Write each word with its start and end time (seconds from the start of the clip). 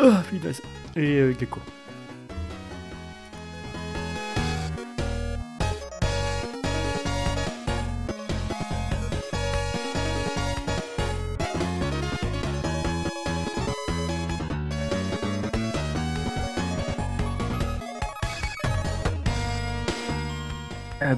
Ah, 0.00 0.22
punaise. 0.30 0.62
Et 0.96 1.18
euh, 1.18 1.34
Gecko. 1.38 1.60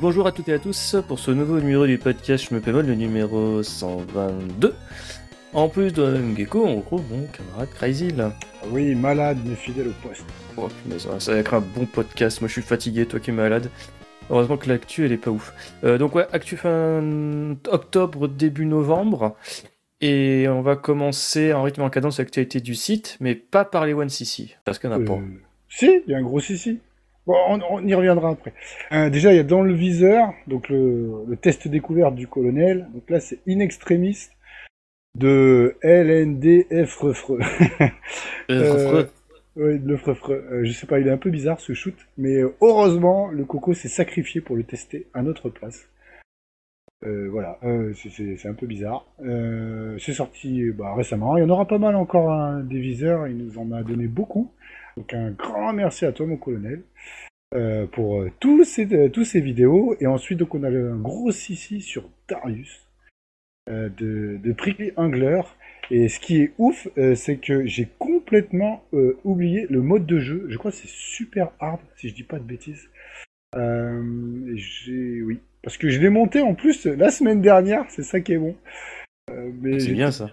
Bonjour 0.01 0.27
à 0.27 0.33
toutes 0.33 0.49
et 0.49 0.55
à 0.55 0.59
tous 0.59 0.97
pour 1.07 1.19
ce 1.19 1.31
nouveau 1.31 1.61
numéro 1.61 1.87
du 1.87 1.99
podcast 1.99 2.47
Je 2.49 2.55
me 2.55 2.61
pémol, 2.61 2.87
le 2.87 2.95
numéro 2.95 3.63
122. 3.63 4.75
En 5.53 5.69
plus 5.69 5.93
de 5.93 6.19
Gecko, 6.37 6.65
on 6.65 6.77
retrouve 6.77 7.03
mon 7.11 7.27
camarade 7.27 7.69
Crazy 7.75 8.11
là. 8.11 8.33
Oui, 8.71 8.95
malade 8.95 9.39
mais 9.45 9.55
fidèle 9.55 9.89
au 9.89 10.09
poste. 10.09 10.25
Oh 10.57 10.69
punaise, 10.83 11.09
ça 11.19 11.33
va 11.33 11.39
être 11.39 11.55
un 11.55 11.61
bon 11.61 11.87
podcast. 11.87 12.41
Moi 12.41 12.49
je 12.49 12.55
suis 12.55 12.63
fatigué, 12.63 13.07
toi 13.07 13.21
qui 13.21 13.31
es 13.31 13.33
malade. 13.33 13.71
Heureusement 14.31 14.57
que 14.57 14.69
l'actu 14.69 15.05
elle 15.05 15.13
est 15.13 15.19
pas 15.19 15.31
ouf. 15.31 15.55
Euh, 15.85 15.99
donc 15.99 16.15
ouais, 16.15 16.27
actu 16.33 16.57
fin 16.57 17.57
octobre, 17.71 18.27
début 18.29 18.67
novembre. 18.67 19.37
Et 20.01 20.47
on 20.49 20.61
va 20.61 20.77
commencer 20.77 21.53
en 21.53 21.63
rythme 21.63 21.83
en 21.83 21.91
cadence 21.91 22.19
l'actualité 22.19 22.61
du 22.61 22.75
site, 22.75 23.17
mais 23.21 23.35
pas 23.35 23.65
par 23.65 23.87
les 23.87 23.95
One 23.95 24.09
CC, 24.09 24.55
parce 24.65 24.79
qu'il 24.79 24.91
n'y 24.91 24.97
en 24.97 25.03
a 25.03 25.05
pas. 25.05 25.15
Euh, 25.15 25.41
Si, 25.69 26.03
il 26.07 26.11
y 26.11 26.15
a 26.15 26.19
un 26.19 26.23
gros 26.23 26.41
si 26.41 26.79
Bon, 27.27 27.35
on, 27.49 27.61
on 27.71 27.87
y 27.87 27.95
reviendra 27.95 28.31
après. 28.31 28.53
Euh, 28.93 29.09
déjà, 29.11 29.33
il 29.33 29.37
y 29.37 29.41
a 29.41 29.45
dans 29.45 29.63
le 29.63 29.73
viseur, 29.73 30.33
donc 30.47 30.69
le, 30.69 31.25
le 31.27 31.37
test 31.37 31.67
découverte 31.69 32.15
du 32.15 32.27
colonel. 32.27 32.89
Donc 32.93 33.09
là, 33.09 33.21
c'est 33.21 33.39
in 33.49 33.61
extremis 33.61 34.29
de 35.17 35.77
LNDF 35.83 36.97
refreux. 36.97 37.41
Euh, 38.51 39.05
Oui, 39.57 39.79
le 39.83 39.97
frefreux. 39.97 40.45
Euh, 40.51 40.65
je 40.65 40.73
sais 40.73 40.87
pas, 40.87 40.99
il 40.99 41.07
est 41.07 41.11
un 41.13 41.17
peu 41.17 41.31
bizarre 41.31 41.61
ce 41.61 41.73
shoot, 41.75 41.95
mais 42.19 42.37
euh, 42.43 42.55
heureusement, 42.61 43.29
le 43.29 43.45
coco 43.45 43.73
s'est 43.73 43.89
sacrifié 43.89 44.41
pour 44.41 44.57
le 44.57 44.65
tester 44.65 45.07
à 45.15 45.23
notre 45.23 45.49
place. 45.49 45.89
Euh, 47.07 47.29
voilà, 47.31 47.59
euh, 47.65 47.93
c'est- 47.95 48.47
un 48.49 48.55
peu 48.55 48.67
bizarre. 48.67 49.07
Euh, 49.25 49.97
c'est 49.99 50.13
sorti 50.13 50.71
bah, 50.73 50.95
récemment. 50.95 51.37
Il 51.37 51.41
y 51.41 51.45
en 51.45 51.51
aura 51.51 51.67
pas 51.67 51.79
mal 51.79 51.95
encore 51.97 52.33
hein, 52.33 52.61
des 52.65 52.81
viseurs. 52.81 53.29
Il 53.29 53.37
nous 53.39 53.59
en 53.59 53.71
a 53.73 53.83
donné 53.83 54.09
beaucoup. 54.09 54.51
Donc 54.97 55.13
un 55.13 55.31
grand 55.31 55.73
merci 55.73 56.05
à 56.05 56.13
toi, 56.13 56.27
mon 56.27 56.37
colonel, 56.37 56.83
euh, 57.55 57.87
pour 57.87 58.21
euh, 58.21 58.31
tous 58.41 58.65
ces 58.65 58.93
euh, 58.95 59.09
tous 59.09 59.25
ces 59.25 59.41
vidéos. 59.41 59.97
Et 60.01 60.07
ensuite, 60.07 60.39
donc 60.39 60.55
on 60.55 60.63
a 60.63 60.71
le- 60.71 60.93
un 60.93 60.97
gros 60.97 61.33
sissi 61.33 61.81
sur 61.81 62.09
Darius 62.29 62.87
euh, 63.69 63.89
de, 63.89 64.39
de 64.43 64.53
Prickly 64.53 64.93
Angler. 64.97 65.43
Et 65.91 66.09
ce 66.09 66.19
qui 66.19 66.41
est 66.41 66.53
ouf, 66.57 66.89
c'est 67.15 67.37
que 67.37 67.67
j'ai 67.67 67.87
complètement 67.99 68.83
oublié 69.23 69.67
le 69.69 69.83
mode 69.83 70.07
de 70.07 70.19
jeu. 70.19 70.47
Je 70.49 70.57
crois 70.57 70.71
que 70.71 70.79
c'est 70.79 70.89
super 70.89 71.51
hard, 71.61 71.79
si 71.97 72.09
je 72.09 72.15
dis 72.15 72.23
pas 72.23 72.39
de 72.39 72.45
bêtises. 72.45 72.89
J'ai, 73.55 75.21
oui, 75.23 75.41
parce 75.63 75.77
que 75.77 75.91
je 75.91 76.01
l'ai 76.01 76.09
monté 76.09 76.41
en 76.41 76.55
plus 76.55 76.87
la 76.87 77.11
semaine 77.11 77.43
dernière. 77.43 77.85
C'est 77.91 78.03
ça 78.03 78.21
qui 78.21 78.33
est 78.33 78.39
bon. 78.39 78.57
Mais 79.61 79.79
C'est 79.79 79.93
bien 79.93 80.11
ça. 80.11 80.31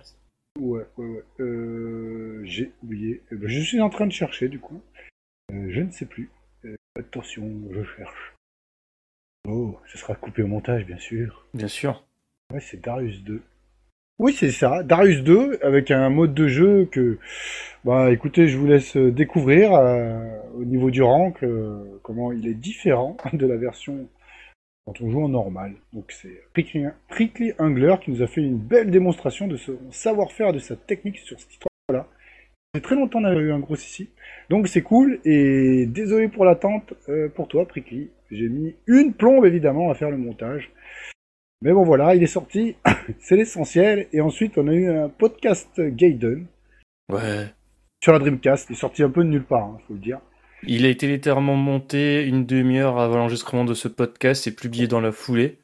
Ouais, 0.59 0.85
ouais, 0.97 1.05
ouais. 1.07 1.23
Euh, 1.39 2.41
j'ai 2.44 2.71
oublié. 2.83 3.21
Eh 3.31 3.35
ben, 3.35 3.47
je 3.47 3.61
suis 3.61 3.81
en 3.81 3.89
train 3.89 4.05
de 4.05 4.11
chercher 4.11 4.49
du 4.49 4.59
coup. 4.59 4.81
Euh, 5.52 5.67
je 5.69 5.81
ne 5.81 5.91
sais 5.91 6.05
plus. 6.05 6.30
Euh, 6.66 6.75
attention, 6.99 7.49
je 7.71 7.83
cherche. 7.83 8.35
Oh, 9.47 9.79
ce 9.88 9.97
sera 9.97 10.16
coupé 10.16 10.44
au 10.44 10.47
montage, 10.47 10.85
bien 10.85 10.97
sûr. 10.97 11.45
Bien 11.53 11.67
sûr. 11.67 12.06
Ouais, 12.53 12.59
c'est 12.59 12.81
Darius 12.81 13.23
2. 13.23 13.41
Oui, 14.19 14.34
c'est 14.34 14.51
ça, 14.51 14.84
Darius 14.84 15.23
2, 15.23 15.57
avec 15.63 15.89
un 15.89 16.09
mode 16.09 16.35
de 16.35 16.47
jeu 16.47 16.85
que, 16.85 17.18
bah 17.83 18.12
écoutez, 18.12 18.47
je 18.50 18.57
vous 18.57 18.68
laisse 18.68 18.95
découvrir 18.95 19.73
euh, 19.73 20.29
au 20.53 20.63
niveau 20.63 20.91
du 20.91 21.01
rank, 21.01 21.44
comment 22.03 22.31
il 22.31 22.47
est 22.47 22.53
différent 22.53 23.18
de 23.33 23.47
la 23.47 23.57
version 23.57 24.07
quand 24.86 25.00
on 25.02 25.09
joue 25.09 25.24
en 25.24 25.30
normal. 25.30 25.74
Donc 25.94 26.12
c'est 26.12 26.42
Prickly, 26.53 27.53
Angler 27.59 27.96
qui 28.03 28.12
nous 28.12 28.22
a 28.22 28.28
fait 28.28 28.42
une 28.42 28.58
belle 28.58 28.92
démonstration 28.92 29.47
de 29.47 29.58
son 29.58 29.78
savoir-faire, 29.92 30.53
de 30.53 30.59
sa 30.59 30.75
technique 30.75 31.19
sur 31.19 31.40
ce 31.40 31.47
titre-là. 31.47 32.08
Ça 32.74 32.80
fait 32.80 32.81
très 32.81 32.96
longtemps 32.96 33.19
qu'on 33.19 33.25
a 33.25 33.34
eu 33.34 33.52
un 33.52 33.59
gros 33.59 33.75
ici. 33.75 34.09
Donc 34.50 34.68
c'est 34.68 34.81
cool, 34.81 35.19
et 35.25 35.86
désolé 35.88 36.28
pour 36.30 36.46
l'attente 36.46 36.94
euh, 37.09 37.30
pour 37.30 37.47
toi, 37.47 37.68
Prickly. 37.68 38.09
J'ai 38.31 38.47
mis 38.47 38.75
une 38.88 39.14
plombe 39.14 39.46
évidemment 39.46 39.92
à 39.92 39.96
faire 39.96 40.09
le 40.09 40.18
montage. 40.18 40.72
Mais 41.62 41.74
bon 41.74 41.84
voilà, 41.84 42.16
il 42.16 42.24
est 42.24 42.28
sorti, 42.28 42.75
c'est 43.19 43.36
l'essentiel. 43.36 44.08
Et 44.13 44.22
ensuite, 44.22 44.58
on 44.58 44.68
a 44.68 44.74
eu 44.74 44.90
un 44.90 45.09
podcast 45.09 45.80
Gaiden 45.80 46.46
Ouais. 47.12 47.48
sur 48.02 48.13
la 48.13 48.19
Dreamcast. 48.19 48.69
Il 48.69 48.74
est 48.74 48.80
sorti 48.80 49.03
un 49.03 49.09
peu 49.09 49.24
de 49.24 49.30
nulle 49.30 49.44
part, 49.44 49.66
hein, 49.66 49.78
faut 49.88 49.94
le 49.94 50.00
dire. 50.00 50.22
Il 50.67 50.85
a 50.85 50.89
été 50.89 51.07
littéralement 51.07 51.55
monté 51.55 52.23
une 52.23 52.45
demi-heure 52.45 52.99
avant 52.99 53.17
l'enregistrement 53.17 53.66
de 53.66 53.73
ce 53.73 53.88
podcast 53.88 54.45
et 54.47 54.51
publié 54.51 54.88
dans 54.88 55.01
la 55.01 55.11
foulée. 55.11 55.57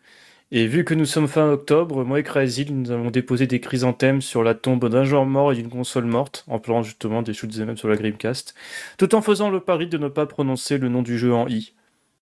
Et 0.51 0.65
vu 0.65 0.85
que 0.85 0.93
nous 0.93 1.05
sommes 1.05 1.27
fin 1.27 1.51
octobre, 1.51 2.05
moi 2.05 2.19
et 2.19 2.23
Crazy, 2.23 2.71
nous 2.71 2.89
avons 2.89 3.11
déposé 3.11 3.47
des 3.47 3.59
chrysanthèmes 3.59 4.21
sur 4.21 4.43
la 4.43 4.53
tombe 4.53 4.87
d'un 4.87 5.03
joueur 5.03 5.25
mort 5.25 5.51
et 5.51 5.55
d'une 5.55 5.69
console 5.69 6.05
morte, 6.05 6.45
en 6.47 6.57
parlant 6.57 6.83
justement 6.83 7.21
des 7.21 7.33
shoots 7.33 7.57
même 7.57 7.75
sur 7.75 7.89
la 7.89 7.97
Dreamcast, 7.97 8.55
tout 8.97 9.13
en 9.13 9.21
faisant 9.21 9.49
le 9.49 9.59
pari 9.59 9.87
de 9.87 9.97
ne 9.97 10.07
pas 10.07 10.25
prononcer 10.25 10.77
le 10.77 10.87
nom 10.87 11.01
du 11.01 11.17
jeu 11.17 11.33
en 11.33 11.47
I. 11.47 11.73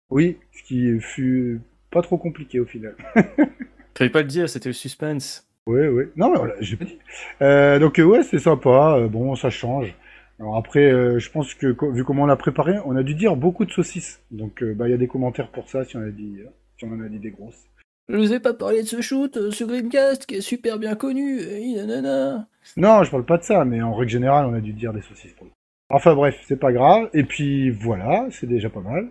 Oui, 0.10 0.38
ce 0.52 0.64
qui 0.64 1.00
fut 1.00 1.62
pas 1.92 2.02
trop 2.02 2.18
compliqué 2.18 2.60
au 2.60 2.66
final. 2.66 2.96
Fallait 3.98 4.10
pas 4.10 4.22
le 4.22 4.28
dire, 4.28 4.50
c'était 4.50 4.70
le 4.70 4.74
suspense. 4.74 5.48
Oui, 5.68 5.88
oui. 5.88 6.04
Non, 6.16 6.32
mais 6.32 6.38
voilà, 6.38 6.54
j'ai 6.60 6.78
pas 6.78 6.86
dit. 6.86 6.98
Euh, 7.42 7.80
donc 7.80 8.00
euh, 8.00 8.04
ouais, 8.04 8.24
c'est 8.24 8.40
sympa. 8.40 8.98
Euh, 8.98 9.08
bon, 9.08 9.36
ça 9.36 9.50
change. 9.50 9.96
Alors 10.40 10.58
après, 10.58 10.92
euh, 10.92 11.18
je 11.20 11.32
pense 11.32 11.54
que 11.54 11.68
vu 11.92 12.04
comment 12.04 12.24
on 12.24 12.26
l'a 12.26 12.36
préparé, 12.36 12.76
on 12.86 12.96
a 12.96 13.04
dû 13.04 13.16
dire 13.16 13.36
beaucoup 13.36 13.66
de 13.66 13.72
saucisses. 13.72 14.22
Donc 14.32 14.62
euh, 14.62 14.74
bah 14.74 14.88
il 14.88 14.92
y 14.92 14.94
a 14.94 14.98
des 14.98 15.08
commentaires 15.08 15.50
pour 15.50 15.70
ça 15.70 15.86
si 15.86 15.96
on 15.96 16.02
a 16.02 16.10
dit 16.10 16.40
euh, 16.40 16.50
si 16.78 16.86
on 16.86 16.92
en 16.92 17.02
a 17.02 17.08
dit 17.08 17.20
des 17.20 17.32
grosses. 17.32 17.64
Je 18.10 18.18
vous 18.18 18.34
ai 18.34 18.40
pas 18.40 18.54
parlé 18.54 18.84
de 18.84 18.88
ce 18.88 19.02
shoot 19.02 19.36
euh, 19.38 19.52
sur 19.52 19.68
Dreamcast 19.68 20.26
qui 20.26 20.36
est 20.36 20.42
super 20.42 20.78
bien 20.78 20.96
connu, 20.96 21.40
nanana. 21.76 22.48
Non, 22.78 23.04
je 23.04 23.12
parle 23.12 23.26
pas 23.26 23.38
de 23.38 23.44
ça, 23.44 23.66
mais 23.66 23.82
en 23.82 23.96
règle 23.96 24.12
générale, 24.12 24.46
on 24.46 24.54
a 24.54 24.62
dû 24.62 24.74
dire 24.74 24.94
des 24.94 25.02
saucisses 25.02 25.34
pour 25.34 25.46
le 25.46 25.52
coup. 25.52 25.56
Enfin 25.90 26.16
bref, 26.16 26.36
c'est 26.48 26.60
pas 26.60 26.74
grave. 26.74 27.10
Et 27.14 27.24
puis 27.24 27.70
voilà, 27.72 28.28
c'est 28.32 28.48
déjà 28.48 28.70
pas 28.70 28.82
mal. 28.82 29.10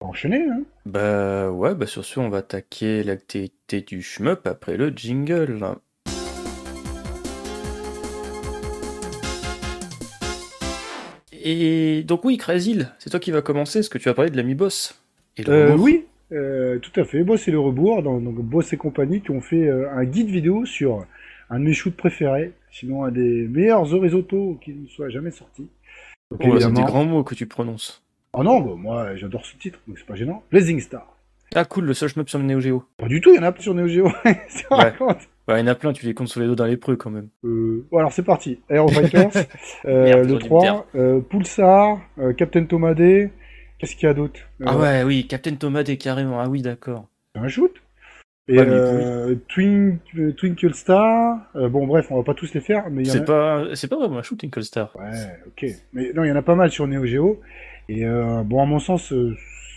On 0.00 0.06
va 0.06 0.10
enchaîner, 0.10 0.42
hein. 0.42 0.62
Bah 0.84 1.50
ouais, 1.50 1.74
bah 1.74 1.86
sur 1.86 2.04
ce, 2.04 2.20
on 2.20 2.28
va 2.28 2.38
attaquer 2.38 3.02
l'activité 3.02 3.80
du 3.80 4.02
shmup 4.02 4.46
après 4.46 4.76
le 4.76 4.90
jingle. 4.90 5.58
Et 11.48 12.02
donc 12.02 12.24
oui, 12.24 12.38
Crazy, 12.38 12.80
c'est 12.98 13.08
toi 13.08 13.20
qui 13.20 13.30
vas 13.30 13.40
commencer, 13.40 13.78
est-ce 13.78 13.88
que 13.90 13.98
tu 13.98 14.08
vas 14.08 14.14
parler 14.14 14.32
de 14.32 14.36
l'ami 14.36 14.56
boss 14.56 15.00
et 15.36 15.44
le 15.44 15.52
Euh, 15.52 15.76
oui, 15.76 16.04
euh, 16.32 16.80
tout 16.80 16.98
à 17.00 17.04
fait. 17.04 17.22
Boss 17.22 17.46
et 17.46 17.52
le 17.52 17.60
rebours, 17.60 18.02
donc, 18.02 18.24
donc 18.24 18.34
Boss 18.40 18.72
et 18.72 18.76
compagnie 18.76 19.20
qui 19.20 19.30
ont 19.30 19.40
fait 19.40 19.68
euh, 19.68 19.88
un 19.92 20.04
guide 20.04 20.28
vidéo 20.28 20.64
sur 20.66 21.06
un 21.50 21.60
de 21.60 21.64
mes 21.64 21.72
shoots 21.72 21.96
préférés, 21.96 22.50
sinon 22.72 23.04
un 23.04 23.12
des 23.12 23.46
meilleurs 23.46 23.94
horizontaux 23.94 24.58
qui 24.60 24.72
ne 24.72 24.88
soit 24.88 25.08
jamais 25.08 25.30
sorti. 25.30 25.62
Donc, 25.62 25.70
Oh, 26.32 26.36
c'est 26.40 26.46
des 26.48 26.64
évidemment- 26.64 26.84
grands 26.84 27.04
mots 27.04 27.22
que 27.22 27.36
tu 27.36 27.46
prononces. 27.46 28.02
Oh 28.32 28.42
non, 28.42 28.60
bah, 28.60 28.72
moi 28.76 29.14
j'adore 29.14 29.46
ce 29.46 29.56
titre, 29.56 29.78
donc 29.86 29.98
c'est 29.98 30.06
pas 30.06 30.16
gênant. 30.16 30.42
Blazing 30.50 30.80
Star. 30.80 31.16
Ah 31.54 31.64
cool, 31.64 31.84
le 31.84 31.94
seul 31.94 32.08
shmup 32.08 32.28
sur 32.28 32.40
le 32.40 32.44
Neo 32.44 32.58
Geo. 32.58 32.82
Pas 32.96 33.06
du 33.06 33.20
tout, 33.20 33.30
il 33.30 33.36
y 33.36 33.38
en 33.38 33.44
a 33.44 33.54
sur 33.60 33.72
Neo 33.72 33.86
Geo. 33.86 34.10
C'est 34.48 34.68
Ouais. 34.72 34.78
raconte. 34.90 35.28
Bah 35.46 35.58
il 35.58 35.60
y 35.60 35.64
en 35.64 35.70
a 35.70 35.74
plein, 35.76 35.92
tu 35.92 36.04
les 36.06 36.14
comptes 36.14 36.28
sur 36.28 36.40
les 36.40 36.46
dos 36.46 36.56
dans 36.56 36.64
les 36.66 36.76
preux 36.76 36.96
quand 36.96 37.10
même. 37.10 37.28
Euh, 37.44 37.86
bon, 37.90 37.98
alors 37.98 38.12
c'est 38.12 38.24
parti. 38.24 38.60
Aero 38.68 38.88
Fighters, 38.88 39.30
euh, 39.84 40.06
le 40.06 40.08
j'aurais 40.08 40.26
dû 40.26 40.32
me 40.34 40.38
3, 40.40 40.86
euh, 40.96 41.20
Pulsar, 41.20 42.00
euh, 42.18 42.32
Captain 42.32 42.64
Tomadé. 42.64 43.30
Qu'est-ce 43.78 43.94
qu'il 43.94 44.06
y 44.06 44.10
a 44.10 44.14
d'autre 44.14 44.40
Ah 44.64 44.76
ouais, 44.76 45.02
oui, 45.04 45.26
Captain 45.28 45.52
est 45.52 45.96
carrément, 45.98 46.40
ah 46.40 46.48
oui, 46.48 46.62
d'accord. 46.62 47.08
C'est 47.34 47.40
un 47.42 47.48
shoot. 47.48 47.72
Et 48.48 48.58
Ouais, 48.58 48.64
mais 48.64 48.72
euh, 48.72 49.34
Twin- 49.48 49.98
euh, 50.18 50.32
Twinkle 50.32 50.72
Star. 50.74 51.40
euh, 51.56 51.68
bon, 51.68 51.86
bref, 51.86 52.06
on 52.10 52.16
va 52.16 52.22
pas 52.22 52.34
tous 52.34 52.54
les 52.54 52.60
faire, 52.60 52.88
mais 52.90 53.02
il 53.02 53.08
y 53.08 53.10
en 53.10 53.14
C'est 53.14 53.20
a. 53.20 53.24
pas, 53.24 53.64
c'est 53.74 53.88
pas 53.88 53.96
vraiment 53.96 54.18
un 54.18 54.22
shoot, 54.22 54.38
Twinkle 54.38 54.62
Star. 54.62 54.96
Ouais, 54.96 55.36
ok. 55.46 55.66
Mais 55.92 56.12
non, 56.14 56.24
il 56.24 56.28
y 56.28 56.32
en 56.32 56.36
a 56.36 56.42
pas 56.42 56.54
mal 56.54 56.70
sur 56.70 56.86
Neo 56.86 57.04
Geo. 57.04 57.40
Et 57.88 58.04
euh, 58.04 58.42
bon, 58.44 58.62
à 58.62 58.66
mon 58.66 58.78
sens, 58.78 59.12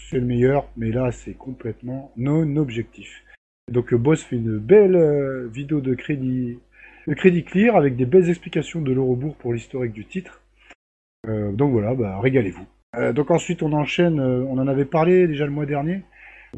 c'est 0.10 0.18
le 0.20 0.26
meilleur, 0.26 0.68
mais 0.78 0.92
là, 0.92 1.12
c'est 1.12 1.34
complètement 1.34 2.12
non 2.16 2.56
objectif. 2.58 3.24
Donc, 3.70 3.92
le 3.92 3.98
boss 3.98 4.24
fait 4.24 4.36
une 4.36 4.58
belle 4.58 4.96
euh, 4.96 5.48
vidéo 5.48 5.82
de 5.82 5.94
crédit, 5.94 6.60
de 7.08 7.14
crédit 7.14 7.44
clear 7.44 7.76
avec 7.76 7.96
des 7.96 8.06
belles 8.06 8.30
explications 8.30 8.82
de 8.82 8.92
l'Eurobourg 8.92 9.36
pour 9.36 9.54
l'historique 9.54 9.94
du 9.94 10.06
titre. 10.06 10.42
Euh, 11.28 11.52
donc 11.52 11.72
voilà, 11.72 11.94
bah, 11.94 12.20
régalez-vous. 12.20 12.66
Euh, 12.96 13.14
donc 13.14 13.32
ensuite, 13.32 13.62
on 13.62 13.74
enchaîne, 13.74 14.20
on 14.20 14.58
en 14.58 14.68
avait 14.68 14.86
parlé 14.86 15.28
déjà 15.28 15.46
le 15.46 15.52
mois 15.52 15.66
dernier, 15.66 16.02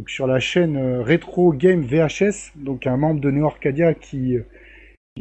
sur 0.08 0.28
la 0.28 0.40
chaîne 0.40 0.78
Retro 1.02 1.52
Game 1.52 1.82
VHS, 1.82 2.54
donc 2.56 2.88
un 2.88 2.98
membre 2.98 3.20
de 3.20 3.32
Neo 3.32 3.46
Arcadia 3.46 3.94
qui, 3.94 4.38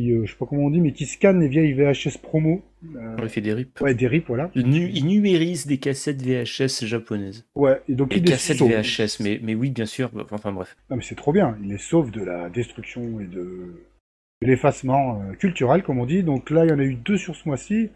qui 0.01 0.13
euh, 0.13 0.25
je 0.25 0.33
sais 0.33 0.39
pas 0.39 0.47
comment 0.47 0.65
on 0.65 0.71
dit, 0.71 0.81
mais 0.81 0.93
qui 0.93 1.07
scanne 1.07 1.41
les 1.41 1.49
vieilles 1.49 1.73
VHS 1.73 2.19
promo. 2.23 2.63
Euh, 2.97 3.17
On 3.19 3.23
lui 3.23 3.29
fait 3.29 3.41
des 3.41 3.53
rips. 3.53 3.81
ouais, 3.81 3.95
des 3.95 4.07
rips, 4.07 4.27
voilà. 4.29 4.51
Il, 4.55 4.67
nu- 4.69 4.91
il 4.93 5.07
numérise 5.07 5.67
des 5.67 5.79
cassettes 5.79 6.23
VHS 6.23 6.85
japonaises. 6.87 7.45
Ouais, 7.55 7.81
et 7.89 7.95
donc 7.95 8.11
Des 8.11 8.17
il 8.17 8.25
les 8.25 8.31
cassettes 8.33 8.59
sauve. 8.59 8.71
VHS, 8.73 9.23
mais, 9.23 9.39
mais 9.43 9.55
oui, 9.55 9.71
bien 9.71 9.87
sûr. 9.87 10.11
Enfin 10.31 10.53
bref. 10.53 10.77
Non, 10.91 10.97
mais 10.97 11.03
c'est 11.03 11.15
trop 11.15 11.33
bien. 11.33 11.57
Il 11.63 11.69
les 11.71 11.79
sauve 11.79 12.11
de 12.11 12.23
la 12.25 12.49
destruction 12.49 13.21
et 13.21 13.25
de, 13.27 13.75
de 14.43 14.47
l'effacement 14.47 15.23
euh, 15.23 15.35
culturel, 15.35 15.83
comme 15.83 15.99
on 15.99 16.07
dit. 16.07 16.23
Donc 16.23 16.51
là, 16.51 16.65
il 16.65 16.71
y 16.71 16.73
en 16.73 16.79
a 16.79 16.85
eu 16.85 16.95
deux 16.95 17.17
sur 17.19 17.37
ce 17.37 17.47
mois-ci. 17.49 17.91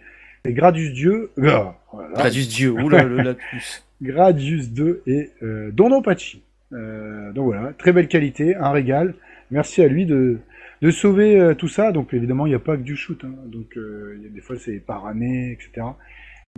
Et 0.47 0.53
Gradius 0.53 0.93
Dieu, 0.93 1.31
euh, 1.39 1.65
voilà. 1.93 2.13
Gradius 2.15 2.49
Dieu, 2.49 2.71
oula 2.73 3.03
le 3.05 3.17
lapsus. 3.17 3.83
Gradius 4.03 4.71
2 4.71 5.03
et 5.07 5.31
euh, 5.43 5.71
Dondopachi. 5.71 6.43
Euh, 6.73 7.33
donc 7.33 7.47
voilà, 7.47 7.73
très 7.79 7.93
belle 7.93 8.09
qualité, 8.09 8.55
un 8.57 8.71
régal. 8.71 9.15
Merci 9.51 9.81
à 9.83 9.87
lui 9.89 10.05
de, 10.05 10.39
de 10.85 10.91
sauver 10.91 11.41
euh, 11.41 11.55
tout 11.55 11.69
ça. 11.69 11.93
Donc 11.93 12.13
évidemment, 12.13 12.45
il 12.45 12.51
n'y 12.51 12.55
a 12.55 12.59
pas 12.61 12.77
que 12.77 12.83
du 12.83 12.95
shoot. 12.95 13.25
hein. 13.25 13.35
Donc 13.47 13.77
euh, 13.79 14.21
des 14.31 14.41
fois, 14.43 14.57
c'est 14.59 14.81
par 14.81 15.07
année, 15.07 15.53
etc. 15.53 15.87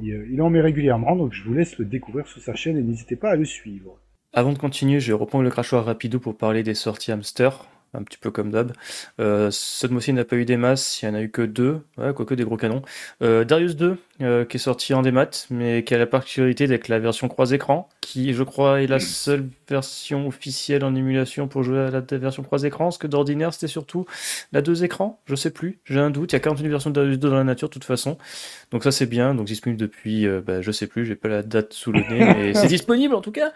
Il, 0.02 0.12
euh, 0.12 0.26
il 0.32 0.42
en 0.42 0.50
met 0.50 0.60
régulièrement, 0.60 1.14
donc 1.14 1.32
je 1.32 1.44
vous 1.44 1.54
laisse 1.54 1.78
le 1.78 1.84
découvrir 1.84 2.26
sur 2.26 2.42
sa 2.42 2.54
chaîne 2.56 2.76
et 2.76 2.82
n'hésitez 2.82 3.14
pas 3.14 3.30
à 3.30 3.36
le 3.36 3.44
suivre. 3.44 4.00
Avant 4.32 4.52
de 4.52 4.58
continuer, 4.58 4.98
je 4.98 5.12
vais 5.12 5.18
reprendre 5.18 5.44
le 5.44 5.50
crachoir 5.50 5.84
rapido 5.84 6.18
pour 6.18 6.36
parler 6.36 6.64
des 6.64 6.74
sorties 6.74 7.12
hamster, 7.12 7.68
un 7.96 8.02
petit 8.02 8.18
peu 8.18 8.30
comme 8.30 8.50
d'hab. 8.50 8.72
Euh, 9.20 9.50
cette 9.50 9.90
mois-ci, 9.90 10.12
n'a 10.12 10.24
pas 10.24 10.36
eu 10.36 10.44
des 10.44 10.56
masses, 10.56 11.02
il 11.02 11.08
n'y 11.08 11.16
en 11.16 11.18
a 11.18 11.22
eu 11.22 11.30
que 11.30 11.42
deux, 11.42 11.80
ouais, 11.98 12.12
quoique 12.14 12.34
des 12.34 12.44
gros 12.44 12.56
canons. 12.56 12.82
Euh, 13.22 13.44
Darius 13.44 13.76
2, 13.76 13.96
euh, 14.22 14.44
qui 14.44 14.56
est 14.56 14.60
sorti 14.60 14.94
en 14.94 15.02
démat, 15.02 15.46
mais 15.50 15.84
qui 15.84 15.94
a 15.94 15.98
la 15.98 16.06
particularité 16.06 16.66
d'être 16.66 16.88
la 16.88 16.98
version 16.98 17.28
croise-écran, 17.28 17.88
qui, 18.00 18.32
je 18.32 18.42
crois, 18.42 18.82
est 18.82 18.86
la 18.86 18.98
seule 18.98 19.48
version 19.68 20.26
officielle 20.26 20.84
en 20.84 20.94
émulation 20.94 21.48
pour 21.48 21.62
jouer 21.62 21.80
à 21.80 21.90
la 21.90 22.00
version 22.00 22.42
croise-écran, 22.42 22.84
parce 22.84 22.98
que 22.98 23.06
d'ordinaire, 23.06 23.52
c'était 23.52 23.66
surtout 23.66 24.06
la 24.52 24.62
deux 24.62 24.84
écrans, 24.84 25.20
je 25.26 25.34
sais 25.34 25.50
plus, 25.50 25.80
j'ai 25.84 26.00
un 26.00 26.10
doute, 26.10 26.32
il 26.32 26.34
y 26.34 26.36
a 26.36 26.40
41 26.40 26.68
versions 26.68 26.90
de 26.90 26.94
Darius 26.94 27.18
2 27.18 27.28
dans 27.28 27.36
la 27.36 27.44
nature, 27.44 27.68
de 27.68 27.74
toute 27.74 27.84
façon. 27.84 28.16
Donc 28.70 28.84
ça, 28.84 28.92
c'est 28.92 29.06
bien, 29.06 29.34
donc 29.34 29.46
disponible 29.46 29.80
depuis, 29.80 30.26
euh, 30.26 30.40
bah, 30.40 30.62
je 30.62 30.70
sais 30.70 30.86
plus, 30.86 31.04
j'ai 31.04 31.16
pas 31.16 31.28
la 31.28 31.42
date 31.42 31.72
sous 31.72 31.92
le 31.92 32.00
nez, 32.00 32.34
mais 32.34 32.54
c'est 32.54 32.66
disponible 32.68 33.14
en 33.14 33.20
tout 33.20 33.32
cas 33.32 33.52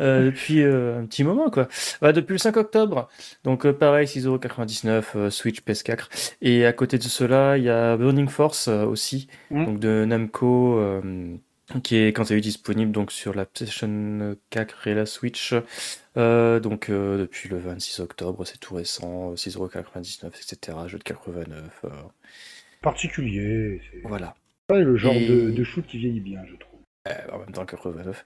euh, 0.00 0.26
depuis 0.26 0.62
un 0.62 1.06
petit 1.06 1.24
moment 1.24 1.50
quoi. 1.50 1.68
Ouais, 2.00 2.12
depuis 2.12 2.32
le 2.32 2.38
5 2.38 2.56
octobre. 2.56 3.08
Donc 3.44 3.66
pareil 3.72 4.06
6,99€ 4.06 5.04
euh, 5.16 5.30
Switch 5.30 5.60
PS4 5.62 6.08
et 6.42 6.64
à 6.66 6.72
côté 6.72 6.98
de 6.98 7.02
cela, 7.04 7.56
il 7.58 7.64
y 7.64 7.70
a 7.70 7.96
Burning 7.96 8.28
Force 8.28 8.68
euh, 8.68 8.84
aussi 8.84 9.28
Mm. 9.50 9.64
donc 9.66 9.78
de 9.80 10.04
Namco 10.04 10.78
euh, 10.78 11.36
qui 11.82 11.96
est 11.96 12.12
quand 12.12 12.30
à 12.30 12.34
eu 12.34 12.40
disponible 12.40 12.92
donc 12.92 13.12
sur 13.12 13.34
la 13.34 13.44
PlayStation 13.46 14.36
4 14.50 14.88
et 14.88 14.94
la 14.94 15.06
Switch. 15.06 15.54
Euh, 16.18 16.60
donc 16.60 16.90
euh, 16.90 17.18
depuis 17.18 17.48
le 17.48 17.56
26 17.58 18.00
octobre, 18.00 18.44
c'est 18.44 18.58
tout 18.58 18.74
récent, 18.74 19.30
euh, 19.30 19.34
6,99€, 19.36 20.26
etc. 20.28 20.76
Jeu 20.88 20.98
de 20.98 21.02
89. 21.04 21.80
euh, 21.84 21.88
Particulier, 22.80 23.80
voilà. 24.04 24.34
le 24.70 24.96
genre 24.96 25.14
Et- 25.14 25.26
de, 25.28 25.50
de 25.50 25.64
shoot 25.64 25.86
qui 25.86 25.98
vieillit 25.98 26.20
bien, 26.20 26.40
je 26.50 26.56
trouve. 26.56 26.80
Euh, 27.08 27.12
en 27.32 27.38
même 27.38 27.52
temps 27.52 27.64
89. 27.66 28.24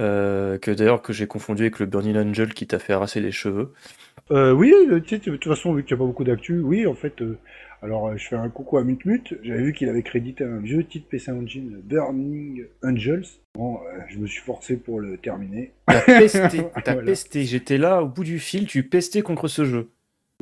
Euh, 0.00 0.58
que 0.58 0.70
d'ailleurs 0.70 1.02
que 1.02 1.12
j'ai 1.12 1.26
confondu 1.26 1.62
avec 1.62 1.78
le 1.78 1.86
Burning 1.86 2.16
Angel 2.16 2.52
qui 2.54 2.66
t'a 2.66 2.78
fait 2.78 2.92
arraser 2.92 3.20
les 3.20 3.32
cheveux. 3.32 3.72
Euh, 4.30 4.52
oui, 4.52 4.72
euh, 4.90 5.00
tu 5.00 5.16
sais, 5.16 5.18
de 5.18 5.36
toute 5.36 5.44
façon, 5.54 5.72
vu 5.74 5.82
qu'il 5.84 5.94
n'y 5.96 5.98
a 6.00 6.04
pas 6.04 6.06
beaucoup 6.06 6.24
d'actu, 6.24 6.58
oui, 6.60 6.86
en 6.86 6.94
fait, 6.94 7.22
euh, 7.22 7.38
alors 7.82 8.08
euh, 8.08 8.16
je 8.16 8.28
fais 8.28 8.36
un 8.36 8.48
coucou 8.50 8.76
à 8.78 8.84
Mutmut, 8.84 9.34
j'avais 9.42 9.62
vu 9.62 9.72
qu'il 9.72 9.88
avait 9.88 10.02
crédité 10.02 10.44
un 10.44 10.58
vieux 10.58 10.84
titre 10.84 11.06
PC 11.08 11.30
Engine, 11.30 11.80
Burning 11.84 12.64
Angels. 12.82 13.24
Bon, 13.54 13.76
euh, 13.76 14.00
je 14.08 14.18
me 14.18 14.26
suis 14.26 14.42
forcé 14.42 14.76
pour 14.76 15.00
le 15.00 15.16
terminer. 15.16 15.72
T'as 15.86 16.00
pesté, 16.18 16.62
t'as 16.84 16.92
Voilà. 16.92 17.02
pesté. 17.06 17.44
J'étais 17.44 17.78
là 17.78 18.02
au 18.02 18.08
bout 18.08 18.24
du 18.24 18.38
fil, 18.38 18.66
tu 18.66 18.82
pestais 18.82 19.22
contre 19.22 19.48
ce 19.48 19.64
jeu. 19.64 19.88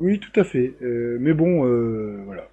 Oui, 0.01 0.19
tout 0.19 0.39
à 0.41 0.45
fait. 0.45 0.75
Euh, 0.83 1.17
mais 1.21 1.33
bon, 1.33 1.65
euh, 1.67 2.23
voilà. 2.27 2.49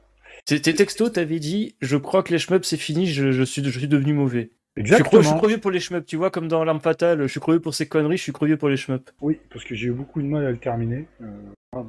Tes 0.45 0.59
textos, 0.61 1.11
t'avais 1.13 1.39
dit, 1.39 1.75
je 1.81 1.95
crois 1.97 2.21
que 2.21 2.31
les 2.33 2.37
shmups 2.39 2.67
c'est 2.67 2.77
fini, 2.77 3.07
je, 3.07 3.31
je 3.31 3.43
suis, 3.43 3.63
je 3.63 3.79
suis 3.79 3.87
devenu 3.87 4.13
mauvais. 4.13 4.51
Exactement. 4.75 5.21
je 5.21 5.27
suis 5.27 5.37
crevé 5.37 5.57
pour 5.57 5.71
les 5.71 5.79
shmups, 5.79 6.05
tu 6.05 6.17
vois, 6.17 6.31
comme 6.31 6.47
dans 6.47 6.63
L'arme 6.63 6.79
fatale, 6.79 7.21
je 7.21 7.27
suis 7.27 7.39
crevé 7.39 7.59
pour 7.59 7.75
ces 7.75 7.87
conneries, 7.87 8.17
je 8.17 8.23
suis 8.23 8.31
crevé 8.31 8.57
pour 8.57 8.69
les 8.69 8.77
shmups. 8.77 9.13
Oui, 9.21 9.39
parce 9.51 9.63
que 9.65 9.75
j'ai 9.75 9.87
eu 9.87 9.91
beaucoup 9.91 10.21
de 10.21 10.27
mal 10.27 10.45
à 10.45 10.51
le 10.51 10.57
terminer. 10.57 11.07
Euh, 11.21 11.83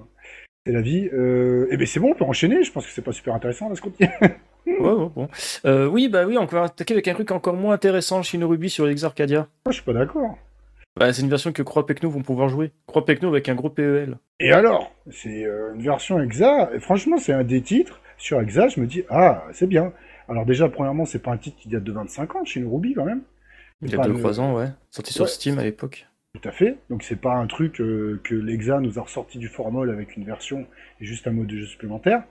c'est 0.67 0.73
la 0.73 0.81
vie. 0.81 1.09
Euh, 1.13 1.67
et 1.71 1.77
ben 1.77 1.87
c'est 1.87 2.01
bon, 2.01 2.11
on 2.11 2.15
peut 2.15 2.25
enchaîner. 2.25 2.63
Je 2.63 2.73
pense 2.73 2.87
que 2.87 2.93
c'est 2.93 3.03
pas 3.03 3.13
super 3.13 3.35
intéressant 3.35 3.69
là 3.69 3.75
ce 3.75 3.81
qu'on 3.81 3.91
dit. 3.91 4.07
Ouais, 4.67 4.79
ouais, 4.79 5.09
bon. 5.15 5.29
Euh, 5.67 5.87
oui, 5.87 6.09
bah 6.09 6.25
oui, 6.27 6.39
on 6.39 6.47
va 6.47 6.65
attaquer 6.65 6.95
avec 6.95 7.07
un 7.09 7.15
truc 7.15 7.31
encore 7.33 7.55
moins 7.55 7.75
intéressant, 7.75 8.23
Shinorubi 8.23 8.71
sur 8.71 8.89
Exarcadia. 8.89 9.41
Moi, 9.67 9.71
je 9.71 9.75
suis 9.75 9.83
pas 9.83 9.93
d'accord. 9.93 10.39
Bah, 10.99 11.13
c'est 11.13 11.23
une 11.23 11.29
version 11.29 11.53
que 11.53 11.63
Croix 11.63 11.87
Pecno 11.87 12.09
vont 12.09 12.23
pouvoir 12.23 12.49
jouer. 12.49 12.73
Croix 12.87 13.05
Pecno 13.05 13.29
avec 13.29 13.49
un 13.49 13.55
gros 13.57 13.69
PEL. 13.69 14.17
Et 14.41 14.53
alors, 14.53 14.95
c'est 15.11 15.45
euh, 15.45 15.75
une 15.75 15.83
version 15.83 16.21
Exa. 16.23 16.71
Et 16.75 16.79
franchement, 16.79 17.19
c'est 17.19 17.33
un 17.33 17.45
des 17.45 17.61
titres 17.61 18.01
sur 18.17 18.41
Exa. 18.41 18.69
Je 18.69 18.81
me 18.81 18.87
dis 18.87 19.05
ah, 19.11 19.45
c'est 19.53 19.67
bien. 19.67 19.93
Alors 20.29 20.47
déjà, 20.47 20.69
premièrement, 20.69 21.05
c'est 21.05 21.19
pas 21.23 21.33
un 21.33 21.37
titre 21.39 21.57
qui 21.59 21.69
date 21.69 21.85
de 21.85 21.93
25 21.93 22.37
ans 22.37 22.45
chez 22.45 22.61
une 22.61 22.73
Ruby 22.73 22.95
quand 22.95 23.05
même. 23.05 23.23
Il 23.83 23.91
y 23.91 23.95
a 23.95 23.99
pas 23.99 24.09
2-3 24.09 24.33
le- 24.37 24.41
ans, 24.41 24.55
ouais. 24.57 24.69
Sorti 24.91 25.13
sur. 25.13 25.29
Steam 25.29 25.59
à 25.59 25.65
l'époque. 25.65 26.07
Tout 26.41 26.49
à 26.49 26.53
fait. 26.53 26.79
Donc 26.91 27.03
c'est 27.03 27.21
pas 27.21 27.35
un 27.35 27.47
truc 27.47 27.81
euh, 27.81 28.21
que 28.25 28.35
l'Exa 28.35 28.81
nous 28.81 28.99
a 28.99 29.03
ressorti 29.03 29.39
du 29.39 29.49
formol 29.49 29.91
avec 29.91 30.17
une 30.17 30.25
version 30.25 30.67
et 31.01 31.05
juste 31.05 31.27
un 31.29 31.33
mode 31.33 31.47
de 31.47 31.57
jeu 31.59 31.67
supplémentaire. 31.67 32.25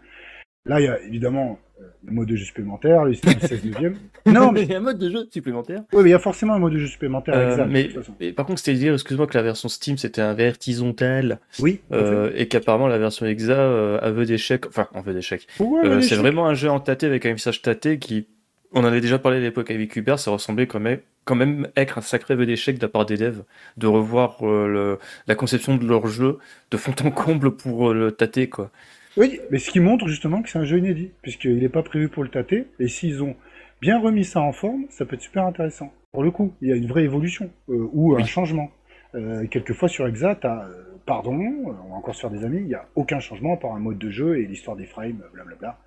Là, 0.65 0.79
il 0.79 0.85
y 0.85 0.87
a 0.87 0.99
évidemment 1.01 1.59
le 2.05 2.11
mode 2.11 2.27
de 2.27 2.35
jeu 2.35 2.45
supplémentaire, 2.45 3.03
le 3.05 3.13
système 3.13 3.39
16 3.39 3.63
neuvième. 3.65 3.95
Non, 4.25 4.51
mais 4.51 4.61
il 4.63 4.69
y 4.69 4.73
a 4.73 4.77
un 4.77 4.81
mode 4.81 4.99
de 4.99 5.09
jeu 5.09 5.27
supplémentaire. 5.31 5.79
ouais, 5.91 6.01
mais 6.03 6.09
il 6.09 6.11
y 6.11 6.15
a 6.15 6.19
forcément 6.19 6.53
un 6.53 6.59
mode 6.59 6.73
de 6.73 6.77
jeu 6.79 6.87
supplémentaire 6.87 7.35
Euh, 7.35 7.51
Exa. 7.51 7.65
de 7.65 7.71
mais, 8.19 8.31
par 8.31 8.45
contre, 8.45 8.59
c'était 8.59 8.77
dire, 8.77 8.93
excuse-moi, 8.93 9.27
que 9.27 9.37
la 9.37 9.43
version 9.43 9.67
Steam 9.69 9.97
c'était 9.97 10.21
un 10.21 10.33
vertisontal 10.33 11.39
Oui. 11.59 11.81
euh, 11.91 12.31
et 12.35 12.47
qu'apparemment 12.47 12.87
la 12.87 12.97
version 12.97 13.25
Exa 13.25 13.53
euh, 13.53 13.99
aveu 14.01 14.25
d'échec, 14.25 14.65
enfin 14.67 14.87
aveu 14.93 15.13
d'échec. 15.13 15.47
Ouais, 15.59 15.85
Euh, 15.85 16.01
c'est 16.01 16.15
vraiment 16.15 16.47
un 16.47 16.53
jeu 16.53 16.69
en 16.69 16.79
tâté 16.79 17.05
avec 17.05 17.25
un 17.25 17.31
message 17.33 17.61
tâté 17.61 17.99
qui, 17.99 18.27
on 18.71 18.81
en 18.81 18.85
avait 18.85 19.01
déjà 19.01 19.19
parlé 19.19 19.37
à 19.37 19.41
l'époque 19.41 19.69
avec 19.71 19.95
Hubert, 19.95 20.19
ça 20.19 20.31
ressemblait 20.31 20.67
quand 20.67 20.79
même, 20.79 20.99
quand 21.25 21.35
même 21.35 21.67
être 21.75 21.97
un 21.97 22.01
sacré 22.01 22.33
aveu 22.33 22.45
d'échec 22.45 22.77
de 22.77 22.81
la 22.81 22.87
part 22.89 23.05
des 23.05 23.17
devs 23.17 23.43
de 23.77 23.87
revoir 23.87 24.37
euh, 24.47 24.67
le- 24.67 24.99
la 25.27 25.35
conception 25.35 25.75
de 25.77 25.85
leur 25.85 26.07
jeu 26.07 26.37
de 26.71 26.77
fond 26.77 26.93
en 27.03 27.11
comble 27.11 27.51
pour 27.55 27.91
euh, 27.91 27.93
le 27.93 28.11
tâter 28.11 28.49
quoi. 28.49 28.71
Oui, 29.17 29.39
mais 29.51 29.59
ce 29.59 29.69
qui 29.69 29.79
montre 29.79 30.07
justement 30.07 30.41
que 30.41 30.49
c'est 30.49 30.59
un 30.59 30.63
jeu 30.63 30.79
inédit, 30.79 31.11
puisqu'il 31.21 31.57
n'est 31.59 31.69
pas 31.69 31.83
prévu 31.83 32.09
pour 32.09 32.23
le 32.23 32.29
tâter, 32.29 32.67
et 32.79 32.87
s'ils 32.87 33.21
ont 33.21 33.35
bien 33.81 33.99
remis 33.99 34.25
ça 34.25 34.41
en 34.41 34.53
forme, 34.53 34.85
ça 34.89 35.05
peut 35.05 35.15
être 35.15 35.21
super 35.21 35.45
intéressant. 35.45 35.93
Pour 36.11 36.23
le 36.23 36.31
coup, 36.31 36.53
il 36.61 36.69
y 36.69 36.71
a 36.71 36.75
une 36.75 36.87
vraie 36.87 37.03
évolution, 37.03 37.51
euh, 37.69 37.87
ou 37.93 38.15
Oui. 38.15 38.21
un 38.21 38.25
changement. 38.25 38.71
Euh, 39.15 39.45
quelquefois 39.47 39.87
sur 39.89 40.07
Exa, 40.07 40.35
t'as, 40.35 40.65
euh, 40.65 40.83
pardon, 41.05 41.35
on 41.35 41.71
va 41.71 41.95
encore 41.95 42.15
se 42.15 42.21
faire 42.21 42.31
des 42.31 42.43
amis, 42.43 42.57
il 42.57 42.65
n'y 42.67 42.73
a 42.73 42.87
aucun 42.95 43.19
changement 43.19 43.57
par 43.57 43.73
un 43.75 43.79
mode 43.79 43.99
de 43.99 44.09
jeu 44.09 44.39
et 44.39 44.47
l'histoire 44.47 44.75
des 44.75 44.85
frames, 44.85 45.21
blablabla, 45.33 45.77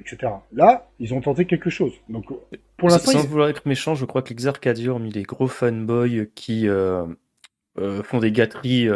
etc. 0.00 0.32
Là, 0.52 0.88
ils 0.98 1.12
ont 1.12 1.20
tenté 1.20 1.44
quelque 1.44 1.68
chose. 1.70 1.92
Donc, 2.08 2.26
pour 2.78 2.88
l'instant, 2.88 3.12
sans 3.12 3.22
ils- 3.24 3.28
vouloir 3.28 3.48
être 3.50 3.66
méchant, 3.66 3.94
je 3.94 4.06
crois 4.06 4.22
que 4.22 4.32
les 4.32 4.46
Arcadia, 4.46 4.90
hormis 4.90 5.10
les 5.12 5.24
gros 5.24 5.48
fanboys 5.48 6.30
qui 6.34 6.66
font 7.76 8.18
des 8.18 8.32
gâteries 8.32 8.88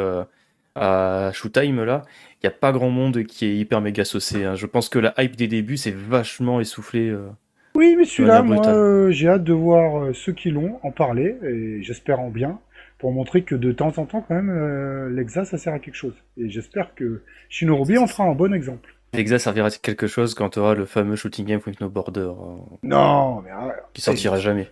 à 0.75 1.31
Showtime, 1.33 1.83
là, 1.85 2.03
il 2.43 2.47
n'y 2.47 2.49
a 2.49 2.57
pas 2.57 2.73
grand 2.73 2.91
monde 2.91 3.25
qui 3.25 3.47
est 3.47 3.57
hyper 3.57 3.81
méga 3.81 4.05
saucé. 4.05 4.45
hein. 4.45 4.55
Je 4.55 4.67
pense 4.67 4.89
que 4.89 4.99
la 4.99 5.15
hype 5.19 5.37
des 5.37 5.49
débuts, 5.49 5.77
c'est 5.77 5.95
vachement 5.95 6.61
essoufflé. 6.61 7.09
euh. 7.09 7.29
Oui, 7.75 7.95
mais 7.97 8.05
celui-là, 8.05 8.43
moi, 8.43 8.67
euh, 8.69 9.11
j'ai 9.11 9.29
hâte 9.29 9.45
de 9.45 9.53
voir 9.53 10.03
euh, 10.03 10.13
ceux 10.13 10.33
qui 10.33 10.51
l'ont 10.51 10.79
en 10.83 10.91
parler, 10.91 11.37
et 11.43 11.83
j'espère 11.83 12.21
en 12.21 12.29
bien, 12.31 12.59
pour 12.99 13.13
montrer 13.13 13.43
que 13.43 13.55
de 13.55 13.73
temps 13.73 13.93
en 13.99 14.07
temps, 14.07 14.25
quand 14.27 14.35
même, 14.35 15.09
l'Exa, 15.15 15.45
ça 15.45 15.59
sert 15.59 15.73
à 15.73 15.79
quelque 15.79 15.95
chose. 15.97 16.15
Et 16.37 16.51
j'espère 16.51 16.95
que 16.95 17.23
Shinorubi 17.49 17.99
en 17.99 18.07
fera 18.07 18.25
un 18.25 18.35
bon 18.35 18.53
exemple. 18.55 18.95
L'Exa 19.15 19.39
servira 19.39 19.69
de 19.71 19.75
quelque 19.75 20.07
chose 20.07 20.35
quand 20.35 20.51
tu 20.51 20.59
auras 20.59 20.75
le 20.75 20.87
fameux 20.87 21.17
shooting 21.17 21.45
game 21.45 21.61
with 21.67 21.81
no 21.81 21.89
border 21.89 22.31
Non, 22.83 23.41
mais 23.43 23.51
ah, 23.53 23.75
qui 23.93 24.01
sortira 24.01 24.39
jamais. 24.39 24.71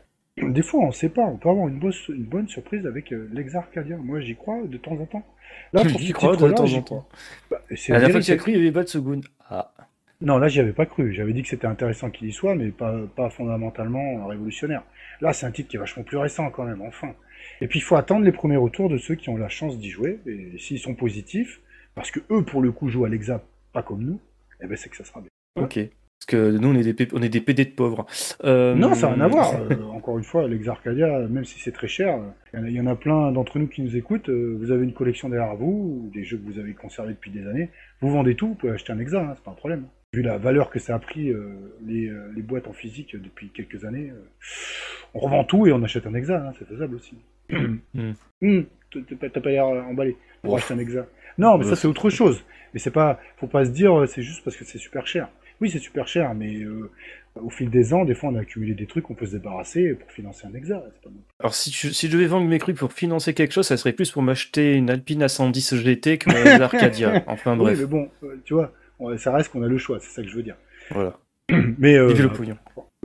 Des 0.48 0.62
fois, 0.62 0.80
on 0.84 0.92
sait 0.92 1.08
pas, 1.08 1.22
on 1.22 1.36
peut 1.36 1.48
avoir 1.48 1.68
une, 1.68 1.78
bosse- 1.78 2.08
une 2.08 2.24
bonne 2.24 2.48
surprise 2.48 2.86
avec 2.86 3.12
euh, 3.12 3.28
l'Exa 3.32 3.58
Arcadia. 3.58 3.96
Moi, 3.96 4.20
j'y 4.20 4.34
crois 4.36 4.62
de 4.64 4.76
temps 4.76 4.92
en 4.98 5.06
temps. 5.06 5.24
Là, 5.72 5.82
pour 5.84 6.00
J'y 6.00 6.12
crois 6.12 6.36
de 6.36 6.50
temps 6.52 6.72
en 6.72 6.82
temps. 6.82 7.08
Bah, 7.50 7.60
c'est 7.76 7.92
La 7.92 7.98
fois 8.00 8.08
que 8.08 8.12
vérité. 8.14 8.36
cru, 8.36 8.50
il 8.52 8.56
y 8.58 8.60
avait 8.60 8.70
Batsugun. 8.70 9.20
Ah. 9.48 9.72
Non, 10.20 10.38
là, 10.38 10.48
j'y 10.48 10.60
avais 10.60 10.72
pas 10.72 10.86
cru. 10.86 11.12
J'avais 11.14 11.32
dit 11.32 11.42
que 11.42 11.48
c'était 11.48 11.66
intéressant 11.66 12.10
qu'il 12.10 12.28
y 12.28 12.32
soit, 12.32 12.54
mais 12.54 12.68
pas, 12.68 12.94
pas 13.16 13.30
fondamentalement 13.30 14.26
révolutionnaire. 14.26 14.82
Là, 15.20 15.32
c'est 15.32 15.46
un 15.46 15.50
titre 15.50 15.68
qui 15.68 15.76
est 15.76 15.80
vachement 15.80 16.02
plus 16.02 16.16
récent 16.18 16.50
quand 16.50 16.64
même, 16.64 16.82
enfin. 16.82 17.14
Et 17.60 17.66
puis, 17.68 17.78
il 17.78 17.82
faut 17.82 17.96
attendre 17.96 18.24
les 18.24 18.32
premiers 18.32 18.56
retours 18.56 18.88
de 18.88 18.98
ceux 18.98 19.14
qui 19.14 19.28
ont 19.30 19.36
la 19.36 19.48
chance 19.48 19.78
d'y 19.78 19.90
jouer. 19.90 20.18
Et 20.26 20.58
s'ils 20.58 20.78
sont 20.78 20.94
positifs, 20.94 21.60
parce 21.94 22.10
que 22.10 22.20
eux, 22.30 22.42
pour 22.44 22.60
le 22.62 22.70
coup, 22.70 22.88
jouent 22.88 23.04
à 23.04 23.08
l'exa, 23.08 23.42
pas 23.72 23.82
comme 23.82 24.02
nous, 24.02 24.20
eh 24.62 24.66
ben, 24.66 24.76
c'est 24.76 24.88
que 24.90 24.96
ça 24.96 25.04
sera 25.04 25.20
bien. 25.20 25.30
Ok. 25.56 25.78
Parce 26.20 26.26
que 26.38 26.58
nous, 26.58 26.68
on 26.68 26.74
est 26.74 26.82
des, 26.82 26.92
P- 26.92 27.08
on 27.14 27.22
est 27.22 27.30
des 27.30 27.40
PD 27.40 27.64
de 27.64 27.70
pauvres. 27.70 28.04
Euh, 28.44 28.74
Non, 28.74 28.92
ça 28.94 29.08
n'a 29.08 29.14
rien 29.14 29.24
à 29.24 29.28
voir. 29.28 29.54
Euh, 29.70 29.82
encore 29.94 30.18
une 30.18 30.24
fois, 30.24 30.46
l'exa 30.46 30.72
Arcadia, 30.72 31.18
même 31.30 31.46
si 31.46 31.58
c'est 31.58 31.72
très 31.72 31.88
cher, 31.88 32.18
il 32.52 32.58
y 32.58 32.62
en 32.62 32.64
a- 32.64 32.68
il 32.68 32.74
y, 32.76 32.80
en 32.80 32.86
a 32.86 32.94
plein 32.94 33.32
d'entre 33.32 33.58
nous 33.58 33.66
qui 33.68 33.80
nous 33.80 33.96
écoutent. 33.96 34.28
euh, 34.28 34.54
vous 34.60 34.70
avez 34.70 34.84
une 34.84 34.92
collection 34.92 35.30
derrière 35.30 35.56
vous, 35.56 36.04
ou 36.04 36.10
des 36.12 36.22
jeux 36.24 36.36
que 36.36 36.44
vous 36.52 36.58
avez 36.58 36.74
conservés 36.74 37.14
depuis 37.14 37.30
des 37.30 37.46
années. 37.46 37.70
Vous 38.02 38.10
vendez 38.10 38.34
tout, 38.34 38.48
vous 38.48 38.54
pouvez 38.54 38.72
acheter 38.72 38.92
un 38.92 38.98
exa, 38.98 39.18
hein, 39.22 39.32
c'est 39.34 39.42
pas 39.44 39.50
un 39.52 39.54
problème. 39.54 39.84
Vu 40.12 40.20
la 40.20 40.36
valeur 40.36 40.68
que 40.70 40.78
ça 40.78 40.94
a 40.94 40.98
pris 40.98 41.32
les, 41.86 42.10
les 42.36 42.42
boîtes 42.42 42.66
en 42.68 42.72
physique 42.74 43.16
depuis 43.16 43.48
quelques 43.48 43.84
années, 43.86 44.12
on 45.14 45.20
revend 45.20 45.44
tout 45.44 45.66
et 45.66 45.72
on 45.72 45.82
achète 45.82 46.06
un 46.06 46.14
exa, 46.14 46.48
hein, 46.48 46.52
c'est 46.58 46.68
faisable 46.68 46.96
aussi. 46.96 47.16
Hmm. 47.94 48.12
Hum, 48.42 48.64
t'as- 48.92 49.40
pas- 49.40 49.50
l'air 49.50 49.64
emballé 49.66 50.16
pour 50.42 50.56
acheter 50.56 50.74
un 50.74 50.78
exa. 50.78 51.06
Non, 51.38 51.58
mais 51.58 51.64
ça 51.64 51.76
c'est 51.76 51.88
autre 51.88 52.10
chose. 52.10 52.44
Mais 52.74 52.78
c'est 52.80 52.90
pas, 52.92 53.18
faut 53.38 53.46
pas 53.48 53.64
se 53.64 53.70
dire, 53.70 54.04
c'est 54.06 54.22
juste 54.22 54.44
parce 54.44 54.56
que 54.56 54.64
c'est 54.64 54.78
super 54.78 55.06
cher. 55.06 55.28
Oui, 55.60 55.70
c'est 55.70 55.78
super 55.78 56.08
cher, 56.08 56.34
mais 56.34 56.62
euh, 56.62 56.90
au 57.36 57.50
fil 57.50 57.68
des 57.70 57.92
ans, 57.92 58.04
des 58.04 58.14
fois, 58.14 58.30
on 58.30 58.36
a 58.36 58.40
accumulé 58.40 58.74
des 58.74 58.86
trucs, 58.86 59.10
on 59.10 59.14
peut 59.14 59.26
se 59.26 59.32
débarrasser 59.36 59.94
pour 59.94 60.10
financer 60.10 60.46
un 60.46 60.54
exa. 60.54 60.78
pas. 61.02 61.10
Alors 61.40 61.54
si, 61.54 61.70
tu- 61.70 61.92
si 61.92 62.06
je 62.08 62.12
devais 62.12 62.26
vendre 62.26 62.46
mes 62.48 62.58
trucs 62.58 62.76
pour 62.78 62.92
financer 62.92 63.34
quelque 63.34 63.52
chose, 63.52 63.66
ça 63.66 63.76
serait 63.76 63.92
plus 63.92 64.10
pour 64.10 64.22
m'acheter 64.22 64.74
une 64.74 64.88
Alpine 64.90 65.22
A110 65.24 65.76
GT 65.76 66.18
que 66.18 66.30
ma 66.58 66.64
Arcadia. 66.64 67.22
Enfin 67.26 67.52
Oui, 67.52 67.64
bref, 67.64 67.78
mais 67.80 67.86
bon, 67.86 68.08
euh, 68.24 68.40
tu 68.44 68.54
vois, 68.54 68.72
on- 68.98 69.16
ça 69.18 69.32
reste 69.32 69.50
qu'on 69.50 69.62
a 69.62 69.68
le 69.68 69.78
choix, 69.78 69.98
c'est 70.00 70.10
ça 70.10 70.22
que 70.22 70.28
je 70.28 70.36
veux 70.36 70.42
dire. 70.42 70.56
voilà. 70.90 71.18
Mais 71.78 71.96
euh, 71.96 72.14
le 72.14 72.32
pognon. 72.32 72.56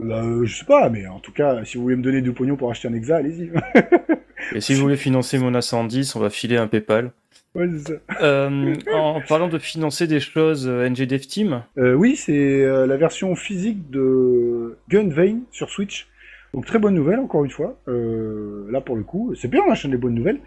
là, 0.02 0.22
euh, 0.24 0.44
je 0.46 0.56
sais 0.58 0.64
pas, 0.64 0.88
mais 0.88 1.06
en 1.08 1.18
tout 1.18 1.32
cas, 1.32 1.64
si 1.64 1.76
vous 1.78 1.82
voulez 1.82 1.96
me 1.96 2.02
donner 2.02 2.22
du 2.22 2.32
pognon 2.32 2.56
pour 2.56 2.70
acheter 2.70 2.86
un 2.86 2.94
exa, 2.94 3.16
allez-y. 3.16 3.50
Et 4.54 4.60
si 4.60 4.74
vous 4.74 4.82
voulez 4.82 4.96
financer 4.96 5.36
mon 5.38 5.50
A110, 5.50 6.12
on 6.16 6.20
va 6.20 6.30
filer 6.30 6.56
un 6.56 6.68
PayPal. 6.68 7.10
Ouais, 7.56 7.68
c'est 7.76 7.92
ça. 7.92 7.98
Euh, 8.22 8.74
en 8.92 9.20
parlant 9.20 9.48
de 9.48 9.58
financer 9.58 10.06
des 10.06 10.20
choses, 10.20 10.66
euh, 10.68 10.88
NG 10.88 11.06
Dev 11.06 11.20
Team, 11.20 11.62
Euh, 11.78 11.94
oui, 11.94 12.16
c'est 12.16 12.64
la 12.64 12.96
version 12.96 13.34
physique 13.34 13.90
de 13.90 14.76
Gunvein 14.88 15.40
sur 15.50 15.70
Switch. 15.70 16.08
Donc 16.54 16.64
très 16.64 16.78
bonne 16.78 16.94
nouvelle, 16.94 17.18
encore 17.18 17.44
une 17.44 17.50
fois. 17.50 17.78
Euh, 17.86 18.66
là, 18.70 18.80
pour 18.80 18.96
le 18.96 19.02
coup, 19.02 19.34
c'est 19.34 19.48
bien, 19.48 19.60
enchaîne 19.68 19.90
des 19.90 19.98
bonnes 19.98 20.14
nouvelles. 20.14 20.38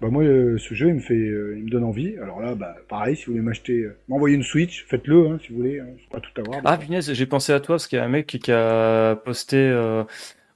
Bah, 0.00 0.06
moi, 0.10 0.22
euh, 0.22 0.58
ce 0.58 0.74
jeu, 0.74 0.86
il 0.88 0.94
me, 0.94 1.00
fait, 1.00 1.14
euh, 1.14 1.56
il 1.56 1.64
me 1.64 1.70
donne 1.70 1.82
envie. 1.82 2.16
Alors 2.22 2.40
là, 2.40 2.54
bah, 2.54 2.76
pareil, 2.88 3.16
si 3.16 3.26
vous 3.26 3.32
voulez 3.32 3.42
m'acheter, 3.42 3.84
m'envoyer 4.08 4.36
une 4.36 4.44
Switch, 4.44 4.86
faites-le, 4.86 5.26
hein, 5.26 5.40
si 5.42 5.50
vous 5.50 5.56
voulez. 5.56 5.80
Hein, 5.80 5.86
pas 6.12 6.20
tout 6.20 6.30
avoir. 6.40 6.60
Ah 6.64 6.78
punaise, 6.78 7.12
j'ai 7.12 7.26
pensé 7.26 7.52
à 7.52 7.58
toi 7.58 7.74
parce 7.74 7.88
qu'il 7.88 7.98
y 7.98 8.00
a 8.00 8.04
un 8.04 8.08
mec 8.08 8.26
qui 8.26 8.52
a 8.52 9.16
posté. 9.16 9.56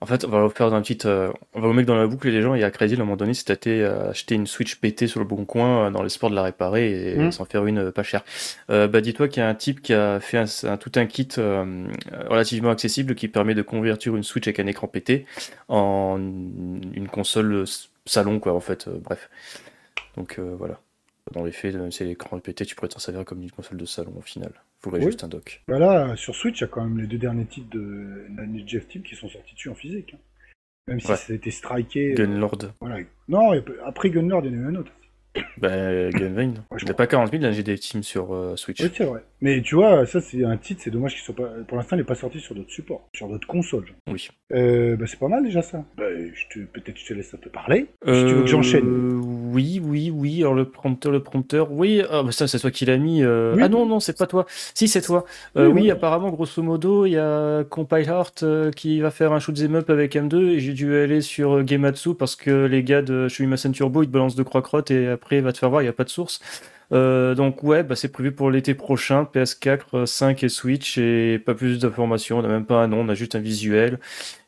En 0.02 0.06
fait, 0.06 0.24
on 0.24 0.28
va 0.28 0.48
faire 0.48 0.72
un 0.72 0.80
petit. 0.80 0.98
euh, 1.04 1.30
On 1.52 1.60
va 1.60 1.68
vous 1.68 1.74
mettre 1.74 1.86
dans 1.88 1.94
la 1.96 2.06
boucle 2.06 2.28
les 2.30 2.40
gens. 2.40 2.54
Il 2.54 2.60
y 2.62 2.64
a 2.64 2.70
Crazy 2.70 2.94
à 2.94 2.96
un 2.96 3.00
moment 3.00 3.16
donné, 3.16 3.34
c'était 3.34 3.52
été 3.52 3.82
euh, 3.82 4.10
acheter 4.10 4.34
une 4.34 4.46
Switch 4.46 4.76
pétée 4.76 5.06
sur 5.06 5.20
le 5.20 5.26
bon 5.26 5.44
coin 5.44 5.86
euh, 5.86 5.90
dans 5.90 6.02
l'espoir 6.02 6.30
de 6.30 6.36
la 6.36 6.42
réparer 6.42 7.12
et 7.12 7.16
Mm. 7.18 7.32
s'en 7.32 7.44
faire 7.44 7.66
une 7.66 7.78
euh, 7.78 7.90
pas 7.92 8.02
chère. 8.02 8.22
Euh, 8.70 8.88
bah 8.88 9.02
dis-toi 9.02 9.28
qu'il 9.28 9.42
y 9.42 9.44
a 9.44 9.48
un 9.50 9.54
type 9.54 9.82
qui 9.82 9.92
a 9.92 10.18
fait 10.20 10.38
un, 10.38 10.46
un- 10.64 10.76
tout 10.78 10.92
un 10.96 11.04
kit 11.04 11.28
euh, 11.36 11.86
relativement 12.28 12.70
accessible 12.70 13.14
qui 13.14 13.28
permet 13.28 13.54
de 13.54 13.60
convertir 13.62 14.16
une 14.16 14.22
Switch 14.22 14.46
avec 14.48 14.58
un 14.58 14.66
écran 14.66 14.86
pété 14.86 15.26
en 15.68 16.16
une 16.18 17.08
console 17.12 17.64
salon 18.06 18.40
quoi 18.40 18.54
en 18.54 18.60
fait. 18.60 18.88
euh, 18.88 18.98
bref. 19.02 19.28
Donc 20.16 20.36
euh, 20.38 20.54
voilà. 20.58 20.80
Dans 21.32 21.44
les 21.44 21.52
faits, 21.52 21.74
même 21.76 21.92
si 21.92 22.04
l'écran 22.04 22.36
est 22.38 22.40
pété, 22.40 22.64
tu 22.66 22.74
pourrais 22.74 22.88
t'en 22.88 22.98
servir 22.98 23.24
comme 23.24 23.42
une 23.42 23.50
console 23.50 23.78
de 23.78 23.84
salon 23.84 24.14
au 24.16 24.20
final. 24.22 24.52
Faudrait 24.80 25.00
Oui. 25.00 25.06
juste 25.06 25.22
un 25.24 25.28
dock. 25.28 25.62
Bah 25.68 25.78
là, 25.78 26.16
sur 26.16 26.34
Switch, 26.34 26.58
il 26.58 26.62
y 26.62 26.64
a 26.64 26.68
quand 26.68 26.82
même 26.84 26.98
les 26.98 27.06
deux 27.06 27.18
derniers 27.18 27.44
titres 27.46 27.70
de 27.70 28.26
Jeff 28.66 28.88
Team 28.88 29.02
qui 29.02 29.14
sont 29.14 29.28
sortis 29.28 29.54
dessus 29.54 29.68
en 29.68 29.74
physique. 29.74 30.14
hein. 30.14 30.18
Même 30.88 31.00
si 31.00 31.08
Ouais. 31.10 31.16
ça 31.16 31.32
a 31.32 31.36
été 31.36 31.50
striké. 31.50 32.12
euh, 32.12 32.14
Gunlord. 32.14 32.58
voilà. 32.80 32.98
Non, 33.28 33.52
après 33.84 34.10
Gunlord, 34.10 34.44
il 34.46 34.52
y 34.52 34.56
en 34.56 34.60
a 34.60 34.62
eu 34.62 34.66
un 34.66 34.74
autre. 34.76 34.90
Bah, 35.58 36.10
Gunvein. 36.10 36.54
Ouais, 36.70 36.78
je 36.78 36.82
Il 36.82 36.84
n'y 36.86 36.90
a 36.90 36.94
pas 36.94 37.06
40 37.06 37.30
000 37.30 37.52
j'ai 37.52 37.62
des 37.62 37.78
teams 37.78 38.02
sur 38.02 38.34
euh, 38.34 38.56
Switch. 38.56 38.80
Oui, 38.80 38.90
c'est 38.94 39.04
vrai. 39.04 39.22
Mais 39.42 39.62
tu 39.62 39.74
vois, 39.74 40.04
ça, 40.06 40.20
c'est 40.20 40.44
un 40.44 40.56
titre, 40.56 40.80
c'est 40.84 40.90
dommage 40.90 41.12
qu'il 41.14 41.22
soit 41.22 41.34
pas. 41.36 41.48
Pour 41.68 41.76
l'instant, 41.76 41.96
il 41.96 42.00
n'est 42.00 42.04
pas 42.04 42.14
sorti 42.14 42.40
sur 42.40 42.54
d'autres 42.54 42.70
supports, 42.70 43.08
sur 43.14 43.28
d'autres 43.28 43.46
consoles. 43.46 43.86
genre. 43.86 43.96
Oui. 44.10 44.28
Euh, 44.52 44.96
bah, 44.96 45.04
c'est 45.06 45.18
pas 45.18 45.28
mal 45.28 45.44
déjà 45.44 45.62
ça. 45.62 45.84
Bah, 45.96 46.04
je 46.34 46.44
te... 46.52 46.64
Peut-être 46.64 46.98
je 46.98 47.06
te 47.06 47.14
laisse 47.14 47.32
un 47.32 47.38
peu 47.38 47.48
parler. 47.50 47.86
Si 48.04 48.12
tu 48.12 48.34
veux 48.34 48.40
que 48.42 48.46
j'enchaîne. 48.48 48.86
Euh, 48.86 49.20
Oui, 49.52 49.80
oui, 49.82 50.10
oui. 50.14 50.40
Alors 50.40 50.54
le 50.54 50.64
prompteur, 50.68 51.12
le 51.12 51.22
prompteur, 51.22 51.70
oui. 51.72 52.02
Ah, 52.10 52.22
bah 52.22 52.32
ça, 52.32 52.48
c'est 52.48 52.58
toi 52.58 52.70
qui 52.70 52.84
l'as 52.84 52.98
mis. 52.98 53.22
euh. 53.22 53.54
Oui. 53.54 53.62
Ah 53.64 53.68
non, 53.68 53.86
non, 53.86 54.00
c'est 54.00 54.16
pas 54.18 54.26
toi. 54.26 54.46
Si, 54.74 54.88
c'est 54.88 55.00
toi. 55.02 55.24
Euh, 55.56 55.66
Oui, 55.66 55.72
oui, 55.74 55.80
oui. 55.82 55.90
apparemment, 55.90 56.30
grosso 56.30 56.62
modo, 56.62 57.06
il 57.06 57.12
y 57.12 57.18
a 57.18 57.64
Compile 57.64 58.08
Heart 58.08 58.42
euh, 58.42 58.70
qui 58.72 59.00
va 59.00 59.10
faire 59.10 59.32
un 59.32 59.38
shoot 59.38 59.56
'em 59.60 59.76
up 59.76 59.90
avec 59.90 60.16
M2 60.16 60.48
et 60.50 60.60
j'ai 60.60 60.72
dû 60.72 60.94
aller 60.96 61.20
sur 61.20 61.56
euh, 61.58 61.64
Gematsu 61.66 62.14
parce 62.14 62.34
que 62.36 62.66
les 62.66 62.82
gars 62.82 63.02
de 63.02 63.28
Shuimasen 63.28 63.72
Turbo 63.72 64.02
ils 64.02 64.06
te 64.06 64.12
balancent 64.12 64.34
de 64.36 64.42
croix-crotte 64.42 64.90
et 64.90 65.06
après 65.20 65.40
va 65.42 65.52
te 65.52 65.58
faire 65.58 65.68
voir, 65.68 65.82
il 65.82 65.84
n'y 65.84 65.90
a 65.90 65.92
pas 65.92 66.04
de 66.04 66.08
source. 66.08 66.40
Euh, 66.92 67.34
donc 67.34 67.62
ouais, 67.62 67.82
bah, 67.84 67.94
c'est 67.94 68.10
prévu 68.10 68.32
pour 68.32 68.50
l'été 68.50 68.74
prochain, 68.74 69.24
PS4, 69.24 69.78
euh, 69.94 70.06
5 70.06 70.42
et 70.42 70.48
Switch, 70.48 70.98
et 70.98 71.38
pas 71.38 71.54
plus 71.54 71.78
d'informations, 71.78 72.38
on 72.38 72.42
n'a 72.42 72.48
même 72.48 72.64
pas 72.66 72.82
un 72.82 72.88
nom, 72.88 73.00
on 73.00 73.08
a 73.08 73.14
juste 73.14 73.36
un 73.36 73.40
visuel 73.40 74.00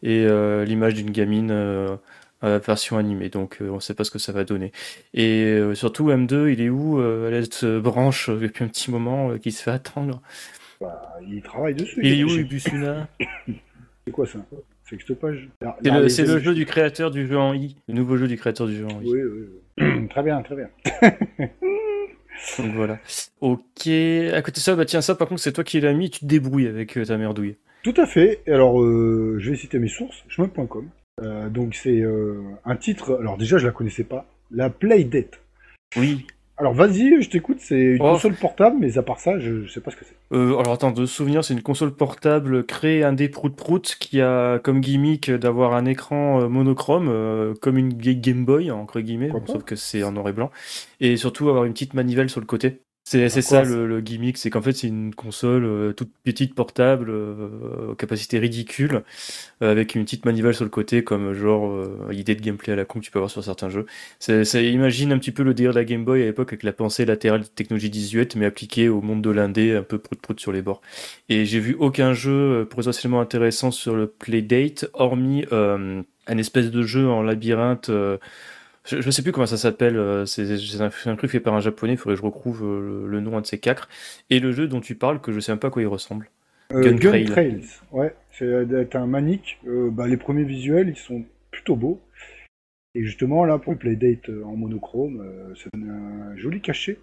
et 0.02 0.25
euh, 0.26 0.64
l'image 0.64 0.95
d'une 0.95 1.11
gamine 1.11 1.50
euh, 1.52 1.97
euh, 2.43 2.59
version 2.59 2.97
animée, 2.99 3.29
donc 3.29 3.59
euh, 3.61 3.69
on 3.71 3.79
sait 3.79 3.95
pas 3.95 4.02
ce 4.02 4.11
que 4.11 4.19
ça 4.19 4.33
va 4.33 4.43
donner. 4.45 4.73
Et 5.14 5.45
euh, 5.45 5.75
surtout 5.75 6.09
M2, 6.11 6.49
il 6.52 6.61
est 6.61 6.71
où 6.71 6.99
euh, 7.00 7.31
Elle 7.31 7.45
euh, 7.69 7.81
branche 7.81 8.29
euh, 8.31 8.38
depuis 8.41 8.64
un 8.64 8.69
petit 8.69 8.91
moment 8.91 9.31
euh, 9.31 9.38
qui 9.38 9.52
se 9.52 9.62
fait 9.62 9.71
attendre? 9.71 10.21
Bah, 10.81 11.12
il 11.31 11.43
travaille 11.43 11.75
dessus. 11.75 12.00
Il 12.02 12.19
est 12.21 12.25
où 12.25 12.29
Ibusuna? 12.29 13.07
C'est 14.05 14.11
quoi 14.11 14.26
ça? 14.26 14.41
C'est 14.85 14.97
Extopage 14.97 15.49
Ah, 15.64 15.76
C'est 15.81 15.91
là, 15.91 15.97
le, 15.99 16.02
les- 16.02 16.09
c'est 16.09 16.25
le 16.25 16.41
jeu 16.41 16.55
du 16.55 16.67
créateur 16.67 17.12
du 17.12 17.29
jeu 17.29 17.38
en 17.38 17.55
I, 17.55 17.76
le 17.87 17.95
nouveau 17.95 18.17
jeu 18.17 18.26
du 18.26 18.37
créateur 18.37 18.67
du 18.67 18.76
jeu 18.76 18.87
en 18.87 19.00
I. 19.00 19.05
Oui, 19.07 19.21
oui, 19.23 19.31
oui. 19.33 19.47
très 20.11 20.23
bien, 20.23 20.43
très 20.43 20.57
bien. 20.57 20.69
Donc 22.59 22.75
voilà. 22.75 22.99
Ok. 23.41 23.87
À 23.87 24.43
côté 24.43 24.57
de 24.57 24.61
ça, 24.61 24.75
bah 24.75 24.85
tiens, 24.85 25.00
ça 25.00 25.14
par 25.14 25.29
contre, 25.29 25.41
c'est 25.41 25.52
toi 25.52 25.64
qui 25.64 25.81
l'as 25.81 25.93
mis, 25.93 26.11
tu 26.11 26.21
te 26.21 26.25
débrouilles 26.26 26.67
avec 26.67 26.97
euh, 26.97 27.05
ta 27.05 27.17
merdouille. 27.17 27.57
Tout 27.83 27.95
à 27.97 28.07
fait. 28.07 28.43
Alors, 28.47 28.81
euh, 28.81 29.37
je 29.38 29.50
vais 29.50 29.57
citer 29.57 29.79
mes 29.79 29.88
sources, 29.88 30.25
chemin.com. 30.29 30.88
Euh, 31.21 31.49
donc, 31.49 31.75
c'est 31.75 32.02
un 32.64 32.76
titre. 32.76 33.19
Alors, 33.21 33.37
déjà, 33.37 33.59
je 33.59 33.67
la 33.67 33.73
connaissais 33.73 34.05
pas. 34.05 34.26
La 34.50 34.71
Playdate. 34.71 35.41
Oui. 35.97 36.26
Alors, 36.59 36.75
vas-y, 36.75 37.21
je 37.23 37.28
t'écoute. 37.30 37.56
C'est 37.61 37.80
une 37.80 38.02
Oh. 38.02 38.12
console 38.12 38.35
portable, 38.35 38.76
mais 38.78 38.97
à 38.99 39.02
part 39.02 39.18
ça, 39.18 39.38
je, 39.38 39.62
je 39.64 39.73
sais 39.73 39.80
pas 39.80 39.90
ce 39.90 39.97
que 39.97 40.04
c'est. 40.04 40.14
Euh, 40.37 40.56
alors 40.59 40.75
attends, 40.75 40.92
de 40.92 41.06
souvenir, 41.06 41.42
c'est 41.44 41.54
une 41.54 41.62
console 41.62 41.92
portable 41.94 42.64
créée 42.64 43.02
un 43.02 43.12
des 43.12 43.28
prout 43.28 43.54
prout 43.56 43.97
qui 43.99 44.21
a 44.21 44.59
comme 44.61 44.80
gimmick 44.80 45.30
d'avoir 45.30 45.75
un 45.75 45.87
écran 45.87 46.40
euh, 46.42 46.49
monochrome, 46.49 47.09
euh, 47.09 47.54
comme 47.61 47.78
une 47.78 47.94
ga- 47.94 48.14
Game 48.14 48.44
Boy, 48.44 48.71
entre 48.71 49.00
guillemets, 49.00 49.28
bon, 49.28 49.42
sauf 49.47 49.64
que 49.64 49.76
c'est 49.76 50.02
en 50.04 50.12
noir 50.12 50.28
et 50.28 50.32
blanc, 50.32 50.50
et 51.00 51.16
surtout 51.16 51.49
avoir 51.49 51.64
une 51.64 51.73
petite 51.73 51.94
manivelle 51.94 52.30
sur 52.30 52.40
le 52.40 52.47
côté. 52.47 52.82
C'est 53.12 53.42
ça 53.42 53.62
le, 53.62 53.87
le 53.87 54.00
gimmick, 54.00 54.38
c'est 54.38 54.49
qu'en 54.49 54.62
fait 54.62 54.73
c'est 54.73 54.87
une 54.87 55.14
console 55.14 55.64
euh, 55.64 55.92
toute 55.92 56.11
petite 56.25 56.54
portable, 56.54 57.11
euh, 57.11 57.95
capacité 57.97 58.38
ridicule, 58.38 59.02
euh, 59.62 59.71
avec 59.71 59.95
une 59.95 60.04
petite 60.04 60.25
manivelle 60.25 60.54
sur 60.54 60.64
le 60.64 60.71
côté, 60.71 61.04
comme 61.04 61.35
genre 61.35 61.71
euh, 61.71 62.09
idée 62.11 62.35
de 62.35 62.40
gameplay 62.40 62.73
à 62.73 62.76
la 62.76 62.85
con 62.87 63.00
que 63.00 63.04
tu 63.04 63.11
peux 63.11 63.19
avoir 63.19 63.31
sur 63.31 63.45
certains 63.45 63.69
jeux. 63.69 63.85
Ça 64.19 64.62
imagine 64.62 65.12
un 65.12 65.19
petit 65.19 65.31
peu 65.33 65.42
le 65.42 65.52
délire 65.52 65.73
de 65.73 65.78
la 65.78 65.85
Game 65.85 66.04
Boy 66.04 66.23
à 66.23 66.25
l'époque 66.25 66.49
avec 66.49 66.62
la 66.62 66.73
pensée 66.73 67.04
latérale 67.04 67.42
de 67.42 67.47
technologie 67.47 67.90
18, 67.90 68.37
mais 68.37 68.47
appliquée 68.47 68.88
au 68.88 69.02
monde 69.02 69.21
de 69.23 69.31
l'indé, 69.31 69.76
un 69.76 69.83
peu 69.83 69.99
prout-prout 69.99 70.40
sur 70.40 70.52
les 70.52 70.62
bords. 70.62 70.81
Et 71.28 71.45
j'ai 71.45 71.61
vu 71.61 71.76
aucun 71.78 72.14
jeu 72.14 72.66
potentiellement 72.71 73.21
intéressant 73.21 73.71
sur 73.71 73.95
le 73.95 74.07
Playdate, 74.07 74.87
hormis 74.95 75.45
un 75.52 76.38
espèce 76.38 76.71
de 76.71 76.83
jeu 76.83 77.09
en 77.09 77.23
labyrinthe. 77.23 77.90
Je, 78.85 79.01
je 79.01 79.11
sais 79.11 79.23
plus 79.23 79.33
comment 79.33 79.47
ça 79.47 79.57
s'appelle, 79.57 79.97
euh, 79.97 80.27
c'est 80.27 80.43
un, 80.81 80.91
un 81.07 81.17
truc 81.17 81.31
fait 81.31 81.41
par 81.41 81.55
un 81.55 81.61
japonais, 81.61 81.93
il 81.95 81.97
faudrait 81.97 82.15
que 82.15 82.21
je 82.21 82.27
retrouve 82.27 82.65
euh, 82.65 82.81
le, 82.81 83.09
le 83.09 83.21
nom 83.21 83.37
un 83.37 83.41
de 83.41 83.47
ces 83.47 83.59
quatre. 83.59 83.89
Et 84.31 84.41
le 84.41 84.53
jeu 84.53 84.67
dont 84.69 84.81
tu 84.81 84.95
parles, 84.95 85.21
que 85.21 85.33
je 85.33 85.41
sais 85.41 85.53
même 85.53 85.59
pas 85.59 85.69
à 85.69 85.71
quoi 85.71 85.83
il 85.83 85.87
ressemble. 85.87 86.31
Euh, 86.73 86.83
Gun 86.83 86.97
Gun 86.97 87.11
Trail. 87.11 87.25
Trails. 87.27 87.65
Ouais, 87.91 88.15
c'est 88.31 88.95
un 88.95 89.07
manique. 89.07 89.59
Bah, 89.65 90.07
les 90.07 90.17
premiers 90.17 90.45
visuels, 90.45 90.89
ils 90.89 90.97
sont 90.97 91.25
plutôt 91.51 91.77
beaux. 91.77 92.01
Et 92.95 93.05
justement, 93.05 93.45
là, 93.45 93.59
pour 93.59 93.73
le 93.73 93.79
Playdate 93.79 94.29
en 94.45 94.57
monochrome, 94.57 95.55
ça 95.55 95.69
donne 95.73 95.91
un 95.91 96.37
joli 96.37 96.61
cachet. 96.61 96.99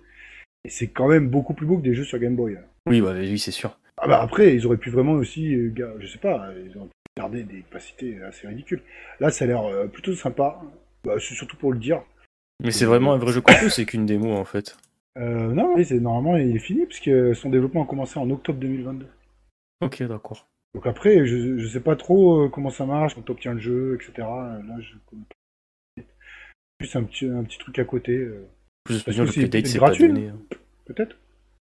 Et 0.66 0.70
c'est 0.70 0.88
quand 0.88 1.08
même 1.08 1.30
beaucoup 1.30 1.54
plus 1.54 1.66
beau 1.66 1.78
que 1.78 1.84
des 1.84 1.96
jeux 1.96 2.04
sur 2.04 2.20
Game 2.20 2.36
Boy. 2.36 2.56
hein. 2.56 2.64
Oui, 2.88 3.02
bah, 3.02 3.14
oui, 3.16 3.40
c'est 3.40 3.52
sûr. 3.52 3.80
Ah 3.98 4.08
bah 4.08 4.22
après, 4.22 4.56
ils 4.56 4.66
auraient 4.66 4.78
pu 4.78 4.90
vraiment 4.90 5.14
aussi, 5.14 5.54
je 5.76 6.08
sais 6.08 6.20
pas, 6.20 6.50
ils 6.66 6.78
auraient 6.78 6.88
pu 6.88 7.22
garder 7.22 7.44
des 7.44 7.62
capacités 7.62 8.22
assez 8.24 8.48
ridicules. 8.48 8.82
Là, 9.20 9.30
ça 9.30 9.46
a 9.46 9.48
l'air 9.48 9.64
plutôt 9.92 10.14
sympa. 10.14 10.62
Bah, 11.04 11.14
c'est 11.20 11.34
surtout 11.36 11.58
pour 11.58 11.72
le 11.74 11.80
dire. 11.80 12.02
Mais 12.62 12.72
c'est 12.72 12.86
vraiment 12.86 13.14
un 13.14 13.18
vrai 13.18 13.32
jeu 13.32 13.42
complet, 13.42 13.70
c'est 13.70 13.86
qu'une 13.86 14.06
démo 14.06 14.34
en 14.36 14.46
fait. 14.46 14.78
Euh, 15.18 15.54
non, 15.54 15.74
oui, 15.76 15.86
c'est 15.86 16.00
normalement 16.00 16.38
il 16.38 16.56
est 16.56 16.60
fini 16.60 16.86
puisque 16.86 17.36
son 17.36 17.50
développement 17.50 17.84
a 17.84 17.88
commencé 17.88 18.20
en 18.20 18.30
octobre 18.30 18.60
2022. 18.60 19.08
Ok, 19.82 20.04
d'accord. 20.04 20.48
Donc 20.76 20.86
après, 20.86 21.26
je, 21.26 21.58
je 21.58 21.68
sais 21.68 21.80
pas 21.80 21.96
trop 21.96 22.44
euh, 22.46 22.50
comment 22.50 22.70
ça 22.70 22.86
marche 22.86 23.16
quand 23.16 23.30
obtiens 23.30 23.54
le 23.54 23.60
jeu, 23.60 23.96
etc. 23.96 24.12
Euh, 24.20 24.62
Là, 24.64 24.76
je 24.80 24.96
connais 25.10 25.24
pas. 25.24 26.04
Plus 26.78 26.96
un 26.96 27.04
petit, 27.04 27.26
un 27.26 27.44
petit 27.44 27.58
truc 27.58 27.80
à 27.80 27.86
côté, 27.86 28.16
euh, 28.18 28.46
Plus 28.84 29.04
Parce 29.04 29.18
que 29.18 29.22
le 29.24 29.32
c'est 29.66 29.78
gratuit, 29.78 30.08
donné. 30.08 30.28
hein. 30.30 30.38
peut-être. 30.86 31.16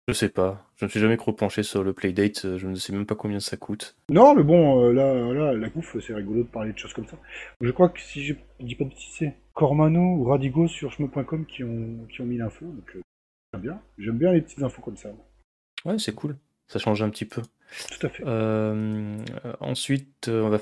Je 0.08 0.14
sais 0.14 0.30
pas. 0.30 0.70
Je 0.76 0.86
ne 0.86 0.90
suis 0.90 1.00
jamais 1.00 1.18
trop 1.18 1.34
penché 1.34 1.64
sur 1.64 1.84
le 1.84 1.94
Playdate, 1.94 2.46
euh, 2.46 2.58
je 2.60 2.68
ne 2.68 2.76
sais 2.76 2.94
même 2.94 3.08
pas 3.08 3.16
combien 3.16 3.40
ça 3.40 3.58
coûte. 3.58 3.96
Non, 4.10 4.36
mais 4.36 4.44
bon, 4.44 4.86
euh, 4.86 4.94
là, 4.94 5.34
là, 5.34 5.54
la 5.54 5.70
bouffe, 5.70 5.98
c'est 6.00 6.14
rigolo 6.14 6.44
de 6.44 6.48
parler 6.48 6.74
de 6.74 6.78
choses 6.78 6.94
comme 6.94 7.08
ça. 7.08 7.18
Je 7.60 7.72
crois 7.72 7.90
que 7.90 8.00
si 8.00 8.24
je 8.24 8.36
dis 8.60 8.76
pas 8.76 8.84
de 8.84 8.90
bêtises, 8.90 9.16
c'est 9.18 9.36
Cormano 9.54 10.18
ou 10.18 10.26
Radigo 10.26 10.68
sur 10.68 10.92
chemin.com 10.92 11.46
qui 11.48 11.64
ont, 11.64 12.06
qui 12.10 12.22
ont 12.22 12.26
mis 12.26 12.38
l'info. 12.38 12.66
Donc, 12.66 12.96
euh, 12.96 13.02
j'aime 13.54 13.62
bien. 13.64 13.82
J'aime 13.98 14.18
bien 14.18 14.32
les 14.32 14.42
petites 14.42 14.62
infos 14.62 14.82
comme 14.82 14.98
ça. 14.98 15.10
Ouais, 15.86 15.98
c'est 15.98 16.14
cool. 16.14 16.38
Ça 16.68 16.78
change 16.78 17.02
un 17.02 17.10
petit 17.10 17.26
peu. 17.26 17.42
Tout 17.90 18.06
à 18.06 18.10
fait. 18.10 18.24
Euh, 18.28 19.18
ensuite, 19.60 20.28
on 20.28 20.50
va 20.50 20.60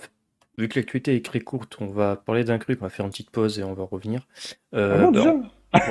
vu 0.57 0.69
que 0.69 0.79
l'actualité 0.79 1.15
est 1.15 1.25
très 1.25 1.39
courte, 1.39 1.77
on 1.81 1.87
va 1.87 2.15
parler 2.15 2.43
d'un 2.43 2.59
truc, 2.59 2.79
on 2.81 2.85
va 2.85 2.89
faire 2.89 3.05
une 3.05 3.11
petite 3.11 3.31
pause 3.31 3.59
et 3.59 3.63
on 3.63 3.73
va 3.73 3.83
revenir. 3.83 4.27
Ah 4.71 4.99
bon, 4.99 5.11
bah, 5.11 5.19
déjà 5.19 5.35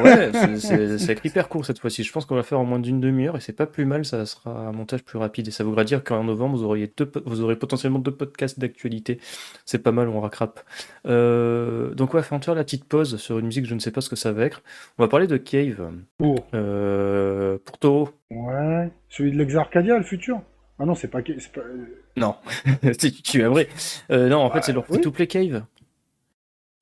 Ouais, 0.04 0.30
c'est- 0.58 0.98
hyper 1.24 1.48
court 1.48 1.64
cette 1.66 1.78
fois-ci. 1.78 2.02
Je 2.04 2.12
pense 2.12 2.24
qu'on 2.24 2.34
va 2.36 2.42
faire 2.42 2.58
en 2.60 2.64
moins 2.64 2.78
d'une 2.78 3.00
demi-heure 3.00 3.36
et 3.36 3.40
c'est 3.40 3.52
pas 3.52 3.66
plus 3.66 3.84
mal, 3.84 4.04
ça 4.04 4.24
sera 4.26 4.68
un 4.68 4.72
montage 4.72 5.02
plus 5.02 5.18
rapide. 5.18 5.48
Et 5.48 5.50
ça 5.50 5.64
voudra 5.64 5.84
dire 5.84 6.04
qu'en 6.04 6.24
novembre, 6.24 6.56
vous, 6.56 6.64
auriez 6.64 6.92
deux 6.96 7.10
vous 7.26 7.40
aurez 7.40 7.56
potentiellement 7.56 7.98
deux 7.98 8.10
podcasts 8.14 8.58
d'actualité. 8.58 9.18
C'est 9.64 9.78
pas 9.82 9.92
mal, 9.92 10.08
on 10.08 10.20
racrape. 10.20 10.60
Euh, 11.06 11.94
donc, 11.94 12.14
ouais, 12.14 12.20
va 12.20 12.40
faire 12.40 12.54
la 12.54 12.64
petite 12.64 12.84
pause 12.84 13.16
sur 13.16 13.38
une 13.38 13.46
musique, 13.46 13.66
je 13.66 13.74
ne 13.74 13.80
sais 13.80 13.90
pas 13.90 14.00
ce 14.00 14.08
que 14.10 14.16
ça 14.16 14.32
va 14.32 14.44
être. 14.44 14.62
On 14.98 15.02
va 15.02 15.08
parler 15.08 15.26
de 15.26 15.36
Cave. 15.36 15.90
Pour. 16.18 16.46
Euh, 16.54 17.58
pour 17.64 17.78
Toho. 17.78 18.10
Ouais. 18.30 18.90
Celui 19.08 19.32
de 19.32 19.38
l'Exarcadia, 19.38 19.98
le 19.98 20.04
futur 20.04 20.40
Ah 20.78 20.84
non, 20.86 20.94
c'est 20.94 21.08
pas. 21.08 21.20
pas... 21.22 21.60
euh, 21.60 21.86
Non, 22.16 22.36
tu, 23.24 23.40
aimerais. 23.40 23.68
Euh, 24.10 24.28
non, 24.28 24.38
en 24.38 24.48
fait, 24.50 24.58
Bah, 24.58 24.62
c'est 24.62 24.72
leur 24.72 24.84
oui. 24.88 24.94
free-to-play 24.94 25.26
Cave. 25.26 25.64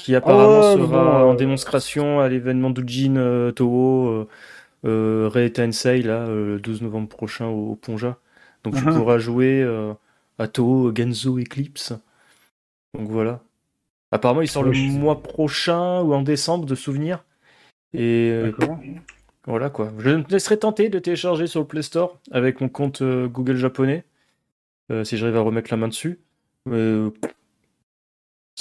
Qui 0.00 0.14
apparemment 0.14 0.62
sera 0.62 0.86
bon, 0.86 0.94
euh, 0.96 1.30
en 1.30 1.34
démonstration 1.34 2.20
à 2.20 2.28
l'événement 2.28 2.70
d'Ujin 2.70 3.16
euh, 3.16 3.52
Toho 3.52 4.08
euh, 4.08 4.28
euh, 4.86 5.28
Rei 5.32 5.50
Tensei, 5.52 6.02
là, 6.02 6.26
le 6.26 6.58
12 6.58 6.82
novembre 6.82 7.08
prochain 7.08 7.46
au, 7.46 7.72
au 7.72 7.74
Ponja. 7.76 8.18
Donc 8.64 8.74
tu 8.76 8.84
Mhm. 8.84 8.94
pourras 8.94 9.18
jouer 9.18 9.66
à 10.38 10.48
Toho 10.48 10.92
Genzo 10.94 11.38
Eclipse. 11.38 11.92
Donc 12.98 13.08
voilà. 13.08 13.40
Apparemment, 14.12 14.42
il 14.42 14.48
sort 14.48 14.62
le 14.64 14.72
mois 14.98 15.22
prochain 15.22 16.00
ou 16.02 16.12
en 16.14 16.22
décembre 16.22 16.66
de 16.66 16.74
souvenir. 16.74 17.24
Et 17.94 18.30
euh, 18.32 18.52
voilà 19.46 19.70
quoi. 19.70 19.92
Je 19.98 20.10
me 20.10 20.24
laisserai 20.28 20.58
tenter 20.58 20.88
de 20.88 20.98
télécharger 20.98 21.46
sur 21.46 21.60
le 21.60 21.66
Play 21.66 21.82
Store 21.82 22.18
avec 22.30 22.60
mon 22.60 22.68
compte 22.68 23.02
euh, 23.02 23.28
Google 23.28 23.56
japonais. 23.56 24.04
euh, 24.90 25.04
si 25.04 25.16
j'arrive 25.16 25.36
à 25.36 25.40
remettre 25.40 25.70
la 25.70 25.76
main 25.76 25.88
dessus. 25.88 26.18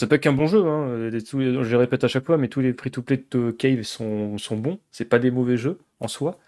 Peut 0.08 0.16
être 0.16 0.22
qu'un 0.22 0.34
bon 0.34 0.48
jeu, 0.48 0.66
hein. 0.66 1.10
Je 1.12 1.38
le 1.72 1.78
répète 1.78 2.04
à 2.04 2.08
chaque 2.08 2.26
fois, 2.26 2.38
mais 2.38 2.48
tous 2.48 2.62
les 2.62 2.74
free-to-play 2.74 3.26
de 3.32 3.52
Cave 3.52 3.84
sont, 3.84 4.38
sont 4.38 4.58
bons. 4.58 4.80
C'est 4.92 5.06
pas 5.06 5.20
des 5.20 5.32
mauvais 5.32 5.58
jeux 5.58 5.80
en 6.00 6.08
soi. 6.08 6.40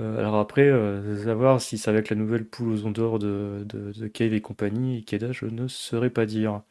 Euh, 0.00 0.18
alors 0.18 0.36
après, 0.36 0.68
euh, 0.68 1.24
savoir 1.24 1.60
si 1.60 1.76
va 1.76 1.92
avec 1.92 2.10
la 2.10 2.16
nouvelle 2.16 2.44
poule 2.44 2.72
aux 2.72 2.86
ondes 2.86 2.94
de, 2.94 4.08
Cave 4.08 4.34
et 4.34 4.40
compagnie, 4.40 4.98
Ikeda, 4.98 5.32
je 5.32 5.46
ne 5.46 5.68
saurais 5.68 6.10
pas 6.10 6.26
dire. 6.26 6.62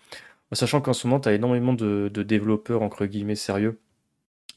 Sachant 0.52 0.82
qu'en 0.82 0.94
ce 0.94 1.08
moment, 1.08 1.20
tu 1.20 1.30
as 1.30 1.34
énormément 1.34 1.74
de, 1.74 2.10
développeurs, 2.10 2.82
entre 2.82 3.06
guillemets, 3.06 3.36
sérieux, 3.36 3.80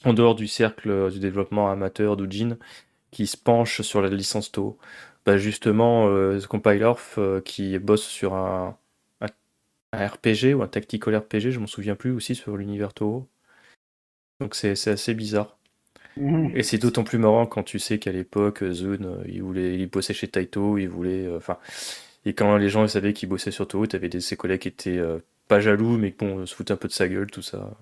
en 0.04 0.12
dehors 0.14 0.34
du 0.34 0.48
cercle 0.48 1.10
du 1.10 1.20
développement 1.20 1.70
amateur 1.70 2.16
d'Ujin, 2.16 2.56
qui 3.10 3.26
se 3.26 3.36
penchent 3.36 3.82
sur 3.82 4.02
la 4.02 4.08
licence 4.10 4.52
Toho. 4.52 4.78
Bah 5.26 5.38
justement, 5.38 6.08
euh, 6.08 6.38
euh, 7.18 7.40
qui 7.40 7.78
bosse 7.78 8.04
sur 8.04 8.34
un, 8.34 8.76
un, 9.96 10.06
RPG 10.06 10.54
ou 10.54 10.62
un 10.62 10.68
tactical 10.68 11.16
RPG, 11.16 11.50
je 11.50 11.58
m'en 11.58 11.66
souviens 11.66 11.96
plus 11.96 12.10
aussi 12.12 12.34
sur 12.34 12.56
l'univers 12.56 12.92
Toho. 12.94 13.26
Donc 14.40 14.54
c'est 14.54 14.74
c'est 14.76 14.90
assez 14.90 15.14
bizarre. 15.14 15.56
Mhm. 16.16 16.52
Et 16.54 16.62
c'est 16.62 16.78
d'autant 16.78 17.04
plus 17.04 17.18
marrant 17.18 17.46
quand 17.46 17.62
tu 17.62 17.78
sais 17.78 17.98
qu'à 17.98 18.12
l'époque, 18.12 18.64
Zune, 18.72 19.04
euh, 19.06 19.24
il, 19.28 19.42
voulait, 19.42 19.78
il 19.78 19.86
bossait 19.88 20.14
chez 20.14 20.28
Taito, 20.28 20.78
il 20.78 20.88
voulait. 20.88 21.26
euh, 21.26 21.36
Enfin. 21.38 21.58
et 22.24 22.34
quand 22.34 22.56
les 22.56 22.68
gens 22.70 22.84
ils 22.84 22.88
savaient 22.90 23.12
qu'il 23.12 23.28
bossait 23.28 23.50
sur 23.50 23.68
Toho, 23.68 23.86
t'avais 23.86 24.08
des 24.08 24.20
ses 24.20 24.36
collègues 24.36 24.62
qui 24.62 24.68
étaient 24.68 24.98
euh, 24.98 25.18
pas 25.48 25.60
jaloux, 25.60 25.98
mais 25.98 26.14
bon, 26.18 26.46
se 26.46 26.54
foutaient 26.54 26.72
un 26.72 26.76
peu 26.76 26.88
de 26.88 26.92
sa 26.94 27.08
gueule, 27.08 27.30
tout 27.30 27.42
ça. 27.42 27.76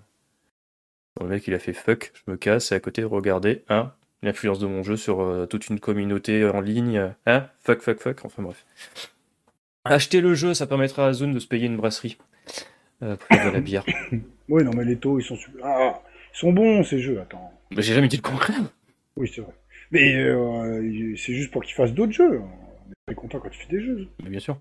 Le 1.21 1.27
mec, 1.29 1.47
il 1.49 1.55
a 1.55 1.59
fait 1.59 1.73
fuck, 1.73 2.13
je 2.15 2.31
me 2.31 2.37
casse, 2.37 2.73
et 2.73 2.75
à 2.75 2.81
côté, 2.81 3.05
regardez, 3.05 3.63
hein, 3.69 3.93
l'influence 4.23 4.59
de 4.59 4.67
mon 4.67 4.83
jeu 4.83 4.97
sur 4.97 5.21
euh, 5.21 5.47
toute 5.47 5.69
une 5.69 5.79
communauté 5.81 6.45
en 6.45 6.61
ligne, 6.61 7.13
hein, 7.27 7.49
fuck, 7.61 7.81
fuck, 7.83 8.01
fuck, 8.01 8.25
enfin 8.25 8.43
bref. 8.43 8.65
Acheter 9.85 10.21
le 10.21 10.35
jeu, 10.35 10.55
ça 10.55 10.67
permettra 10.67 11.07
à 11.07 11.13
Zune 11.13 11.33
de 11.33 11.39
se 11.39 11.47
payer 11.47 11.67
une 11.67 11.77
brasserie 11.77 12.17
euh, 13.03 13.17
pour 13.17 13.29
faire 13.29 13.51
de 13.51 13.55
la 13.55 13.61
bière. 13.61 13.85
Oui, 14.51 14.63
non, 14.63 14.73
mais 14.77 14.85
les 14.85 14.99
taux, 14.99 15.19
ils 15.19 15.25
sont. 15.25 15.39
Ah, 15.63 16.03
ils 16.35 16.39
sont 16.39 16.53
bons 16.53 16.85
ces 16.85 16.99
jeux, 16.99 17.19
attends. 17.19 17.51
Mais 17.75 17.81
j'ai 17.81 17.95
jamais 17.95 18.09
dit 18.09 18.17
le 18.17 18.23
contraire. 18.23 18.61
Oui, 19.17 19.31
c'est 19.35 19.41
vrai. 19.41 19.55
Mais 19.91 20.17
euh, 20.17 21.15
c'est 21.17 21.33
juste 21.33 21.51
pour 21.51 21.65
qu'ils 21.65 21.75
fassent 21.75 21.95
d'autres 21.95 22.13
jeux. 22.13 22.41
On 22.41 22.91
est 22.91 22.95
très 23.07 23.15
content 23.15 23.39
quand 23.41 23.49
tu 23.49 23.59
fais 23.59 23.75
des 23.75 23.81
jeux. 23.83 24.07
Mais 24.23 24.29
bien 24.29 24.41
sûr. 24.41 24.59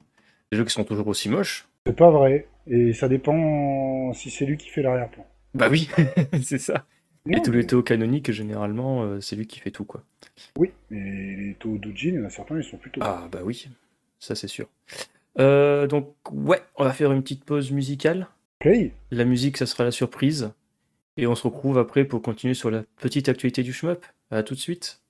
Des 0.54 0.58
jeux 0.58 0.64
qui 0.64 0.72
sont 0.72 0.86
toujours 0.86 1.08
aussi 1.08 1.28
moches. 1.28 1.68
C'est 1.86 1.98
pas 1.98 2.12
vrai. 2.12 2.48
Et 2.66 2.94
ça 2.94 3.10
dépend 3.10 4.14
si 4.14 4.30
c'est 4.30 4.46
lui 4.46 4.56
qui 4.56 4.70
fait 4.70 4.82
l'arrière-plan. 4.82 5.26
Bah 5.54 5.68
oui, 5.70 5.90
c'est 6.44 6.60
ça. 6.60 6.86
Et 7.30 7.42
tous 7.42 7.52
les 7.52 7.66
taux 7.68 7.84
canoniques, 7.84 8.32
généralement, 8.32 9.04
euh, 9.04 9.20
c'est 9.20 9.36
lui 9.36 9.48
qui 9.48 9.60
fait 9.60 9.72
tout, 9.72 9.86
quoi. 9.86 10.04
Oui, 10.58 10.72
mais 10.90 11.36
les 11.36 11.56
taux 11.60 11.78
d'Ujin, 11.78 12.10
il 12.10 12.16
y 12.16 12.20
en 12.20 12.26
a 12.26 12.30
certains, 12.30 12.58
ils 12.58 12.64
sont 12.64 12.78
plutôt. 12.78 13.02
Ah 13.04 13.28
bah 13.32 13.40
oui, 13.44 13.68
ça 14.20 14.36
c'est 14.36 14.48
sûr. 14.48 14.68
Euh, 15.40 15.88
donc 15.88 16.16
ouais, 16.32 16.62
on 16.76 16.84
va 16.84 16.94
faire 16.94 17.12
une 17.12 17.22
petite 17.22 17.44
pause 17.44 17.72
musicale. 17.72 18.28
La 19.12 19.26
musique, 19.26 19.58
ça 19.58 19.66
sera 19.66 19.84
la 19.84 19.92
surprise. 19.92 20.52
Et 21.18 21.28
on 21.28 21.36
se 21.36 21.44
retrouve 21.44 21.78
après 21.78 22.06
pour 22.06 22.22
continuer 22.22 22.54
sur 22.54 22.72
la 22.72 22.84
petite 22.98 23.30
actualité 23.30 23.62
du 23.62 23.74
shmup. 23.74 24.06
À 24.32 24.42
tout 24.42 24.56
de 24.56 24.60
suite. 24.60 25.03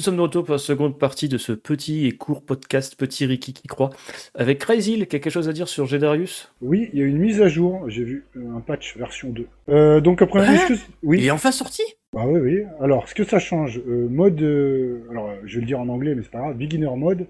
Nous 0.00 0.04
sommes 0.04 0.16
de 0.16 0.22
retour 0.22 0.44
pour 0.46 0.52
la 0.52 0.58
seconde 0.58 0.98
partie 0.98 1.28
de 1.28 1.36
ce 1.36 1.52
petit 1.52 2.06
et 2.06 2.12
court 2.12 2.42
podcast 2.42 2.96
Petit 2.98 3.26
Ricky 3.26 3.52
qui 3.52 3.68
croit 3.68 3.90
avec 4.34 4.58
Crazy, 4.58 5.06
quelque 5.06 5.28
chose 5.28 5.46
à 5.46 5.52
dire 5.52 5.68
sur 5.68 5.84
Gedarius? 5.84 6.50
Oui, 6.62 6.88
il 6.94 7.00
y 7.00 7.02
a 7.02 7.04
une 7.04 7.18
mise 7.18 7.42
à 7.42 7.48
jour. 7.48 7.84
J'ai 7.90 8.04
vu 8.04 8.24
un 8.34 8.60
patch 8.60 8.96
version 8.96 9.28
2. 9.28 9.46
Euh, 9.68 10.00
donc 10.00 10.22
après, 10.22 10.40
Hein? 10.40 10.54
est-ce 10.54 10.68
que... 10.68 10.78
Oui. 11.02 11.18
Il 11.20 11.26
est 11.26 11.30
enfin 11.30 11.52
sorti? 11.52 11.82
Bah 12.14 12.24
oui, 12.26 12.40
oui. 12.40 12.62
Alors, 12.80 13.10
ce 13.10 13.14
que 13.14 13.24
ça 13.24 13.38
change, 13.38 13.78
euh, 13.86 14.08
mode, 14.08 14.40
euh, 14.40 15.02
alors 15.10 15.32
je 15.44 15.56
vais 15.56 15.60
le 15.60 15.66
dire 15.66 15.78
en 15.80 15.88
anglais, 15.90 16.14
mais 16.14 16.22
c'est 16.22 16.30
pas 16.30 16.38
grave, 16.38 16.56
beginner 16.56 16.88
mode, 16.96 17.26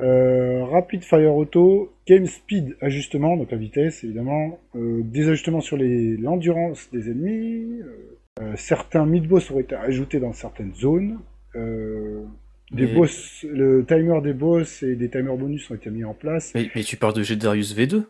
Euh, 0.00 0.64
Rapid 0.64 1.04
Fire 1.04 1.34
Auto, 1.34 1.92
Game 2.08 2.24
Speed 2.24 2.74
ajustement, 2.80 3.36
donc 3.36 3.50
la 3.50 3.58
vitesse 3.58 4.02
évidemment, 4.02 4.58
euh, 4.76 5.02
des 5.02 5.28
ajustements 5.28 5.60
sur 5.60 5.76
les- 5.76 6.16
l'endurance 6.16 6.88
des 6.90 7.10
ennemis, 7.10 7.82
certains 8.56 9.04
mid-boss 9.04 9.50
auraient 9.50 9.62
été 9.62 9.74
ajoutés 9.74 10.20
dans 10.20 10.32
certaines 10.32 10.74
zones, 10.74 11.18
des 12.72 12.86
Mais- 12.86 12.92
boss, 12.94 13.44
le 13.48 13.84
timer 13.86 14.20
des 14.22 14.32
boss 14.32 14.82
et 14.82 14.96
des 14.96 15.08
timers 15.08 15.36
bonus 15.36 15.70
ont 15.70 15.74
été 15.74 15.90
mis 15.90 16.04
en 16.04 16.14
place. 16.14 16.52
Mais, 16.54 16.70
mais 16.74 16.82
tu 16.82 16.96
parles 16.96 17.14
de 17.14 17.22
Gedarius 17.22 17.74
V2 17.76 18.02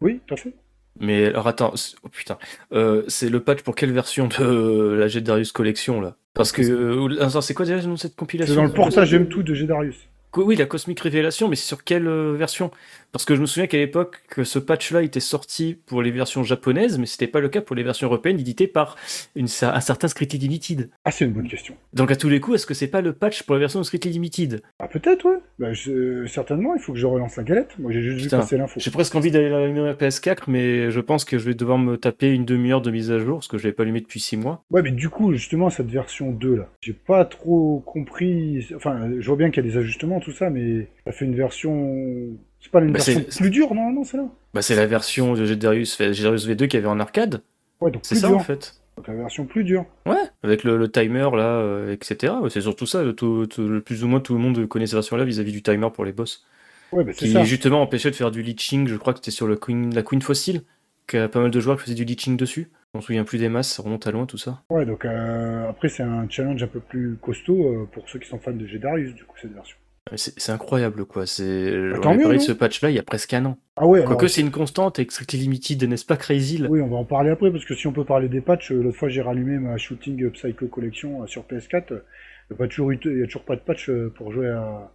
Oui, 0.00 0.20
tout 0.26 0.34
à 0.34 0.36
fait. 0.36 0.52
Mais 0.98 1.26
alors 1.26 1.46
attends, 1.46 1.76
c'est- 1.76 1.96
oh 2.02 2.08
putain, 2.08 2.36
Euh, 2.72 3.04
c'est 3.08 3.28
le 3.30 3.40
patch 3.40 3.62
pour 3.62 3.74
quelle 3.76 3.92
version 3.92 4.26
de 4.26 4.34
euh, 4.42 4.96
la 4.98 5.08
Gedarius 5.08 5.52
Collection 5.52 6.00
là? 6.00 6.16
Parce 6.34 6.52
que 6.52 6.62
euh, 6.62 7.22
attends, 7.22 7.40
c'est 7.40 7.54
quoi 7.54 7.64
déjà 7.64 7.78
le 7.78 7.84
nom 7.86 7.94
de 7.94 7.98
cette 7.98 8.16
compilation? 8.16 8.54
C'est 8.54 8.60
dans 8.60 8.66
le 8.66 8.72
portage 8.72 9.14
M2 9.14 9.42
de 9.44 9.54
Gedarius. 9.54 9.96
Oui, 10.36 10.54
la 10.56 10.66
Cosmic 10.66 11.00
Révélation, 11.00 11.48
mais 11.48 11.56
c'est 11.56 11.66
sur 11.66 11.82
quelle 11.82 12.06
euh, 12.06 12.34
version? 12.36 12.70
Parce 13.12 13.24
que 13.24 13.34
je 13.34 13.40
me 13.40 13.46
souviens 13.46 13.66
qu'à 13.66 13.78
l'époque, 13.78 14.22
que 14.28 14.44
ce 14.44 14.58
patch-là 14.58 15.02
était 15.02 15.20
sorti 15.20 15.76
pour 15.86 16.00
les 16.02 16.10
versions 16.10 16.44
japonaises, 16.44 16.98
mais 16.98 17.06
c'était 17.06 17.26
pas 17.26 17.40
le 17.40 17.48
cas 17.48 17.60
pour 17.60 17.74
les 17.74 17.82
versions 17.82 18.06
européennes 18.06 18.38
éditées 18.38 18.68
par 18.68 18.96
une, 19.34 19.46
un 19.62 19.80
certain 19.80 20.06
Strictly 20.08 20.38
Limited. 20.38 20.90
Ah, 21.04 21.10
c'est 21.10 21.24
une 21.24 21.32
bonne 21.32 21.48
question. 21.48 21.74
Donc 21.92 22.10
à 22.10 22.16
tous 22.16 22.28
les 22.28 22.38
coups, 22.40 22.56
est-ce 22.56 22.66
que 22.66 22.74
c'est 22.74 22.86
pas 22.88 23.00
le 23.00 23.12
patch 23.12 23.42
pour 23.42 23.54
la 23.54 23.58
version 23.60 23.82
Strictly 23.82 24.12
Limited? 24.12 24.62
Ah, 24.78 24.86
peut-être, 24.88 25.24
ouais. 25.24 25.38
Bah, 25.58 25.72
je- 25.72 26.24
certainement, 26.26 26.74
il 26.76 26.80
faut 26.80 26.92
que 26.92 26.98
je 26.98 27.06
relance 27.06 27.36
la 27.36 27.42
galette. 27.42 27.70
Moi, 27.78 27.90
j'ai 27.92 28.00
juste 28.02 28.22
Putain. 28.24 28.36
vu 28.38 28.42
passer 28.42 28.56
l'info. 28.58 28.78
J'ai 28.80 28.90
presque 28.90 29.14
envie 29.16 29.30
d'aller 29.30 29.52
allumer 29.52 29.80
ma 29.82 29.94
PS4, 29.94 30.44
mais 30.48 30.90
je 30.90 31.00
pense 31.00 31.24
que 31.24 31.36
je 31.38 31.44
vais 31.44 31.54
devoir 31.54 31.78
me 31.78 31.96
taper 31.96 32.30
une 32.30 32.44
demi-heure 32.44 32.80
de 32.80 32.90
mise 32.90 33.10
à 33.10 33.18
jour, 33.18 33.38
parce 33.38 33.48
que 33.48 33.58
je 33.58 33.66
l'ai 33.66 33.72
pas 33.72 33.82
allumé 33.82 34.00
depuis 34.00 34.20
6 34.20 34.36
mois. 34.36 34.64
Ouais, 34.70 34.82
mais 34.82 34.92
du 34.92 35.08
coup, 35.08 35.32
justement, 35.32 35.68
cette 35.70 35.90
version 35.90 36.30
2, 36.30 36.54
là, 36.56 36.68
j'ai 36.80 36.92
pas 36.92 37.24
trop 37.24 37.82
compris. 37.84 38.68
Enfin, 38.76 39.10
je 39.18 39.26
vois 39.26 39.36
bien 39.36 39.50
qu'il 39.50 39.64
y 39.64 39.68
a 39.68 39.70
des 39.70 39.76
ajustements, 39.78 40.20
tout 40.20 40.32
ça, 40.32 40.48
mais 40.50 40.88
ça 41.04 41.12
fait 41.12 41.24
une 41.24 41.34
version. 41.34 42.28
C'est 42.60 42.70
pas 42.70 42.80
une 42.80 42.92
Bah, 42.92 42.98
version 42.98 43.24
plus 43.38 43.50
dure, 43.50 43.74
non, 43.74 43.90
non, 43.90 44.04
c'est 44.04 44.16
là. 44.16 44.24
Bah 44.54 44.62
c'est 44.62 44.76
la 44.76 44.86
version 44.86 45.34
de 45.34 45.44
Gedarius, 45.44 45.96
Gedarius 46.12 46.46
V2 46.46 46.68
qu'il 46.68 46.74
y 46.74 46.76
avait 46.76 46.86
en 46.86 47.00
arcade, 47.00 47.42
Ouais, 47.80 47.90
donc 47.90 48.02
c'est 48.04 48.14
ça 48.16 48.28
dur. 48.28 48.36
en 48.36 48.40
fait. 48.40 48.74
Donc 48.96 49.08
la 49.08 49.14
version 49.14 49.46
plus 49.46 49.64
dure. 49.64 49.86
Ouais, 50.06 50.18
avec 50.42 50.64
le, 50.64 50.76
le 50.76 50.90
timer 50.90 51.28
là, 51.34 51.60
euh, 51.60 51.92
etc. 51.92 52.34
C'est 52.50 52.60
surtout 52.60 52.84
ça, 52.86 53.02
le, 53.02 53.14
tout, 53.14 53.46
plus 53.84 54.04
ou 54.04 54.08
moins 54.08 54.20
tout 54.20 54.34
le 54.34 54.40
monde 54.40 54.66
connaît 54.66 54.86
cette 54.86 54.94
version-là 54.94 55.24
vis-à-vis 55.24 55.52
du 55.52 55.62
timer 55.62 55.88
pour 55.94 56.04
les 56.04 56.12
boss. 56.12 56.44
Ouais, 56.92 57.04
bah 57.04 57.12
c'est 57.14 57.26
Qui 57.26 57.32
ça. 57.32 57.44
justement 57.44 57.80
empêchait 57.80 58.10
de 58.10 58.16
faire 58.16 58.30
du 58.30 58.42
leeching, 58.42 58.88
je 58.88 58.96
crois 58.96 59.12
que 59.14 59.20
c'était 59.20 59.30
sur 59.30 59.46
le 59.46 59.56
Queen, 59.56 59.94
la 59.94 60.02
Queen 60.02 60.20
Fossil, 60.20 60.62
qu'il 61.06 61.18
y 61.20 61.22
a 61.22 61.28
pas 61.28 61.40
mal 61.40 61.50
de 61.50 61.60
joueurs 61.60 61.76
qui 61.78 61.84
faisaient 61.84 61.94
du 61.94 62.04
leeching 62.04 62.36
dessus. 62.36 62.68
On 62.92 63.00
se 63.00 63.06
souvient 63.06 63.22
plus 63.24 63.38
des 63.38 63.48
masses, 63.48 63.68
ça 63.72 63.82
remonte 63.84 64.06
à 64.06 64.10
loin 64.10 64.26
tout 64.26 64.36
ça. 64.36 64.62
Ouais, 64.68 64.84
donc 64.84 65.04
euh, 65.04 65.70
après, 65.70 65.88
c'est 65.88 66.02
un 66.02 66.28
challenge 66.28 66.60
un 66.62 66.66
peu 66.66 66.80
plus 66.80 67.16
costaud 67.22 67.64
euh, 67.64 67.88
pour 67.92 68.08
ceux 68.08 68.18
qui 68.18 68.28
sont 68.28 68.40
fans 68.40 68.50
de 68.52 68.66
Gedarius, 68.66 69.14
du 69.14 69.24
coup, 69.24 69.36
cette 69.40 69.54
version. 69.54 69.76
C'est 70.16 70.50
incroyable 70.50 71.04
quoi, 71.04 71.26
c'est... 71.26 71.70
Bah, 71.70 72.00
On 72.04 72.14
mieux, 72.14 72.22
parlé 72.22 72.38
de 72.38 72.42
ce 72.42 72.52
patch-là 72.52 72.90
il 72.90 72.96
y 72.96 72.98
a 72.98 73.02
presque 73.02 73.32
un 73.34 73.44
an. 73.44 73.58
Ah 73.76 73.86
ouais, 73.86 74.00
alors, 74.00 74.08
Quoique 74.10 74.28
c'est 74.28 74.40
une 74.40 74.50
constante 74.50 74.98
avec 74.98 75.12
Strictly 75.12 75.38
Limited, 75.40 75.82
n'est-ce 75.84 76.06
pas 76.06 76.16
Crazy 76.16 76.58
là 76.58 76.68
Oui, 76.68 76.80
on 76.80 76.88
va 76.88 76.96
en 76.96 77.04
parler 77.04 77.30
après, 77.30 77.52
parce 77.52 77.64
que 77.64 77.74
si 77.74 77.86
on 77.86 77.92
peut 77.92 78.04
parler 78.04 78.28
des 78.28 78.40
patchs, 78.40 78.72
euh, 78.72 78.82
l'autre 78.82 78.96
fois 78.96 79.08
j'ai 79.08 79.20
rallumé 79.22 79.58
ma 79.58 79.76
Shooting 79.76 80.30
Psycho 80.30 80.66
Collection 80.68 81.22
euh, 81.22 81.26
sur 81.26 81.42
PS4, 81.42 81.92
euh, 81.92 82.04
il 82.50 82.56
n'y 82.56 82.64
a, 82.64 83.26
toujours 83.26 83.42
a 83.42 83.46
pas 83.46 83.56
de 83.56 83.60
patch 83.60 83.88
euh, 83.90 84.12
pour 84.16 84.32
jouer 84.32 84.48
à 84.48 84.90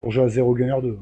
pour 0.00 0.12
jouer 0.12 0.24
à 0.24 0.28
Zero 0.28 0.54
Gunner 0.54 0.76
2. 0.80 0.88
donc, 0.90 1.00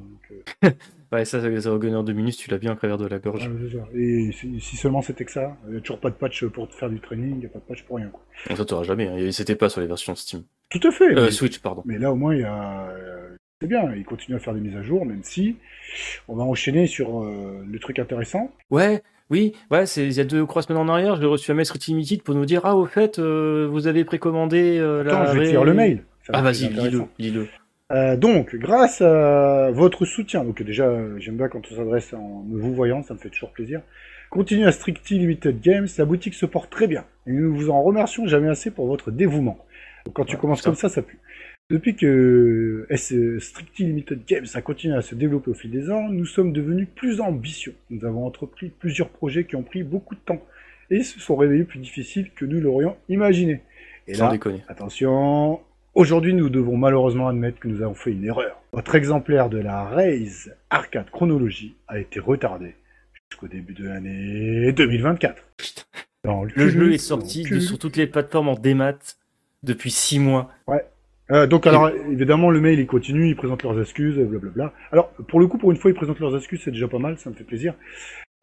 euh, 0.65 0.71
Ouais, 1.13 1.25
ça, 1.25 1.41
Zero 1.41 1.79
Gunner 1.79 2.03
2 2.03 2.13
minutes, 2.13 2.37
tu 2.37 2.51
l'as 2.51 2.59
bien 2.59 2.73
à 2.73 2.77
travers 2.77 2.99
de 2.99 3.07
la 3.07 3.19
gorge. 3.19 3.43
ça. 3.43 3.79
Et 3.95 4.31
si, 4.33 4.77
seulement 4.77 5.03
c'était 5.03 5.25
que 5.25 5.31
ça, 5.31 5.57
il 5.67 5.73
n'y 5.73 5.79
a 5.79 5.81
toujours 5.81 6.01
pas 6.01 6.11
de 6.11 6.17
patch 6.17 6.45
pour 6.47 6.69
te 6.69 6.75
faire 6.75 6.91
du 6.91 7.01
training, 7.01 7.35
il 7.35 7.39
n'y 7.39 7.47
a 7.47 7.49
pas 7.49 7.59
de 7.59 7.65
patch 7.65 7.85
pour 7.85 7.97
rien. 7.97 8.09
Quoi. 8.09 8.57
Ça 8.57 8.65
t'aura 8.65 8.83
jamais, 8.83 9.07
hein. 9.07 9.31
C'était 9.31 9.55
pas 9.55 9.69
sur 9.69 9.81
les 9.81 9.87
versions 9.87 10.15
Steam. 10.15 10.43
Tout 10.71 10.81
à 10.87 10.91
fait, 10.91 11.17
Euh, 11.17 11.25
mais, 11.27 11.31
Switch, 11.31 11.59
pardon. 11.61 11.83
mais 11.87 11.99
là 11.99 12.13
au 12.13 12.17
moins 12.17 12.35
il 12.35 12.41
y 12.41 12.45
a... 12.45 12.89
euh, 12.91 13.37
c'est 13.61 13.69
bien, 13.69 13.93
il 13.97 14.05
continue 14.05 14.37
à 14.37 14.41
faire 14.41 14.53
des 14.55 14.61
mises 14.61 14.77
à 14.77 14.83
jour, 14.83 15.07
même 15.07 15.23
si 15.23 15.57
on 16.29 16.37
va 16.37 16.43
enchaîner 16.45 16.87
sur 16.87 17.23
euh, 17.23 17.65
le 17.67 17.79
truc 17.79 17.99
intéressant. 17.99 18.51
Ouais, 18.71 19.03
oui, 19.31 19.55
ouais, 19.71 19.87
c'est 19.87 20.05
il 20.07 20.13
y 20.13 20.21
a 20.21 20.25
deux 20.25 20.45
trois 20.47 20.63
semaines 20.63 20.81
en 20.83 20.89
arrière, 20.89 21.17
j'ai 21.17 21.27
reçu 21.27 21.51
un 21.51 21.55
mail 21.55 21.65
Street 21.67 21.79
Limited 21.89 22.23
pour 22.23 22.35
nous 22.35 22.45
dire 22.45 22.63
ah 22.65 22.77
au 22.77 22.87
fait 22.87 23.19
euh, 23.19 23.67
vous 23.71 23.87
avez 23.87 24.05
précommandé 24.05 24.77
euh, 24.79 25.03
la 25.05 25.21
Attends, 25.21 25.33
je 25.33 25.39
vais 25.39 25.45
te 25.45 25.45
ré- 25.47 25.51
lire 25.53 25.65
le 25.65 25.75
mail. 25.75 26.03
Ça 26.25 26.33
Ah 26.35 26.43
vas-y, 26.43 26.69
lis-le. 27.19 27.47
Euh, 27.93 28.17
donc, 28.17 28.57
grâce 28.57 29.01
à 29.01 29.71
votre 29.71 30.05
soutien, 30.05 30.43
donc 30.43 30.61
déjà, 30.61 30.93
j'aime 31.19 31.37
bien 31.37 31.47
quand 31.49 31.63
on 31.71 31.77
s'adresse 31.77 32.13
en 32.15 32.43
me 32.49 32.59
vous 32.61 32.75
voyant, 32.75 33.05
ça 33.05 33.15
me 33.15 33.19
fait 33.21 33.31
toujours 33.31 33.53
plaisir. 33.53 33.81
Continuez 34.29 34.67
à 34.67 34.73
Strictly 34.73 35.21
Limited 35.21 35.61
Games, 35.61 35.87
la 35.97 36.05
boutique 36.05 36.35
se 36.35 36.47
porte 36.47 36.69
très 36.69 36.89
bien. 36.89 37.05
Et 37.29 37.31
nous 37.31 37.55
vous 37.55 37.71
en 37.71 37.81
remercions 37.85 38.27
jamais 38.27 38.49
assez 38.49 38.73
pour 38.73 38.89
votre 38.89 39.13
dévouement. 39.13 39.57
Quand 40.15 40.25
tu 40.25 40.37
commences 40.37 40.63
comme 40.63 40.75
ça, 40.75 40.89
ça 40.89 41.03
pue. 41.03 41.19
Depuis 41.69 41.97
que 41.97 42.87
S- 42.91 43.13
Strictly 43.41 43.87
Limited 43.87 44.21
Games 44.27 44.47
a 44.55 44.63
continué 44.63 44.95
à 44.97 45.03
se 45.03 45.15
développer 45.17 45.51
au 45.51 45.55
fil 45.55 45.71
des 45.71 45.91
ans, 45.91 46.09
nous 46.09 46.25
sommes 46.27 46.53
devenus 46.53 46.87
plus 46.95 47.21
ambitieux. 47.21 47.75
Nous 47.91 48.05
avons 48.05 48.25
entrepris 48.25 48.69
plusieurs 48.71 49.09
projets 49.09 49.45
qui 49.45 49.57
ont 49.57 49.65
pris 49.65 49.83
beaucoup 49.83 50.15
de 50.15 50.21
temps 50.21 50.41
et 50.91 51.03
se 51.03 51.19
sont 51.19 51.35
révélés 51.35 51.65
plus 51.65 51.81
difficiles 51.81 52.31
que 52.37 52.45
nous 52.45 52.61
l'aurions 52.61 52.97
imaginé. 53.09 53.63
Et 54.07 54.15
Sans 54.15 54.27
là, 54.27 54.31
déconner. 54.33 54.63
Attention, 54.69 55.59
aujourd'hui 55.95 56.35
nous 56.35 56.49
devons 56.51 56.77
malheureusement 56.77 57.27
admettre 57.27 57.59
que 57.59 57.67
nous 57.67 57.83
avons 57.83 57.95
fait 57.95 58.13
une 58.13 58.25
erreur. 58.25 58.63
Votre 58.73 58.95
exemplaire 58.95 59.49
de 59.49 59.59
la 59.59 59.85
Raise 59.89 60.55
Arcade 60.71 61.11
Chronologie 61.11 61.75
a 61.89 61.99
été 61.99 62.21
retardé 62.21 62.77
jusqu'au 63.29 63.49
début 63.49 63.75
de 63.75 63.85
l'année 63.89 64.71
2024. 64.73 65.43
Putain. 65.57 65.83
Le 66.55 66.69
jeu 66.69 66.93
est 66.93 66.99
sorti 66.99 67.43
de, 67.43 67.59
sur 67.59 67.79
toutes 67.79 67.97
les 67.97 68.07
plateformes 68.07 68.49
en 68.49 68.55
démat 68.55 68.95
depuis 69.67 69.91
6 69.91 70.19
mois. 70.19 70.51
Euh, 71.33 71.49
donc 71.49 71.67
alors 71.67 71.91
évidemment 72.09 72.51
le 72.51 72.61
mail 72.61 72.79
il 72.79 72.87
continue, 72.87 73.29
ils 73.29 73.37
présentent 73.37 73.65
leurs 73.65 73.81
excuses, 73.81 74.17
blablabla. 74.17 74.73
Alors 74.93 75.09
pour 75.29 75.41
le 75.41 75.49
coup 75.49 75.59
pour 75.59 75.73
une 75.73 75.77
fois 75.77 75.91
ils 75.91 75.95
présentent 75.95 76.21
leurs 76.21 76.37
excuses, 76.37 76.63
c'est 76.65 76.71
déjà 76.71 76.89
pas 76.89 76.99
mal, 76.99 77.19
ça 77.19 77.31
me 77.31 77.35
fait 77.35 77.45
plaisir. 77.45 77.75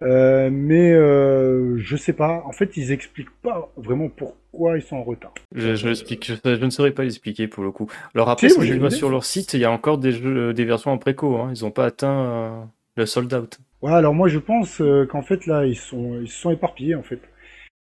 Euh, 0.02 0.50
mais 0.52 0.92
euh, 0.92 1.78
je 1.78 1.96
sais 1.96 2.12
pas, 2.12 2.44
en 2.46 2.52
fait 2.52 2.76
ils 2.76 2.92
expliquent 2.92 3.34
pas 3.42 3.72
vraiment 3.78 4.10
pourquoi 4.10 4.78
ils 4.78 4.82
sont 4.82 4.98
en 4.98 5.04
retard. 5.04 5.34
Je, 5.56 5.76
je 5.76 5.88
l'explique, 5.88 6.26
je, 6.26 6.36
je 6.44 6.66
ne 6.66 6.70
saurais 6.70 6.92
pas 6.92 7.04
l'expliquer 7.04 7.48
pour 7.48 7.64
le 7.64 7.72
coup. 7.72 7.90
Alors 8.14 8.30
après, 8.30 8.50
Si, 8.50 8.62
je 8.66 8.74
vois 8.80 8.92
sur 8.92 9.10
leur 9.10 9.24
site, 9.24 9.54
il 9.54 9.62
y 9.62 9.66
a 9.66 9.72
encore 9.72 9.98
des 9.98 10.12
jeux, 10.12 10.54
des 10.54 10.66
versions 10.66 10.92
en 10.92 10.98
préco. 10.98 11.38
Hein. 11.38 11.54
Ils 11.56 11.64
n'ont 11.64 11.72
pas 11.72 11.86
atteint 11.86 12.26
euh, 12.26 12.64
le 12.98 13.06
sold 13.06 13.34
out. 13.34 13.60
Ouais, 13.82 13.94
alors 13.94 14.14
moi 14.14 14.28
je 14.28 14.40
pense 14.40 14.82
euh, 14.82 15.06
qu'en 15.06 15.22
fait 15.22 15.46
là 15.46 15.66
ils 15.66 15.76
sont 15.76 16.20
ils 16.22 16.30
se 16.30 16.40
sont 16.40 16.52
éparpillés 16.52 16.96
en 16.96 17.04
fait. 17.04 17.20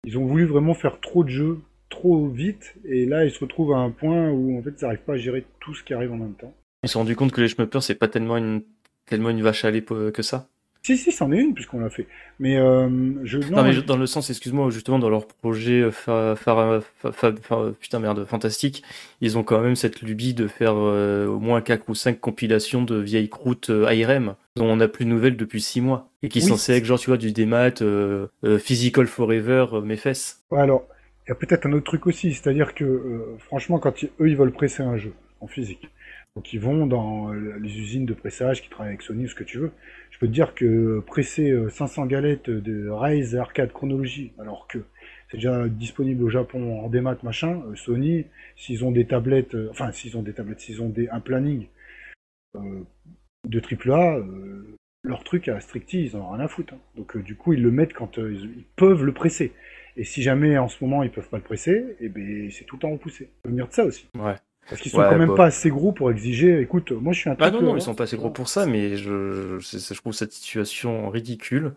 Ils 0.05 0.17
ont 0.19 0.25
voulu 0.25 0.45
vraiment 0.47 0.75
faire 0.75 1.01
trop 1.01 1.25
de 1.25 1.29
jeux 1.29 1.59
trop 1.89 2.29
vite 2.29 2.75
et 2.85 3.07
là 3.07 3.25
ils 3.25 3.31
se 3.31 3.41
retrouvent 3.41 3.73
à 3.73 3.79
un 3.79 3.91
point 3.91 4.31
où 4.31 4.59
en 4.59 4.63
fait 4.63 4.71
ils 4.81 4.85
n'arrivent 4.85 5.05
pas 5.05 5.15
à 5.15 5.17
gérer 5.17 5.45
tout 5.61 5.75
ce 5.75 5.83
qui 5.83 5.95
arrive 5.95 6.13
en 6.13 6.17
même 6.17 6.35
temps. 6.35 6.53
Ils 6.83 6.89
se 6.89 6.95
sont 6.95 7.01
rendus 7.01 7.17
compte 7.17 7.33
que 7.33 7.41
les 7.41 7.49
shmuppers, 7.49 7.83
c'est 7.83 7.95
pas 7.95 8.09
tellement 8.09 8.37
une, 8.37 8.63
tellement 9.07 9.31
une 9.31 9.43
vache 9.43 9.65
à 9.65 9.71
lait 9.71 9.81
po- 9.83 10.11
que 10.13 10.23
ça. 10.23 10.49
Si 10.83 10.97
si 10.97 11.11
c'en 11.11 11.33
est 11.33 11.39
une 11.41 11.53
puisqu'on 11.53 11.81
l'a 11.81 11.91
fait. 11.91 12.07
Mais 12.39 12.59
euh, 12.59 12.89
je 13.25 13.39
Non, 13.39 13.57
non, 13.57 13.63
mais 13.65 13.73
je- 13.73 13.81
dans 13.81 13.97
le 13.97 14.07
sens, 14.07 14.31
excuse-moi, 14.31 14.71
justement, 14.71 15.01
dans 15.01 15.09
leur 15.11 15.27
projet 15.27 15.81
euh, 15.83 15.91
fa- 15.91 16.37
putain 17.81 17.99
merde, 17.99 18.25
fantastique, 18.25 18.85
ils 19.21 19.37
ont 19.37 19.43
quand 19.43 19.61
même 19.61 19.75
cette 19.75 20.01
lubie 20.03 20.33
de 20.35 20.47
faire 20.47 20.75
euh, 20.77 21.27
au 21.27 21.41
moins 21.41 21.61
4 21.61 21.89
ou 21.89 21.97
5 21.97 22.21
compilations 22.21 22.83
de 22.83 22.97
vieilles 22.97 23.29
croûtes 23.29 23.71
euh, 23.71 23.87
ARM, 23.87 24.37
dont 24.55 24.67
on 24.67 24.77
n'a 24.77 24.87
plus 24.87 25.05
de 25.07 25.11
nouvelles 25.11 25.37
depuis 25.37 25.61
6 25.61 25.81
mois, 25.81 26.09
et 26.23 26.29
qui 26.29 26.39
Oui, 26.39 26.45
sont 26.47 26.73
être 26.73 26.85
genre, 26.85 27.01
tu 27.01 27.11
vois, 27.11 27.17
du 27.17 27.33
démat, 27.33 27.83
euh, 27.83 28.29
euh, 28.45 28.59
Physical 28.59 29.09
Forever, 29.09 29.67
euh, 29.73 29.81
mes 29.81 29.97
fesses. 29.97 30.45
Ouais, 30.53 30.61
alors 30.61 30.87
il 31.27 31.31
y 31.31 31.33
a 31.33 31.35
peut-être 31.35 31.67
un 31.67 31.73
autre 31.73 31.85
truc 31.85 32.07
aussi, 32.07 32.33
c'est-à-dire 32.35 32.75
que 32.75 32.85
euh, 32.85 33.37
franchement 33.39 33.79
quand 33.79 34.05
eux 34.05 34.29
ils 34.29 34.37
veulent 34.37 34.53
presser 34.53 34.83
un 34.83 34.97
jeu 34.97 35.13
en 35.41 35.47
physique, 35.49 35.89
donc 36.37 36.53
ils 36.53 36.61
vont 36.61 36.87
dans 36.87 37.33
euh, 37.33 37.59
les 37.61 37.79
usines 37.79 38.07
de 38.07 38.15
pressage 38.15 38.63
qui 38.63 38.69
travaillent 38.69 38.93
avec 38.93 39.03
Sony 39.03 39.25
ou 39.25 39.29
ce 39.29 39.35
que 39.35 39.45
tu 39.45 39.59
veux. 39.59 39.73
Je 40.11 40.19
peux 40.19 40.27
te 40.29 40.33
dire 40.33 40.55
que 40.55 41.01
presser 41.01 41.51
euh, 41.51 41.69
500 41.69 42.07
galettes 42.07 42.49
de 42.51 42.89
Rise 42.89 43.37
Arcade 43.37 43.73
Chronologie, 43.73 44.33
alors 44.39 44.67
que 44.69 44.79
c'est 45.31 45.39
déjà 45.39 45.67
disponible 45.69 46.23
au 46.23 46.31
Japon 46.31 46.81
en 46.81 46.89
démat 46.89 47.17
machin, 47.23 47.63
euh, 47.67 47.75
Sony, 47.75 48.27
s'ils 48.57 48.85
ont 48.85 48.93
des 48.93 49.07
tablettes, 49.07 49.55
euh, 49.55 49.69
enfin 49.71 49.91
s'ils 49.93 50.17
ont 50.17 50.23
des 50.23 50.33
tablettes, 50.33 50.61
s'ils 50.61 50.81
ont 50.81 50.89
des, 50.89 51.09
un 51.09 51.21
planning 51.21 51.67
euh, 52.55 52.83
de 53.49 53.61
AAA, 53.61 54.19
euh, 54.19 54.77
leur 55.03 55.25
truc 55.25 55.49
à 55.49 55.61
Stricty, 55.61 56.05
ils 56.05 56.17
en 56.17 56.21
ont 56.21 56.31
rien 56.31 56.45
à 56.45 56.49
foutre. 56.49 56.75
hein. 56.75 56.79
Donc 56.97 57.17
euh, 57.17 57.23
du 57.23 57.35
coup 57.37 57.53
ils 57.53 57.63
le 57.63 57.71
mettent 57.71 57.93
quand 57.95 58.19
euh, 58.19 58.33
ils 58.33 58.65
peuvent 58.77 59.05
le 59.05 59.13
presser. 59.13 59.53
Et 59.97 60.05
si 60.05 60.23
jamais 60.23 60.59
en 60.59 60.69
ce 60.69 60.83
moment 60.85 61.03
ils 61.03 61.11
peuvent 61.11 61.29
pas 61.29 61.39
le 61.39 61.43
presser, 61.43 61.97
et 62.01 62.09
ben 62.09 62.51
c'est 62.51 62.65
tout 62.65 62.77
le 62.77 62.81
temps 62.81 62.91
repoussé. 62.93 63.25
Ça 63.27 63.31
peut 63.43 63.49
venir 63.51 63.69
de 63.69 63.73
ça 63.73 63.85
aussi. 63.85 64.09
Ouais. 64.15 64.37
Parce 64.69 64.81
qu'ils 64.81 64.93
sont 64.93 65.03
Ouais, 65.03 65.09
quand 65.09 65.17
même 65.17 65.31
bah. 65.31 65.35
pas 65.35 65.47
assez 65.47 65.71
gros 65.71 65.93
pour 65.93 66.11
exiger. 66.11 66.61
Écoute, 66.61 66.93
moi 66.93 67.13
je 67.13 67.21
suis 67.21 67.31
un 67.31 67.37
Ah 67.39 67.51
truc, 67.51 67.53
non, 67.53 67.63
non, 67.63 67.75
euh, 67.75 67.77
ils 67.77 67.83
sont 67.83 67.95
pas 67.95 68.05
assez 68.05 68.17
gros 68.17 68.31
pour 68.31 68.49
ça, 68.49 68.67
mais 68.67 68.97
je, 68.97 69.59
je, 69.59 69.79
je 69.79 69.95
trouve 70.01 70.13
cette 70.15 70.33
situation 70.33 71.11
ridicule 71.11 71.75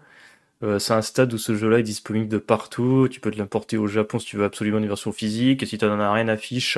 Euh, 0.61 0.77
c'est 0.77 0.93
un 0.93 1.01
stade 1.01 1.33
où 1.33 1.37
ce 1.37 1.55
jeu-là 1.55 1.79
est 1.79 1.83
disponible 1.83 2.27
de 2.27 2.37
partout. 2.37 3.07
Tu 3.09 3.19
peux 3.19 3.31
te 3.31 3.37
l'importer 3.37 3.77
au 3.77 3.87
Japon 3.87 4.19
si 4.19 4.25
tu 4.25 4.37
veux 4.37 4.43
absolument 4.43 4.79
une 4.79 4.87
version 4.87 5.11
physique. 5.11 5.63
Et 5.63 5.65
si 5.65 5.77
tu 5.77 5.85
n'en 5.85 5.99
as 5.99 6.11
rien 6.11 6.27
à 6.27 6.35
fiche, 6.35 6.77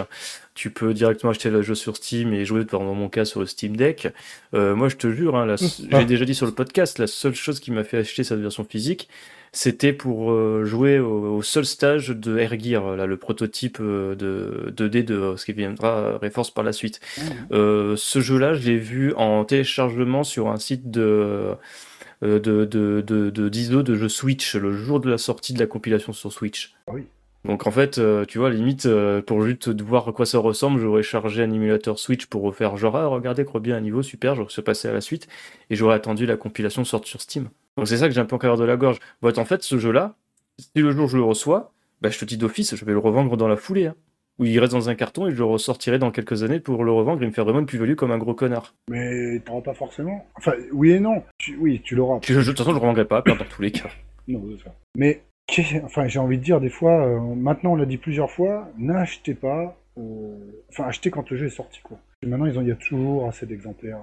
tu 0.53 0.69
peux 0.69 0.93
directement 0.93 1.31
acheter 1.31 1.49
le 1.49 1.61
jeu 1.63 1.73
sur 1.73 1.95
Steam 1.95 2.33
et 2.33 2.45
jouer, 2.45 2.65
dans 2.65 2.83
mon 2.83 3.09
cas, 3.09 3.25
sur 3.25 3.39
le 3.39 3.47
Steam 3.47 3.75
Deck. 3.75 4.09
Euh, 4.53 4.75
moi, 4.75 4.89
je 4.89 4.97
te 4.97 5.11
jure, 5.11 5.35
hein, 5.35 5.55
j'ai 5.91 6.05
déjà 6.05 6.25
dit 6.25 6.35
sur 6.35 6.45
le 6.45 6.51
podcast, 6.51 6.99
la 6.99 7.07
seule 7.07 7.33
chose 7.33 7.59
qui 7.59 7.71
m'a 7.71 7.83
fait 7.83 7.97
acheter 7.97 8.23
cette 8.23 8.39
version 8.39 8.63
physique, 8.63 9.09
c'était 9.53 9.91
pour 9.91 10.31
euh, 10.31 10.63
jouer 10.63 10.99
au, 10.99 11.41
seul 11.41 11.65
stage 11.65 12.09
de 12.09 12.37
Air 12.37 12.57
Gear, 12.59 12.95
là, 12.95 13.05
le 13.05 13.17
prototype 13.17 13.81
de 13.81 14.73
2D 14.75 15.03
de 15.03 15.33
ce 15.35 15.45
qui 15.45 15.53
viendra 15.53 16.17
Reforce 16.19 16.51
par 16.51 16.63
la 16.63 16.71
suite. 16.71 17.01
Mmh. 17.17 17.95
ce 17.97 18.19
jeu-là, 18.21 18.53
je 18.53 18.69
l'ai 18.69 18.77
vu 18.77 19.13
en 19.15 19.43
téléchargement 19.43 20.23
sur 20.23 20.49
un 20.49 20.57
site 20.57 20.89
de 20.89 21.01
euh, 21.01 21.53
de, 22.21 22.65
de, 22.65 23.01
de, 23.05 23.29
de 23.29 23.49
d'ISO 23.49 23.83
de 23.83 23.95
jeu 23.95 24.09
Switch 24.09 24.55
le 24.55 24.71
jour 24.71 24.99
de 24.99 25.09
la 25.09 25.17
sortie 25.17 25.53
de 25.53 25.59
la 25.59 25.67
compilation 25.67 26.13
sur 26.13 26.31
Switch. 26.31 26.73
Ah 26.87 26.91
oui. 26.93 27.05
Donc 27.43 27.65
en 27.65 27.71
fait, 27.71 27.97
euh, 27.97 28.23
tu 28.25 28.37
vois, 28.37 28.51
limite, 28.51 28.85
euh, 28.85 29.21
pour 29.21 29.41
juste 29.41 29.69
voir 29.81 30.07
à 30.07 30.11
quoi 30.11 30.27
ça 30.27 30.37
ressemble, 30.37 30.79
j'aurais 30.79 31.01
chargé 31.01 31.41
un 31.41 31.51
émulateur 31.51 31.97
Switch 31.97 32.27
pour 32.27 32.43
refaire 32.43 32.77
genre, 32.77 32.95
ah, 32.95 33.07
regardez, 33.07 33.45
crois 33.45 33.59
bien 33.59 33.77
un 33.77 33.81
niveau, 33.81 34.03
super, 34.03 34.35
j'aurais 34.35 34.51
se 34.51 34.61
passer 34.61 34.87
à 34.87 34.93
la 34.93 35.01
suite, 35.01 35.27
et 35.71 35.75
j'aurais 35.75 35.95
attendu 35.95 36.27
la 36.27 36.37
compilation 36.37 36.85
sorte 36.85 37.07
sur 37.07 37.19
Steam. 37.19 37.49
Donc 37.77 37.87
c'est 37.87 37.97
ça 37.97 38.07
que 38.07 38.13
j'ai 38.13 38.21
un 38.21 38.25
peu 38.25 38.35
en 38.35 38.57
de 38.57 38.63
la 38.63 38.77
gorge. 38.77 38.99
En 39.23 39.45
fait, 39.45 39.63
ce 39.63 39.79
jeu-là, 39.79 40.15
si 40.59 40.69
le 40.75 40.91
jour 40.91 41.07
je 41.07 41.17
le 41.17 41.23
reçois, 41.23 41.73
bah, 42.01 42.09
je 42.09 42.19
te 42.19 42.25
dis 42.25 42.37
d'office, 42.37 42.75
je 42.75 42.85
vais 42.85 42.91
le 42.91 42.99
revendre 42.99 43.35
dans 43.37 43.47
la 43.47 43.57
foulée. 43.57 43.87
Hein 43.87 43.95
où 44.41 44.45
il 44.45 44.59
reste 44.59 44.73
dans 44.73 44.89
un 44.89 44.95
carton 44.95 45.27
et 45.27 45.31
je 45.31 45.37
le 45.37 45.45
ressortirai 45.45 45.99
dans 45.99 46.09
quelques 46.09 46.41
années 46.41 46.59
pour 46.59 46.83
le 46.83 46.91
revendre 46.91 47.21
et 47.21 47.27
me 47.27 47.31
faire 47.31 47.45
vraiment 47.45 47.59
une 47.59 47.67
plus-value 47.67 47.93
comme 47.93 48.11
un 48.11 48.17
gros 48.17 48.33
connard. 48.33 48.73
Mais 48.89 49.39
t'auras 49.45 49.61
pas 49.61 49.75
forcément. 49.75 50.25
Enfin, 50.35 50.53
oui 50.73 50.91
et 50.91 50.99
non. 50.99 51.23
oui, 51.59 51.79
tu 51.83 51.95
l'auras. 51.95 52.15
De 52.15 52.25
toute 52.25 52.35
façon, 52.35 52.51
je 52.51 52.69
le 52.71 52.77
revendrai 52.77 53.05
pas, 53.05 53.21
dans 53.21 53.35
tous 53.35 53.61
les 53.61 53.71
cas. 53.71 53.89
Non, 54.27 54.43
c'est 54.57 54.63
ça. 54.63 54.75
Mais, 54.97 55.21
enfin, 55.83 56.07
j'ai 56.07 56.17
envie 56.17 56.39
de 56.39 56.43
dire, 56.43 56.59
des 56.59 56.69
fois, 56.69 57.05
euh, 57.05 57.19
maintenant 57.19 57.73
on 57.73 57.75
l'a 57.75 57.85
dit 57.85 57.97
plusieurs 57.97 58.31
fois, 58.31 58.67
n'achetez 58.79 59.35
pas. 59.35 59.77
Euh, 59.99 60.35
enfin, 60.69 60.85
achetez 60.85 61.11
quand 61.11 61.29
le 61.29 61.37
jeu 61.37 61.45
est 61.45 61.49
sorti, 61.49 61.79
quoi. 61.83 61.99
maintenant, 62.25 62.47
il 62.47 62.67
y 62.67 62.71
a 62.71 62.75
toujours 62.75 63.27
assez 63.27 63.45
d'exemplaires 63.45 63.99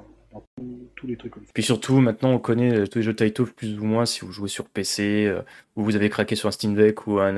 tous 0.99 1.07
les 1.07 1.17
trucs 1.17 1.33
comme 1.33 1.45
ça. 1.45 1.53
Puis 1.55 1.63
surtout, 1.63 2.01
maintenant, 2.01 2.33
on 2.33 2.39
connaît 2.39 2.75
euh, 2.75 2.87
tous 2.87 2.99
les 2.99 3.05
jeux 3.05 3.15
Taito 3.15 3.47
plus 3.47 3.79
ou 3.79 3.85
moins 3.85 4.05
si 4.05 4.21
vous 4.21 4.33
jouez 4.33 4.49
sur 4.49 4.67
PC, 4.69 5.27
euh, 5.27 5.43
ou 5.77 5.85
vous 5.85 5.97
avez 5.97 6.11
craqué 6.11 6.37
sur 6.37 6.49
un 6.49 6.53
Steam 6.53 6.75
Deck 6.75 7.07
ou 7.07 7.21
un, 7.21 7.37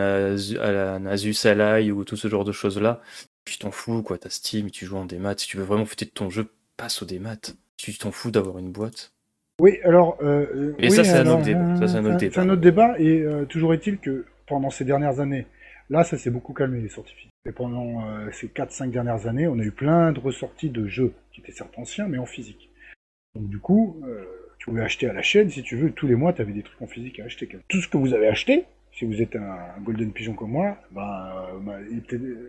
Asus 1.07 1.47
Ally 1.47 1.93
ou 1.93 2.05
tout 2.05 2.17
ce 2.17 2.29
genre 2.29 2.45
de 2.45 2.53
choses-là. 2.53 3.01
Tu 3.45 3.59
t'en 3.59 3.71
fous, 3.71 4.03
quoi. 4.03 4.19
T'as 4.19 4.31
Steam, 4.31 4.71
tu 4.71 4.87
joues 4.87 4.97
en 4.97 5.05
démat. 5.05 5.35
Si 5.37 5.47
tu 5.47 5.57
veux 5.57 5.65
vraiment 5.65 5.85
fêter 5.85 6.07
de 6.07 6.11
ton 6.11 6.31
jeu, 6.31 6.49
passe 6.77 7.03
au 7.03 7.07
démat. 7.07 7.37
Tu 7.77 7.95
t'en 7.95 8.11
fous 8.11 8.31
d'avoir 8.31 8.59
une 8.59 8.73
boîte. 8.73 9.13
Oui, 9.61 9.79
alors. 9.85 10.17
Euh, 10.23 10.75
et 10.79 10.91
ça, 10.91 11.05
c'est 11.05 11.19
un 11.19 11.27
autre 11.27 11.43
débat. 11.43 11.87
c'est 11.87 12.39
un 12.39 12.49
autre 12.49 12.61
débat. 12.61 12.99
Et 12.99 13.25
toujours 13.49 13.75
est-il 13.75 13.99
que 13.99 14.25
pendant 14.47 14.71
ces 14.71 14.85
dernières 14.85 15.21
années, 15.21 15.47
là, 15.91 16.05
ça 16.05 16.17
s'est 16.17 16.31
beaucoup 16.31 16.55
calmé, 16.55 16.81
les 16.81 16.89
sorties 16.89 17.15
Et 17.47 17.53
pendant 17.53 18.05
ces 18.33 18.49
4-5 18.49 18.91
dernières 18.91 19.27
années, 19.27 19.49
on 19.49 19.59
a 19.59 19.63
eu 19.63 19.73
plein 19.73 20.13
de 20.13 20.21
ressorties 20.21 20.71
de 20.71 20.87
jeux 20.87 21.13
qui 21.33 21.41
étaient 21.41 21.53
certes 21.53 21.79
anciens, 21.79 22.09
mais 22.09 22.19
en 22.19 22.27
physique. 22.27 22.70
Donc 23.35 23.49
du 23.49 23.59
coup, 23.59 24.01
euh, 24.07 24.25
tu 24.59 24.67
pouvais 24.67 24.83
acheter 24.83 25.09
à 25.09 25.13
la 25.13 25.23
chaîne 25.23 25.51
si 25.51 25.63
tu 25.63 25.77
veux. 25.77 25.91
Tous 25.93 26.07
les 26.07 26.15
mois, 26.15 26.33
tu 26.33 26.43
avais 26.43 26.53
des 26.53 26.63
trucs 26.63 26.81
en 26.83 26.87
physique 26.87 27.21
à 27.21 27.25
acheter. 27.25 27.49
Tout 27.69 27.81
ce 27.81 27.89
que 27.89 27.97
vous 27.97 28.15
avez 28.15 28.27
acheté, 28.27 28.65
si 28.93 29.05
vous 29.05 29.23
êtes 29.23 29.37
un, 29.37 29.81
golden 29.83 30.13
pigeon 30.13 30.35
comme 30.35 30.51
moi, 30.51 30.77
ben, 30.91 31.33
euh, 31.55 31.59
ben 31.61 32.03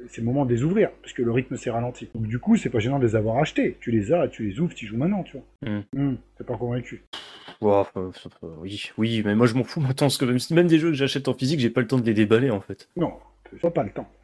c'est 0.09 0.19
le 0.19 0.25
moment 0.25 0.45
de 0.45 0.53
les 0.53 0.63
ouvrir, 0.63 0.89
parce 1.01 1.13
que 1.13 1.21
le 1.21 1.31
rythme 1.31 1.55
s'est 1.55 1.69
ralenti. 1.69 2.09
Donc 2.15 2.27
du 2.27 2.39
coup, 2.39 2.57
c'est 2.57 2.69
pas 2.69 2.79
gênant 2.79 2.99
de 2.99 3.05
les 3.05 3.15
avoir 3.15 3.37
achetés. 3.37 3.77
Tu 3.79 3.91
les 3.91 4.11
as, 4.11 4.27
tu 4.27 4.43
les 4.43 4.59
ouvres, 4.59 4.73
tu 4.73 4.87
joues 4.87 4.97
maintenant, 4.97 5.23
tu 5.23 5.37
vois. 5.37 5.71
Mm. 5.71 5.83
Mm, 5.93 6.17
t'es 6.37 6.43
pas 6.43 6.57
convaincu. 6.57 7.03
oui, 8.59 8.91
oui, 8.97 9.21
mais 9.23 9.35
moi 9.35 9.45
je 9.45 9.53
m'en 9.53 9.63
fous 9.63 9.79
maintenant, 9.81 10.07
parce 10.07 10.17
que 10.17 10.53
même 10.53 10.67
des 10.67 10.79
jeux 10.79 10.89
que 10.89 10.95
j'achète 10.95 11.27
en 11.27 11.33
physique, 11.33 11.59
j'ai 11.59 11.69
pas 11.69 11.81
le 11.81 11.87
temps 11.87 11.99
de 11.99 12.05
les 12.05 12.15
déballer 12.15 12.49
en 12.49 12.61
fait. 12.61 12.89
Non, 12.95 13.13
t'as 13.61 13.71
pas 13.71 13.83
le 13.83 13.89
temps. 13.89 14.07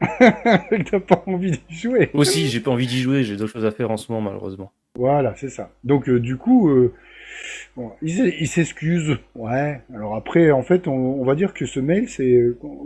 t'as 0.90 1.00
pas 1.00 1.22
envie 1.26 1.52
d'y 1.52 1.76
jouer. 1.76 2.10
Aussi, 2.14 2.48
j'ai 2.48 2.60
pas 2.60 2.70
envie 2.70 2.86
d'y 2.86 3.00
jouer, 3.00 3.24
j'ai 3.24 3.36
d'autres 3.36 3.52
choses 3.52 3.66
à 3.66 3.70
faire 3.70 3.90
en 3.90 3.96
ce 3.96 4.10
moment, 4.12 4.30
malheureusement. 4.30 4.72
Voilà, 4.96 5.34
c'est 5.36 5.50
ça. 5.50 5.70
Donc 5.84 6.08
euh, 6.08 6.18
du 6.18 6.36
coup, 6.36 6.68
euh, 6.68 6.94
bon, 7.76 7.92
il, 8.02 8.48
s'excuse. 8.48 9.18
Ouais. 9.34 9.80
Alors 9.94 10.16
après, 10.16 10.50
en 10.50 10.62
fait, 10.62 10.88
on, 10.88 11.24
va 11.24 11.34
dire 11.34 11.54
que 11.54 11.66
ce 11.66 11.80
mail, 11.80 12.08
c'est 12.08 12.40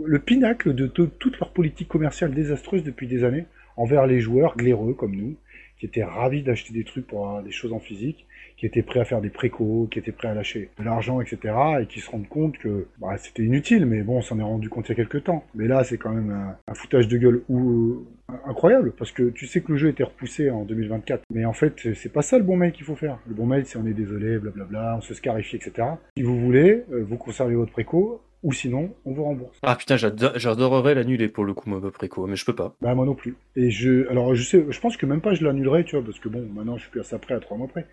le 0.05 0.19
pinacle 0.19 0.73
de 0.73 0.87
toute 0.87 1.39
leur 1.39 1.51
politique 1.51 1.87
commerciale 1.87 2.33
désastreuse 2.33 2.83
depuis 2.83 3.07
des 3.07 3.23
années 3.23 3.45
envers 3.77 4.05
les 4.05 4.19
joueurs 4.19 4.55
glaireux 4.55 4.93
comme 4.93 5.15
nous, 5.15 5.35
qui 5.79 5.85
étaient 5.85 6.03
ravis 6.03 6.43
d'acheter 6.43 6.73
des 6.73 6.83
trucs 6.83 7.07
pour 7.07 7.27
avoir 7.27 7.43
des 7.43 7.51
choses 7.51 7.73
en 7.73 7.79
physique 7.79 8.25
qui 8.63 8.67
étaient 8.67 8.81
prêts 8.81 9.01
à 9.01 9.03
faire 9.03 9.19
des 9.19 9.29
précos, 9.29 9.89
qui 9.91 9.99
étaient 9.99 10.13
prêts 10.13 10.29
à 10.29 10.33
lâcher 10.33 10.69
de 10.79 10.85
l'argent, 10.85 11.19
etc., 11.19 11.53
et 11.81 11.85
qui 11.85 11.99
se 11.99 12.09
rendent 12.09 12.29
compte 12.29 12.57
que 12.57 12.87
bah, 12.97 13.17
c'était 13.17 13.43
inutile, 13.43 13.85
mais 13.85 14.03
bon, 14.03 14.19
on 14.19 14.21
s'en 14.21 14.39
est 14.39 14.43
rendu 14.43 14.69
compte 14.69 14.87
il 14.87 14.91
y 14.91 14.93
a 14.93 14.95
quelques 14.95 15.25
temps. 15.25 15.43
Mais 15.53 15.67
là, 15.67 15.83
c'est 15.83 15.97
quand 15.97 16.11
même 16.11 16.55
un, 16.65 16.73
foutage 16.73 17.09
de 17.09 17.17
gueule 17.17 17.43
ou, 17.49 18.05
euh, 18.29 18.33
incroyable, 18.47 18.93
parce 18.97 19.11
que 19.11 19.31
tu 19.31 19.47
sais 19.47 19.59
que 19.59 19.73
le 19.73 19.77
jeu 19.77 19.89
était 19.89 20.05
repoussé 20.05 20.49
en 20.49 20.63
2024, 20.63 21.23
mais 21.33 21.43
en 21.43 21.51
fait, 21.51 21.93
c'est 21.93 22.13
pas 22.13 22.21
ça 22.21 22.37
le 22.37 22.45
bon 22.45 22.55
mail 22.55 22.71
qu'il 22.71 22.85
faut 22.85 22.95
faire. 22.95 23.19
Le 23.27 23.33
bon 23.33 23.45
mail, 23.45 23.65
c'est 23.65 23.77
on 23.77 23.85
est 23.85 23.93
désolé, 23.93 24.39
blablabla, 24.39 24.95
on 24.97 25.01
se 25.01 25.13
scarifie, 25.13 25.57
etc. 25.57 25.85
Si 26.15 26.23
vous 26.23 26.39
voulez, 26.39 26.85
euh, 26.93 27.03
vous 27.05 27.17
conservez 27.17 27.55
votre 27.55 27.73
préco, 27.73 28.21
ou 28.43 28.51
sinon, 28.51 28.93
on 29.05 29.13
vous 29.13 29.23
rembourse. 29.23 29.57
Ah 29.63 29.75
putain, 29.75 29.95
j'adorerais 29.97 30.95
l'annuler 30.95 31.29
pour 31.29 31.45
le 31.45 31.53
coup, 31.53 31.69
mon 31.69 31.81
préco, 31.91 32.27
mais 32.27 32.35
je 32.35 32.45
peux 32.45 32.55
pas. 32.55 32.75
Bah 32.81 32.93
moi 32.93 33.05
non 33.05 33.15
plus. 33.15 33.35
Et 33.55 33.71
je, 33.71 34.07
alors 34.09 34.35
je 34.35 34.43
sais, 34.43 34.65
je 34.69 34.79
pense 34.79 34.97
que 34.97 35.05
même 35.05 35.21
pas 35.21 35.33
je 35.33 35.43
l'annulerai, 35.45 35.85
tu 35.85 35.95
vois, 35.95 36.05
parce 36.05 36.19
que 36.19 36.29
bon, 36.29 36.45
maintenant 36.53 36.77
je 36.77 36.83
suis 36.83 36.91
plus 36.91 36.99
à 36.99 37.03
ça 37.03 37.19
près, 37.19 37.33
à 37.33 37.39
trois 37.39 37.57
mois 37.57 37.67
près. 37.67 37.87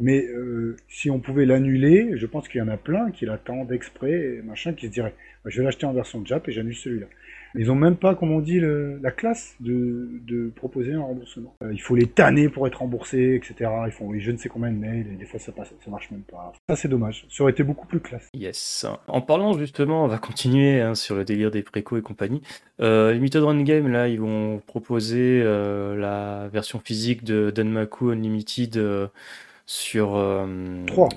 Mais 0.00 0.24
euh, 0.26 0.76
si 0.88 1.10
on 1.10 1.20
pouvait 1.20 1.46
l'annuler, 1.46 2.12
je 2.16 2.26
pense 2.26 2.48
qu'il 2.48 2.58
y 2.58 2.62
en 2.62 2.68
a 2.68 2.76
plein 2.76 3.10
qui 3.10 3.26
l'attendent 3.26 3.70
exprès, 3.72 4.40
machin, 4.44 4.72
qui 4.72 4.86
se 4.86 4.92
diraient 4.92 5.14
bah, 5.44 5.50
je 5.50 5.58
vais 5.58 5.64
l'acheter 5.64 5.84
en 5.84 5.92
version 5.92 6.24
Jap 6.24 6.48
et 6.48 6.52
j'annule 6.52 6.74
celui-là. 6.74 7.06
Ils 7.56 7.70
ont 7.70 7.76
même 7.76 7.94
pas, 7.96 8.16
comme 8.16 8.32
on 8.32 8.40
dit, 8.40 8.60
la 8.60 9.10
classe 9.12 9.54
de, 9.60 10.50
proposer 10.56 10.94
un 10.94 11.02
remboursement. 11.02 11.54
Euh, 11.62 11.72
il 11.72 11.80
faut 11.80 11.94
les 11.94 12.06
tanner 12.06 12.48
pour 12.48 12.66
être 12.66 12.80
remboursé, 12.80 13.34
etc. 13.36 13.70
Ils 13.86 13.92
font 13.92 14.12
je 14.18 14.30
ne 14.30 14.36
sais 14.36 14.48
combien 14.48 14.70
de 14.70 14.76
mails 14.76 15.06
et 15.12 15.16
des 15.16 15.24
fois 15.24 15.38
ça 15.38 15.52
passe, 15.52 15.72
ça 15.84 15.90
marche 15.90 16.10
même 16.10 16.22
pas. 16.22 16.52
Ça 16.68 16.76
c'est 16.76 16.88
dommage. 16.88 17.26
Ça 17.30 17.42
aurait 17.42 17.52
été 17.52 17.62
beaucoup 17.62 17.86
plus 17.86 18.00
classe. 18.00 18.28
Yes. 18.34 18.86
En 19.06 19.20
parlant 19.20 19.56
justement, 19.56 20.04
on 20.04 20.08
va 20.08 20.18
continuer 20.18 20.80
hein, 20.80 20.94
sur 20.94 21.14
le 21.14 21.24
délire 21.24 21.50
des 21.50 21.62
préco 21.62 21.96
et 21.96 22.02
compagnie. 22.02 22.42
Euh, 22.80 23.12
Limited 23.12 23.42
Run 23.42 23.62
Game, 23.62 23.88
là, 23.88 24.08
ils 24.08 24.20
vont 24.20 24.60
proposer 24.66 25.40
euh, 25.44 25.94
la 25.94 26.48
version 26.48 26.80
physique 26.80 27.22
de 27.22 27.50
Danmaku 27.50 28.10
Unlimited. 28.10 29.10
Sur, 29.66 30.16
euh, 30.16 30.46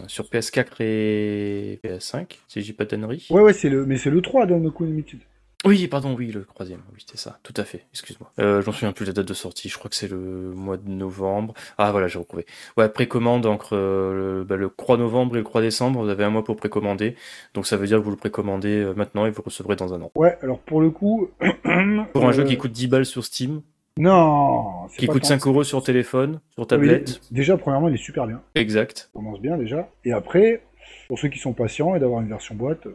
sur 0.08 0.26
PS4 0.26 0.82
et 0.82 1.80
PS5, 1.84 2.40
si 2.48 2.62
j'ai 2.62 2.74
pas 2.74 2.86
d'annerie. 2.86 3.28
Ouais, 3.30 3.42
ouais, 3.42 3.54
c'est 3.54 3.70
le, 3.70 3.86
mais 3.86 3.98
c'est 3.98 4.10
le 4.10 4.22
3 4.22 4.46
Danmaku 4.46 4.86
Unlimited. 4.86 5.20
Oui, 5.66 5.88
pardon, 5.88 6.16
oui, 6.18 6.32
le 6.32 6.46
troisième, 6.46 6.82
oui, 6.94 7.00
c'était 7.00 7.18
ça, 7.18 7.40
tout 7.42 7.54
à 7.58 7.64
fait, 7.64 7.88
excuse-moi. 7.92 8.32
Euh, 8.40 8.62
J'en 8.62 8.72
souviens 8.72 8.92
plus 8.92 9.06
de 9.06 9.10
la 9.10 9.16
date 9.16 9.28
de 9.28 9.34
sortie, 9.34 9.70
je 9.70 9.78
crois 9.78 9.90
que 9.90 9.96
c'est 9.96 10.08
le 10.08 10.54
mois 10.54 10.78
de 10.78 10.88
novembre. 10.88 11.56
Ah 11.80 11.92
voilà, 11.92 12.08
j'ai 12.08 12.20
retrouvé. 12.20 12.46
Ouais, 12.78 12.88
précommande 12.88 13.46
entre 13.48 13.76
euh, 13.76 14.38
le, 14.38 14.44
bah, 14.44 14.56
le 14.56 14.70
3 14.70 14.98
novembre 14.98 15.36
et 15.36 15.40
le 15.40 15.44
3 15.44 15.62
décembre, 15.62 16.04
vous 16.04 16.10
avez 16.10 16.24
un 16.24 16.30
mois 16.30 16.44
pour 16.44 16.56
précommander, 16.56 17.16
donc 17.56 17.66
ça 17.66 17.76
veut 17.76 17.88
dire 17.88 17.98
que 17.98 18.04
vous 18.04 18.12
le 18.12 18.18
précommandez 18.18 18.80
euh, 18.80 18.94
maintenant 18.94 19.26
et 19.26 19.32
vous 19.32 19.42
le 19.42 19.46
recevrez 19.46 19.76
dans 19.76 19.94
un 19.96 20.02
an. 20.04 20.12
Ouais, 20.16 20.38
alors 20.42 20.60
pour 20.60 20.80
le 20.80 20.92
coup... 20.92 21.32
pour 22.14 22.28
un 22.28 22.32
jeu 22.32 22.44
qui 22.44 22.56
coûte 22.56 22.72
10 22.72 22.88
balles 22.88 23.06
sur 23.06 23.26
Steam, 23.26 23.62
non 23.98 24.88
Qui 24.98 25.08
coûte 25.08 25.26
5 25.26 25.46
euros 25.48 25.64
sur 25.64 25.84
téléphone, 25.84 26.40
sur 26.54 26.68
tablette. 26.68 27.22
déjà, 27.32 27.58
premièrement, 27.58 27.90
il 27.90 27.96
est 27.96 28.04
super 28.04 28.28
bien. 28.28 28.42
Exact. 28.56 28.98
Ça 28.98 29.10
commence 29.14 29.42
bien 29.42 29.58
déjà. 29.58 29.90
Et 30.06 30.12
après, 30.12 30.62
pour 31.08 31.20
ceux 31.20 31.30
qui 31.30 31.40
sont 31.40 31.54
patients 31.54 31.96
et 31.96 32.00
d'avoir 32.00 32.22
une 32.22 32.30
version 32.30 32.56
boîte, 32.56 32.88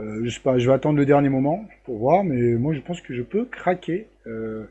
euh, 0.00 0.20
je 0.24 0.30
sais 0.30 0.40
pas, 0.40 0.58
je 0.58 0.66
vais 0.66 0.74
attendre 0.74 0.98
le 0.98 1.06
dernier 1.06 1.28
moment 1.28 1.64
pour 1.84 1.98
voir, 1.98 2.24
mais 2.24 2.54
moi 2.54 2.74
je 2.74 2.80
pense 2.80 3.00
que 3.00 3.14
je 3.14 3.22
peux 3.22 3.44
craquer. 3.44 4.08
Euh, 4.26 4.64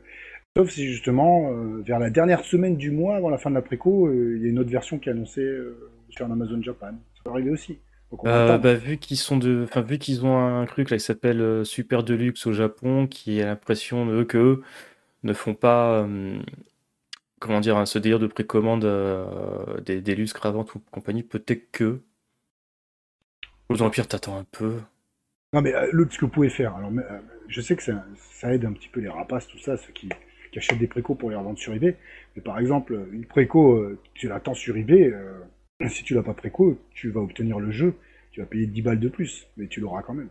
sauf 0.56 0.70
si 0.70 0.86
justement, 0.86 1.50
euh, 1.50 1.82
vers 1.84 1.98
la 1.98 2.10
dernière 2.10 2.44
semaine 2.44 2.76
du 2.76 2.90
mois, 2.90 3.16
avant 3.16 3.30
la 3.30 3.38
fin 3.38 3.50
de 3.50 3.54
la 3.54 3.62
préco, 3.62 4.12
il 4.12 4.42
y 4.42 4.46
a 4.46 4.48
une 4.48 4.58
autre 4.58 4.70
version 4.70 4.98
qui 4.98 5.08
est 5.08 5.12
annoncée 5.12 5.48
sur 6.10 6.26
Amazon 6.26 6.62
Japan. 6.62 6.92
Ça 7.14 7.22
peut 7.24 7.30
arriver 7.30 7.50
aussi. 7.50 7.78
bah, 8.58 8.74
vu 8.74 8.96
qu'ils 8.96 9.16
sont 9.16 9.36
de, 9.36 9.62
enfin 9.64 9.82
vu 9.82 9.98
qu'ils 9.98 10.26
ont 10.26 10.36
un 10.36 10.66
truc 10.66 10.90
là 10.90 10.96
qui 10.96 11.04
s'appelle 11.04 11.64
Super 11.64 12.02
Deluxe 12.02 12.46
au 12.46 12.52
Japon, 12.52 13.06
qui 13.06 13.40
a 13.40 13.46
l'impression 13.46 14.04
de 14.04 14.24
que 14.24 14.60
ne 15.22 15.32
font 15.32 15.54
pas, 15.54 16.06
comment 17.38 17.60
dire, 17.60 17.86
ce 17.86 17.98
délire 17.98 18.18
de 18.18 18.26
précommande 18.26 18.86
des, 19.84 20.00
des 20.00 20.14
lustres 20.14 20.44
avant 20.46 20.64
ou 20.74 20.78
compagnie, 20.90 21.22
peut-être 21.22 21.70
que. 21.70 22.00
Aux 23.68 23.82
Empires, 23.82 24.08
t'attends 24.08 24.38
un 24.38 24.44
peu. 24.44 24.80
Non, 25.52 25.62
mais 25.62 25.72
le, 25.92 26.08
ce 26.10 26.18
que 26.18 26.24
vous 26.24 26.30
pouvez 26.30 26.50
faire, 26.50 26.74
alors, 26.74 26.90
je 27.48 27.60
sais 27.60 27.76
que 27.76 27.82
ça, 27.82 28.52
aide 28.52 28.64
un 28.64 28.72
petit 28.72 28.88
peu 28.88 29.00
les 29.00 29.08
rapaces, 29.08 29.46
tout 29.46 29.58
ça, 29.58 29.76
ceux 29.76 29.92
qui, 29.92 30.08
achètent 30.56 30.78
des 30.78 30.88
précos 30.88 31.14
pour 31.14 31.30
les 31.30 31.36
revendre 31.36 31.58
sur 31.58 31.72
eBay. 31.74 31.96
Mais 32.34 32.42
par 32.42 32.58
exemple, 32.58 32.98
une 33.12 33.26
préco, 33.26 33.96
tu 34.14 34.28
l'attends 34.28 34.54
sur 34.54 34.76
eBay, 34.76 35.12
si 35.88 36.04
tu 36.04 36.14
l'as 36.14 36.22
pas 36.22 36.34
préco, 36.34 36.78
tu 36.92 37.10
vas 37.10 37.20
obtenir 37.20 37.58
le 37.58 37.70
jeu, 37.70 37.94
tu 38.32 38.40
vas 38.40 38.46
payer 38.46 38.66
10 38.66 38.82
balles 38.82 39.00
de 39.00 39.08
plus, 39.08 39.46
mais 39.56 39.66
tu 39.66 39.80
l'auras 39.80 40.02
quand 40.02 40.14
même. 40.14 40.28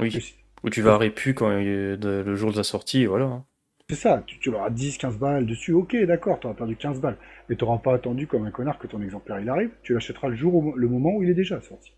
Oui. 0.00 0.36
Ou 0.62 0.70
tu 0.70 0.82
vas 0.82 0.98
répu 0.98 1.34
quand 1.34 1.48
le 1.50 2.34
jour 2.34 2.52
de 2.52 2.56
la 2.56 2.62
sortie, 2.62 3.06
voilà. 3.06 3.44
C'est 3.90 3.96
ça, 3.96 4.22
tu, 4.24 4.38
tu 4.38 4.50
auras 4.50 4.70
10, 4.70 4.98
15 4.98 5.18
balles 5.18 5.46
dessus, 5.46 5.72
ok, 5.72 5.96
d'accord, 6.06 6.38
tu 6.38 6.46
auras 6.46 6.54
perdu 6.54 6.76
15 6.76 7.00
balles. 7.00 7.16
Mais 7.48 7.56
tu 7.56 7.64
n'auras 7.64 7.78
pas 7.78 7.92
attendu 7.92 8.28
comme 8.28 8.46
un 8.46 8.52
connard 8.52 8.78
que 8.78 8.86
ton 8.86 9.02
exemplaire 9.02 9.40
il 9.40 9.48
arrive, 9.48 9.70
tu 9.82 9.94
l'achèteras 9.94 10.28
le 10.28 10.36
jour, 10.36 10.74
le 10.76 10.88
moment 10.88 11.10
où 11.16 11.24
il 11.24 11.30
est 11.30 11.34
déjà 11.34 11.60
sorti. 11.60 11.92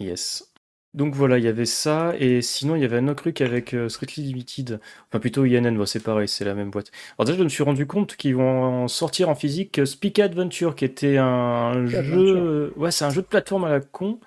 Yes. 0.00 0.52
Donc 0.94 1.14
voilà, 1.14 1.38
il 1.38 1.44
y 1.44 1.48
avait 1.48 1.64
ça, 1.64 2.12
et 2.18 2.42
sinon 2.42 2.74
il 2.74 2.82
y 2.82 2.84
avait 2.84 2.98
un 2.98 3.06
autre 3.06 3.22
truc 3.22 3.40
avec 3.40 3.72
euh, 3.72 3.88
Strictly 3.88 4.24
Limited, 4.24 4.80
enfin 5.08 5.20
plutôt 5.20 5.46
INN, 5.46 5.74
bon, 5.76 5.86
c'est 5.86 6.02
pareil, 6.02 6.26
c'est 6.26 6.44
la 6.44 6.54
même 6.54 6.70
boîte. 6.70 6.90
Alors 7.16 7.24
déjà, 7.26 7.38
je 7.38 7.44
me 7.44 7.48
suis 7.48 7.62
rendu 7.62 7.86
compte 7.86 8.16
qu'ils 8.16 8.34
vont 8.34 8.88
sortir 8.88 9.28
en 9.28 9.36
physique 9.36 9.78
euh, 9.78 9.86
Speak 9.86 10.18
Adventure, 10.18 10.74
qui 10.74 10.84
était 10.84 11.18
un 11.18 11.86
jeu, 11.86 12.74
ouais, 12.76 12.90
c'est 12.90 13.04
un 13.04 13.10
jeu 13.10 13.22
de 13.22 13.26
plateforme 13.26 13.64
à 13.64 13.70
la 13.70 13.80
con, 13.80 14.18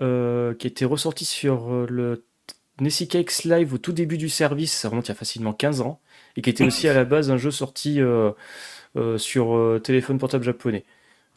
euh, 0.00 0.52
qui 0.54 0.66
était 0.66 0.84
ressorti 0.84 1.24
sur 1.24 1.86
le 1.88 2.26
Nessie 2.80 3.08
Cakes 3.08 3.44
Live 3.44 3.72
au 3.72 3.78
tout 3.78 3.92
début 3.92 4.18
du 4.18 4.28
service, 4.28 4.72
ça 4.72 4.88
remonte 4.88 5.06
il 5.06 5.10
y 5.10 5.12
a 5.12 5.14
facilement 5.14 5.52
15 5.52 5.80
ans, 5.80 6.00
et 6.36 6.42
qui 6.42 6.50
était 6.50 6.64
aussi 6.64 6.88
à 6.88 6.94
la 6.94 7.04
base 7.04 7.30
un 7.30 7.36
jeu 7.36 7.50
sorti 7.50 8.00
sur 9.16 9.80
téléphone 9.82 10.18
portable 10.18 10.44
japonais. 10.44 10.84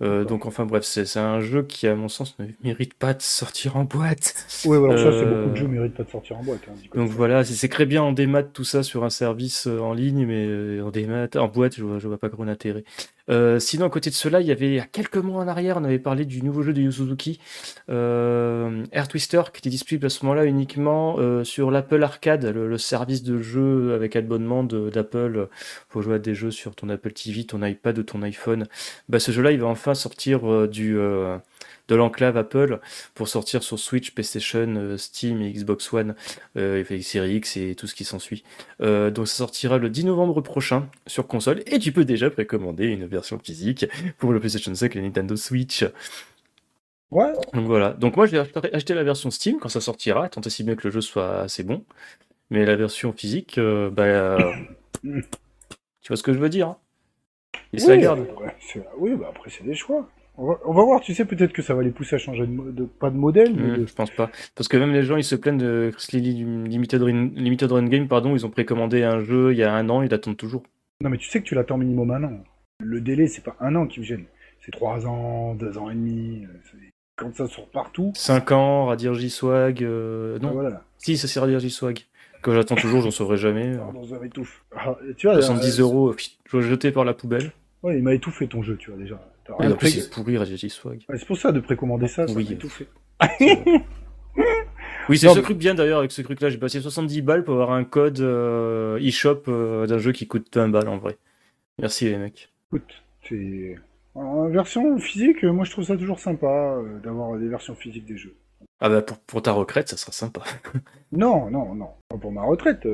Euh, 0.03 0.25
donc 0.25 0.45
enfin 0.45 0.65
bref, 0.65 0.83
c'est 0.83 1.17
un 1.17 1.39
jeu 1.39 1.63
qui 1.63 1.87
à 1.87 1.95
mon 1.95 2.07
sens 2.07 2.37
ne 2.37 2.45
mérite 2.63 2.93
pas 2.93 3.15
de 3.15 3.21
sortir 3.21 3.77
en 3.77 3.83
boîte. 3.83 4.35
Oui, 4.65 4.77
voilà, 4.77 4.97
ça 4.97 5.11
c'est 5.11 5.25
beaucoup 5.25 5.49
de 5.49 5.55
jeux 5.55 5.67
méritent 5.67 5.95
pas 5.95 6.03
de 6.03 6.09
sortir 6.09 6.37
en 6.37 6.43
boîte. 6.43 6.61
Hein, 6.69 6.73
donc 6.93 7.09
voilà, 7.09 7.43
c'est 7.43 7.67
très 7.67 7.87
bien 7.87 8.03
en 8.03 8.11
démat 8.11 8.43
tout 8.43 8.63
ça 8.63 8.83
sur 8.83 9.03
un 9.03 9.09
service 9.09 9.65
euh, 9.65 9.79
en 9.79 9.93
ligne, 9.93 10.27
mais 10.27 10.45
euh, 10.45 10.85
en 10.85 10.91
démat, 10.91 11.27
en 11.35 11.47
boîte, 11.47 11.75
je 11.77 11.83
vois, 11.83 11.97
je 11.97 12.07
vois 12.07 12.19
pas 12.19 12.29
grand 12.29 12.47
intérêt. 12.47 12.83
Euh, 13.29 13.59
sinon, 13.59 13.87
à 13.87 13.89
côté 13.89 14.09
de 14.09 14.15
cela, 14.15 14.41
il 14.41 14.47
y 14.47 14.51
avait 14.51 14.75
il 14.75 14.87
quelques 14.91 15.17
mois 15.17 15.41
en 15.41 15.47
arrière, 15.47 15.77
on 15.77 15.83
avait 15.83 15.99
parlé 15.99 16.25
du 16.25 16.41
nouveau 16.41 16.63
jeu 16.63 16.73
de 16.73 16.81
Yu 16.81 16.91
Suzuki, 16.91 17.39
euh, 17.89 18.83
Air 18.91 19.07
Twister, 19.07 19.41
qui 19.53 19.59
était 19.59 19.69
disponible 19.69 20.05
à 20.05 20.09
ce 20.09 20.25
moment-là 20.25 20.45
uniquement 20.45 21.17
euh, 21.19 21.43
sur 21.43 21.71
l'Apple 21.71 22.01
Arcade, 22.03 22.45
le, 22.45 22.77
service 22.77 23.23
de 23.23 23.39
jeu 23.39 23.93
avec 23.93 24.15
abonnement 24.15 24.63
d'Apple 24.63 25.49
pour 25.89 26.03
jouer 26.03 26.15
à 26.15 26.19
des 26.19 26.35
jeux 26.35 26.51
sur 26.51 26.75
ton 26.75 26.89
Apple 26.89 27.11
TV, 27.11 27.43
ton 27.43 27.63
iPad 27.63 27.97
ou 27.97 28.03
ton 28.03 28.21
iPhone. 28.21 28.67
Bah, 29.09 29.19
ce 29.19 29.31
jeu-là, 29.31 29.51
il 29.51 29.59
va 29.59 29.67
enfin 29.67 29.95
sortir 29.95 30.67
du 30.67 30.97
de 31.87 31.95
l'enclave 31.95 32.37
Apple 32.37 32.79
pour 33.13 33.27
sortir 33.27 33.63
sur 33.63 33.79
Switch, 33.79 34.11
PlayStation, 34.11 34.75
euh, 34.75 34.97
Steam 34.97 35.41
et 35.41 35.51
Xbox 35.51 35.91
One, 35.93 36.15
euh, 36.57 36.83
et 36.89 37.01
Series 37.01 37.35
X 37.35 37.57
et 37.57 37.75
tout 37.75 37.87
ce 37.87 37.95
qui 37.95 38.03
s'ensuit. 38.03 38.43
Euh, 38.81 39.09
donc 39.09 39.27
ça 39.27 39.35
sortira 39.35 39.77
le 39.77 39.89
10 39.89 40.05
novembre 40.05 40.41
prochain 40.41 40.89
sur 41.05 41.27
console 41.27 41.63
et 41.65 41.79
tu 41.79 41.91
peux 41.91 42.05
déjà 42.05 42.29
précommander 42.29 42.87
une 42.87 43.05
version 43.05 43.39
physique 43.39 43.85
pour 44.17 44.33
le 44.33 44.39
PlayStation 44.39 44.73
5 44.73 44.95
et 44.95 45.01
Nintendo 45.01 45.35
Switch. 45.35 45.85
Ouais. 47.11 47.31
Donc 47.53 47.65
voilà. 47.65 47.91
Donc 47.93 48.17
moi 48.17 48.25
je 48.25 48.37
vais 48.37 48.73
acheter 48.73 48.93
la 48.93 49.03
version 49.03 49.31
Steam 49.31 49.59
quand 49.59 49.69
ça 49.69 49.81
sortira, 49.81 50.27
tant 50.29 50.41
aussi 50.45 50.63
bien 50.63 50.75
que 50.75 50.87
le 50.87 50.91
jeu 50.91 51.01
soit 51.01 51.41
assez 51.41 51.63
bon. 51.63 51.83
Mais 52.49 52.65
la 52.65 52.75
version 52.75 53.11
physique, 53.13 53.59
bah, 53.59 54.37
tu 55.03 56.07
vois 56.07 56.17
ce 56.17 56.23
que 56.23 56.33
je 56.33 56.39
veux 56.39 56.49
dire 56.49 56.67
hein? 56.67 56.77
Se 57.77 57.89
la 57.89 57.97
gardent. 57.97 58.25
oui, 58.97 59.15
bah 59.15 59.27
après 59.29 59.49
c'est 59.49 59.63
des 59.63 59.75
choix. 59.75 60.09
On 60.39 60.73
va, 60.73 60.83
voir, 60.83 61.01
tu 61.01 61.15
sais, 61.15 61.25
peut-être 61.25 61.51
que 61.51 61.63
ça 61.63 61.73
va 61.73 61.81
les 61.81 61.89
pousser 61.89 62.15
à 62.15 62.19
changer 62.19 62.45
de, 62.45 62.83
pas 62.83 63.09
de 63.09 63.17
modèle. 63.17 63.55
Mais 63.55 63.77
mmh, 63.77 63.87
Je 63.87 63.93
pense 63.93 64.11
pas. 64.11 64.29
Parce 64.55 64.67
que 64.67 64.77
même 64.77 64.93
les 64.93 65.01
gens, 65.01 65.17
ils 65.17 65.23
se 65.23 65.35
plaignent 65.35 65.57
de 65.57 65.91
Limited, 66.13 67.01
Run, 67.01 67.31
Limited 67.35 67.71
Run 67.71 67.87
Game, 67.87 68.07
pardon, 68.07 68.35
ils 68.35 68.45
ont 68.45 68.51
précommandé 68.51 69.03
un 69.03 69.19
jeu 69.19 69.51
il 69.51 69.57
y 69.57 69.63
a 69.63 69.73
un 69.73 69.89
an, 69.89 70.03
ils 70.03 70.11
l'attendent 70.11 70.37
toujours. 70.37 70.61
Non, 71.01 71.09
mais 71.09 71.17
tu 71.17 71.27
sais 71.27 71.39
que 71.41 71.45
tu 71.45 71.55
l'attends 71.55 71.77
minimum 71.77 72.11
un 72.11 72.23
an. 72.23 72.43
Le 72.83 73.01
délai, 73.01 73.27
c'est 73.27 73.43
pas 73.43 73.55
un 73.59 73.75
an 73.75 73.87
qui 73.87 73.99
me 73.99 74.05
gêne. 74.05 74.25
C'est 74.63 74.71
trois 74.71 75.07
ans, 75.07 75.55
deux 75.55 75.77
ans 75.79 75.89
et 75.89 75.95
demi. 75.95 76.45
Quand 77.15 77.35
ça 77.35 77.47
sort 77.47 77.67
partout. 77.69 78.11
Cinq 78.15 78.51
ans, 78.51 78.85
Radir 78.85 79.15
J-Swag. 79.15 79.83
Euh, 79.83 80.37
non. 80.37 80.49
Ah, 80.49 80.53
voilà. 80.53 80.83
Si, 80.99 81.17
ça 81.17 81.27
c'est 81.27 81.39
Radir 81.39 81.59
J-Swag. 81.59 82.01
Que 82.43 82.53
j'attends 82.53 82.75
toujours, 82.75 83.01
j'en 83.01 83.09
sauverai 83.09 83.37
jamais. 83.37 83.75
Pardon, 83.75 84.05
ça 84.05 84.19
m'étouffe. 84.19 84.63
Ah, 84.75 84.95
tu 85.17 85.25
vois, 85.25 85.41
70 85.41 85.79
euh, 85.79 85.83
euros, 85.83 86.15
je 86.45 86.57
vais 86.57 86.63
jeter 86.63 86.91
par 86.91 87.03
la 87.03 87.15
poubelle. 87.15 87.51
Ouais, 87.81 87.97
il 87.97 88.03
m'a 88.03 88.13
étouffé 88.13 88.47
ton 88.47 88.61
jeu, 88.61 88.77
tu 88.77 88.91
vois, 88.91 88.99
déjà. 88.99 89.19
Et 89.61 89.67
en 89.67 89.75
plus, 89.75 89.89
c'est 89.89 90.09
pourri 90.09 90.37
Swag. 90.69 91.05
c'est 91.09 91.25
pour 91.25 91.37
ça 91.37 91.51
de 91.51 91.59
précommander 91.59 92.07
ça, 92.07 92.27
ça 92.27 92.33
oui. 92.33 92.57
tout 92.57 92.69
fait. 92.69 92.87
oui, 95.09 95.17
c'est 95.17 95.29
ce 95.29 95.39
truc 95.39 95.57
bien 95.57 95.73
d'ailleurs 95.73 95.99
avec 95.99 96.11
ce 96.11 96.21
truc-là. 96.21 96.49
J'ai 96.49 96.57
passé 96.57 96.81
70 96.81 97.21
balles 97.21 97.43
pour 97.43 97.55
avoir 97.55 97.71
un 97.71 97.83
code 97.83 98.19
euh, 98.19 98.99
e-shop 98.99 99.43
euh, 99.47 99.87
d'un 99.87 99.97
jeu 99.97 100.11
qui 100.11 100.27
coûte 100.27 100.55
20 100.55 100.69
balles 100.69 100.89
en 100.89 100.97
vrai. 100.97 101.17
Merci 101.79 102.05
les 102.05 102.17
mecs. 102.17 102.51
Écoute, 102.71 103.03
c'est. 103.27 103.75
En 104.15 104.47
version 104.49 104.97
physique, 104.97 105.43
moi 105.43 105.63
je 105.63 105.71
trouve 105.71 105.85
ça 105.85 105.95
toujours 105.95 106.19
sympa 106.19 106.47
euh, 106.47 106.99
d'avoir 106.99 107.37
des 107.37 107.47
versions 107.47 107.75
physiques 107.75 108.05
des 108.05 108.17
jeux. 108.17 108.35
Ah 108.79 108.89
bah 108.89 109.01
pour, 109.03 109.19
pour 109.19 109.41
ta 109.41 109.51
retraite, 109.51 109.89
ça 109.89 109.97
sera 109.97 110.11
sympa. 110.11 110.41
non, 111.11 111.49
non, 111.51 111.75
non. 111.75 111.89
Pas 112.09 112.17
pour 112.17 112.31
ma 112.31 112.43
retraite. 112.43 112.87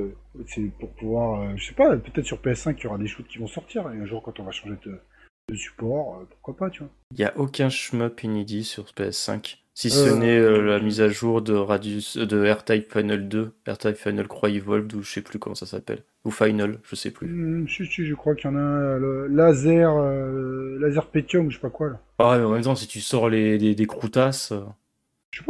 C'est 0.48 0.70
pour 0.80 0.90
pouvoir. 0.92 1.58
je 1.58 1.66
sais 1.66 1.74
pas, 1.74 1.96
peut-être 1.96 2.26
sur 2.26 2.38
PS5 2.38 2.76
il 2.78 2.84
y 2.84 2.88
aura 2.88 2.98
des 2.98 3.08
shoots 3.08 3.28
qui 3.28 3.38
vont 3.38 3.48
sortir 3.48 3.90
et 3.92 3.98
un 3.98 4.06
jour 4.06 4.22
quand 4.22 4.40
on 4.40 4.44
va 4.44 4.52
changer 4.52 4.76
de 4.86 5.00
de 5.54 5.58
support, 5.58 6.20
euh, 6.20 6.26
pourquoi 6.30 6.56
pas, 6.56 6.70
tu 6.70 6.80
vois. 6.80 6.90
Il 7.12 7.18
n'y 7.18 7.26
a 7.26 7.38
aucun 7.38 7.70
shmup 7.70 8.24
inédit 8.24 8.64
sur 8.64 8.86
PS5. 8.86 9.58
Si 9.76 9.90
ce 9.90 10.10
euh, 10.10 10.16
n'est 10.16 10.38
euh, 10.38 10.62
la 10.62 10.80
mise 10.80 11.02
à 11.02 11.10
jour 11.10 11.42
de 11.42 11.54
Radius 11.54 12.18
de 12.18 12.52
R-Type 12.52 12.92
Final 12.92 13.28
2, 13.28 13.54
R-Type 13.68 13.96
Final 13.96 14.28
Croix 14.28 14.50
Evolved, 14.50 14.94
ou 14.94 15.02
je 15.02 15.12
sais 15.12 15.22
plus 15.22 15.40
comment 15.40 15.56
ça 15.56 15.66
s'appelle. 15.66 16.04
Ou 16.26 16.32
Final, 16.32 16.80
je 16.84 16.96
sais 16.96 17.10
plus. 17.10 17.28
Hmm, 17.28 17.68
si, 17.68 17.86
si, 17.88 18.06
je 18.06 18.14
crois 18.14 18.36
qu'il 18.36 18.50
y 18.52 18.54
en 18.54 18.56
a 18.56 18.60
un, 18.60 18.98
le 18.98 19.28
laser, 19.28 19.96
laser 20.80 21.08
Petium, 21.08 21.50
je 21.50 21.56
sais 21.56 21.62
pas 21.62 21.72
quoi, 21.72 21.90
là. 21.90 22.00
Ah, 22.20 22.38
mais 22.38 22.46
en 22.46 22.52
même 22.52 22.62
temps, 22.62 22.76
si 22.76 22.88
tu 22.88 23.02
sors 23.02 23.30
les, 23.30 23.58
des, 23.58 23.74
des 23.74 23.86
croutasses. 23.88 24.54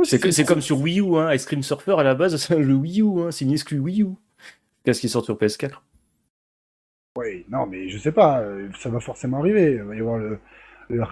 c'est 0.04 0.46
comme 0.46 0.62
sur 0.62 0.80
Wii 0.80 1.02
U, 1.02 1.18
hein. 1.18 1.34
Ice 1.34 1.46
Cream 1.46 1.64
Surfer 1.64 1.96
à 1.98 2.04
la 2.04 2.16
base, 2.16 2.48
jeu 2.50 2.74
Wii 2.74 3.02
U, 3.02 3.20
hein. 3.20 3.32
c'est 3.32 3.46
une 3.46 3.52
exclu 3.52 3.80
Wii 3.80 4.04
U. 4.04 4.08
Qu'est-ce 4.86 5.02
qui 5.02 5.10
sort 5.10 5.26
sur 5.26 5.36
PS4 5.36 5.80
oui, 7.16 7.46
non, 7.50 7.68
mais 7.68 7.90
je 7.90 7.98
sais 7.98 8.12
pas, 8.12 8.42
euh, 8.42 8.70
ça 8.80 8.90
va 8.90 9.00
forcément 9.00 9.38
arriver. 9.38 9.74
Il 9.74 9.84
va 9.84 9.96
y 9.96 10.00
avoir 10.00 10.18
le, 10.18 10.40
le, 10.90 11.04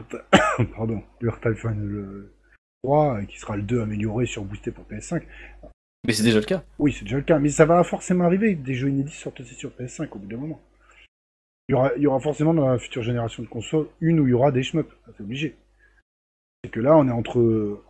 pardon, 0.75 1.03
le 1.19 1.31
le 1.73 2.33
3 2.83 3.17
euh, 3.17 3.25
qui 3.25 3.37
sera 3.37 3.55
le 3.55 3.63
2 3.63 3.81
amélioré, 3.81 4.25
surboosté 4.25 4.71
pour 4.71 4.85
PS5. 4.85 5.23
Mais 6.07 6.13
c'est 6.13 6.23
déjà 6.23 6.39
le 6.39 6.45
cas. 6.45 6.63
Oui, 6.79 6.93
c'est 6.93 7.03
déjà 7.03 7.17
le 7.17 7.23
cas, 7.23 7.37
mais 7.37 7.49
ça 7.49 7.65
va 7.65 7.83
forcément 7.83 8.25
arriver. 8.25 8.55
Des 8.55 8.73
jeux 8.73 8.89
inédits 8.89 9.13
sortent 9.13 9.39
aussi 9.41 9.53
sur 9.53 9.69
PS5 9.69 10.09
au 10.11 10.19
bout 10.19 10.27
d'un 10.27 10.37
moment. 10.37 10.59
Il 11.69 11.73
y, 11.73 11.75
aura, 11.75 11.91
il 11.95 12.01
y 12.01 12.07
aura 12.07 12.19
forcément 12.19 12.55
dans 12.55 12.67
la 12.67 12.79
future 12.79 13.03
génération 13.03 13.43
de 13.43 13.47
consoles 13.47 13.87
une 14.01 14.19
où 14.19 14.27
il 14.27 14.31
y 14.31 14.33
aura 14.33 14.51
des 14.51 14.63
shmups, 14.63 14.91
c'est 15.15 15.23
obligé. 15.23 15.55
C'est 16.63 16.71
que 16.71 16.79
là, 16.79 16.97
on 16.97 17.07
est 17.07 17.11
entre, 17.11 17.83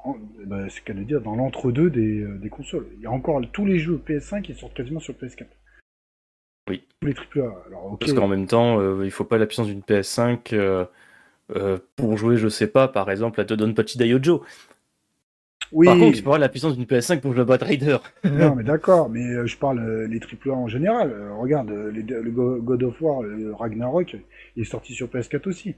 bah, 0.45 0.69
c'est 0.69 0.84
qu'à 0.84 0.93
le 0.93 1.04
dire, 1.04 1.21
dans 1.21 1.36
l'entre-deux 1.36 1.89
des, 1.89 2.19
euh, 2.19 2.38
des 2.38 2.50
consoles. 2.50 2.88
Il 2.97 3.02
y 3.02 3.06
a 3.06 3.12
encore 3.12 3.41
tous 3.52 3.65
les 3.65 3.80
jeux 3.80 4.02
PS5 4.06 4.41
qui 4.41 4.54
sortent 4.54 4.74
quasiment 4.74 5.00
sur 5.00 5.13
PS4. 5.13 5.47
Oui. 6.69 6.84
les 7.02 7.13
AAA. 7.13 7.52
Parce 8.00 8.13
qu'en 8.13 8.28
même 8.28 8.47
temps, 8.47 8.80
euh, 8.80 9.02
il 9.04 9.12
faut 9.12 9.24
pas 9.24 9.38
la 9.38 9.45
puissance 9.45 9.67
d'une 9.67 9.82
PS5 9.82 10.54
euh, 10.54 10.86
euh, 11.56 11.78
pour 11.95 12.17
jouer, 12.17 12.38
je 12.38 12.47
sais 12.47 12.67
pas, 12.67 12.88
par 12.88 13.10
exemple, 13.10 13.41
à 13.41 13.43
Dodonpachi 13.43 13.97
Daiojo. 13.97 14.43
Oui. 15.71 15.88
Par 15.88 15.97
contre, 15.97 16.17
tu 16.17 16.24
peux 16.24 16.38
la 16.38 16.50
puissance 16.50 16.76
d'une 16.76 16.86
PS5 16.86 17.21
pour 17.21 17.32
jouer 17.32 17.41
à 17.41 17.45
Bad 17.45 17.63
Rider. 17.63 17.97
non, 18.26 18.56
mais 18.56 18.63
d'accord, 18.63 19.10
mais 19.10 19.47
je 19.47 19.58
parle 19.58 20.06
les 20.06 20.19
AAA 20.19 20.54
en 20.54 20.67
général. 20.67 21.13
regarde, 21.39 21.69
le 21.71 22.32
God 22.32 22.84
of 22.84 23.02
War, 23.02 23.21
le 23.21 23.54
Ragnarok, 23.54 24.17
il 24.56 24.63
est 24.63 24.65
sorti 24.65 24.93
sur 24.93 25.08
PS4 25.08 25.47
aussi. 25.47 25.76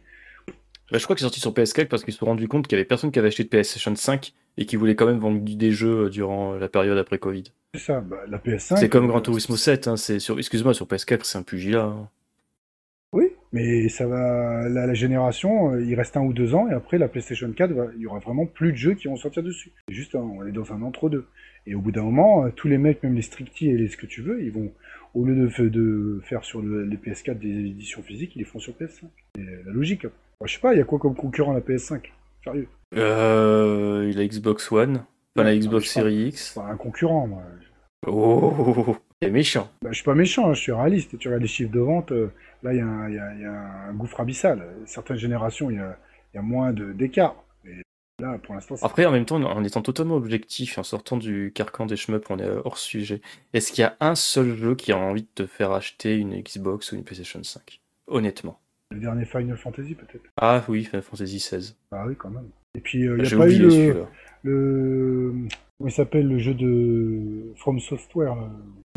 Bah, 0.92 0.98
je 0.98 1.04
crois 1.04 1.16
qu'il 1.16 1.24
est 1.24 1.30
sorti 1.30 1.40
sur 1.40 1.54
PS4 1.54 1.88
parce 1.88 2.04
qu'ils 2.04 2.14
se 2.14 2.20
sont 2.20 2.26
rendus 2.26 2.48
compte 2.48 2.68
qu'il 2.68 2.78
y 2.78 2.80
avait 2.80 2.88
personne 2.88 3.12
qui 3.12 3.20
avait 3.20 3.30
acheté 3.30 3.44
de 3.44 3.50
PlayStation 3.50 3.96
5 3.96 4.34
et 4.58 4.66
qui 4.66 4.76
voulait 4.76 4.96
quand 4.96 5.06
même 5.06 5.20
vendre 5.20 5.40
des 5.40 5.72
jeux 5.72 6.10
durant 6.10 6.54
la 6.54 6.70
période 6.70 6.98
après 6.98 7.18
Covid. 7.18 7.44
C'est 7.74 7.82
ça, 7.82 8.02
bah, 8.02 8.18
la 8.28 8.38
PS5. 8.38 8.78
C'est 8.78 8.90
comme 8.90 9.08
Gran 9.08 9.22
Turismo 9.22 9.56
7, 9.56 9.88
hein, 9.88 9.98
c'est 9.98 10.20
sur, 10.20 10.38
excuse-moi, 10.38 10.74
sur 10.74 10.86
PS4, 10.86 11.24
c'est 11.24 11.40
un 11.40 11.44
pugilat. 11.44 11.86
Hein. 11.86 12.08
Oui, 13.14 13.32
mais 13.52 13.90
ça 13.90 14.06
va, 14.06 14.70
la, 14.70 14.94
génération, 14.94 15.74
euh, 15.74 15.84
il 15.84 15.96
reste 15.96 16.16
un 16.16 16.22
ou 16.22 16.34
deux 16.34 16.54
ans, 16.54 16.68
et 16.70 16.74
après 16.74 17.00
la 17.00 17.08
PlayStation 17.08 17.52
4, 17.52 17.94
il 17.96 18.02
y 18.02 18.06
aura 18.06 18.20
vraiment 18.20 18.46
plus 18.46 18.72
de 18.72 18.78
jeux 18.78 18.94
qui 18.94 19.08
vont 19.08 19.16
sortir 19.16 19.42
dessus. 19.42 19.72
C'est 19.88 19.96
juste, 19.96 20.14
on 20.14 20.46
est 20.46 20.52
dans 20.52 20.72
un 20.72 20.84
entre-deux. 20.84 21.26
Et 21.66 21.74
au 21.74 21.82
bout 21.82 21.92
d'un 21.92 22.04
moment, 22.04 22.46
euh, 22.46 22.50
tous 22.56 22.68
les 22.68 22.78
mecs, 22.78 23.02
même 23.02 23.16
les 23.16 23.22
stricti 23.24 23.70
et 23.70 23.78
les 23.78 23.88
ce 23.88 23.98
que 23.98 24.06
tu 24.06 24.22
veux, 24.22 24.44
ils 24.44 24.52
vont, 24.52 24.72
au 25.16 25.26
lieu 25.26 25.36
de, 25.36 25.70
de 25.70 26.22
faire 26.24 26.44
sur 26.44 26.62
les 26.62 26.98
PS4 26.98 27.40
des 27.40 27.70
éditions 27.70 28.04
physiques, 28.04 28.36
ils 28.36 28.40
les 28.40 28.46
font 28.46 28.60
sur 28.60 28.74
PS5. 28.74 29.06
C'est 29.36 29.42
la 29.66 29.72
logique. 29.72 30.06
je 30.44 30.54
sais 30.54 30.60
pas, 30.60 30.74
il 30.74 30.78
y 30.78 30.82
a 30.82 30.86
quoi 30.86 31.00
comme 31.00 31.16
concurrent 31.16 31.52
à 31.52 31.56
la 31.56 31.62
PS5 31.62 32.02
Sérieux 32.44 32.68
Euh. 32.96 34.10
Il 34.12 34.20
a 34.20 34.26
Xbox 34.28 34.72
One. 34.72 35.06
Enfin, 35.36 35.46
la 35.46 35.58
Xbox 35.58 35.90
Series 35.90 36.28
X. 36.28 36.58
un 36.58 36.78
concurrent, 36.78 37.28
moi. 37.28 37.42
Oh, 38.06 38.96
c'est 39.22 39.32
méchant. 39.32 39.70
Bah, 39.82 39.90
je 39.92 39.96
suis 39.96 40.04
pas 40.04 40.14
méchant, 40.14 40.50
hein, 40.50 40.54
je 40.54 40.60
suis 40.60 40.72
réaliste. 40.72 41.18
Tu 41.18 41.28
regardes 41.28 41.42
les 41.42 41.48
chiffres 41.48 41.72
de 41.72 41.80
vente, 41.80 42.12
euh, 42.12 42.32
là, 42.62 42.74
il 42.74 42.78
y, 42.78 43.16
y, 43.42 43.46
a 43.46 43.88
un 43.90 43.94
gouffre 43.94 44.20
abyssal. 44.20 44.64
Certaines 44.86 45.18
générations, 45.18 45.72
il 45.72 45.78
y 45.78 45.80
a, 45.80 45.98
y 46.36 46.38
a, 46.38 46.42
moins 46.42 46.74
d'écart. 46.74 47.36
Là, 48.20 48.38
pour 48.44 48.54
l'instant, 48.54 48.76
Après, 48.84 49.06
en 49.08 49.12
même 49.12 49.26
temps, 49.26 49.42
en 49.42 49.64
étant 49.64 49.82
totalement 49.82 50.16
objectif, 50.16 50.78
en 50.78 50.84
sortant 50.84 51.18
du 51.18 51.52
carcan 51.56 51.88
des 51.88 51.96
shmups, 51.96 52.30
on 52.30 52.38
est 52.38 52.48
hors 52.64 52.78
sujet. 52.78 53.22
Est-ce 53.54 53.72
qu'il 53.72 53.82
y 53.82 53.86
a 53.86 53.98
un 54.02 54.14
seul 54.14 54.56
jeu 54.56 54.76
qui 54.76 54.92
a 54.92 54.98
envie 54.98 55.24
de 55.24 55.28
te 55.34 55.48
faire 55.48 55.72
acheter 55.72 56.16
une 56.16 56.40
Xbox 56.40 56.92
ou 56.92 56.96
une 56.96 57.04
PlayStation 57.04 57.42
5 57.42 57.82
Honnêtement. 58.06 58.60
Le 58.94 59.00
dernier 59.00 59.26
Final 59.26 59.58
Fantasy, 59.58 59.96
peut-être 59.96 60.24
Ah 60.38 60.64
oui, 60.68 60.84
Final 60.84 61.02
Fantasy 61.02 61.40
16. 61.40 61.76
Ah 61.92 62.06
oui, 62.08 62.16
quand 62.16 62.30
même. 62.30 62.50
Et 62.76 62.80
puis, 62.80 63.08
euh, 63.08 63.18
il 63.18 63.24
n'y 63.24 63.34
a 63.34 63.38
pas 63.38 63.50
eu 63.50 63.60
le, 63.60 64.06
le... 64.44 65.34
Comment 65.78 65.90
il 65.90 65.92
s'appelle 65.92 66.28
le 66.28 66.38
jeu 66.38 66.54
de 66.54 67.54
From 67.56 67.80
Software 67.80 68.36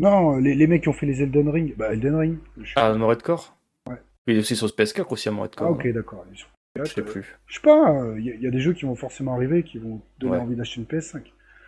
Non, 0.01 0.37
les, 0.37 0.55
les, 0.55 0.67
mecs 0.67 0.83
qui 0.83 0.89
ont 0.89 0.93
fait 0.93 1.05
les 1.05 1.21
Elden 1.21 1.49
Ring. 1.49 1.75
Bah, 1.75 1.93
Elden 1.93 2.15
Ring. 2.15 2.37
Ah, 2.75 2.93
Mored 2.93 3.21
Core 3.23 3.55
Ouais. 3.89 3.97
Il 4.27 4.35
est 4.35 4.39
aussi 4.39 4.55
sur 4.55 4.67
PS4 4.67 5.07
aussi 5.09 5.29
à 5.29 5.31
Mored 5.31 5.55
Core. 5.55 5.67
Ah, 5.67 5.71
ok, 5.71 5.87
d'accord. 5.91 6.25
Je 6.33 6.83
sais 6.85 7.01
plus. 7.01 7.37
Je 7.47 7.55
sais 7.55 7.61
pas, 7.61 8.05
il 8.17 8.25
y, 8.25 8.47
a 8.47 8.51
des 8.51 8.59
jeux 8.59 8.73
qui 8.73 8.85
vont 8.85 8.95
forcément 8.95 9.33
arriver 9.33 9.63
qui 9.63 9.79
vont 9.79 9.99
donner 10.19 10.37
envie 10.37 10.55
d'acheter 10.55 10.79
une 10.79 10.85
PS5. 10.85 11.21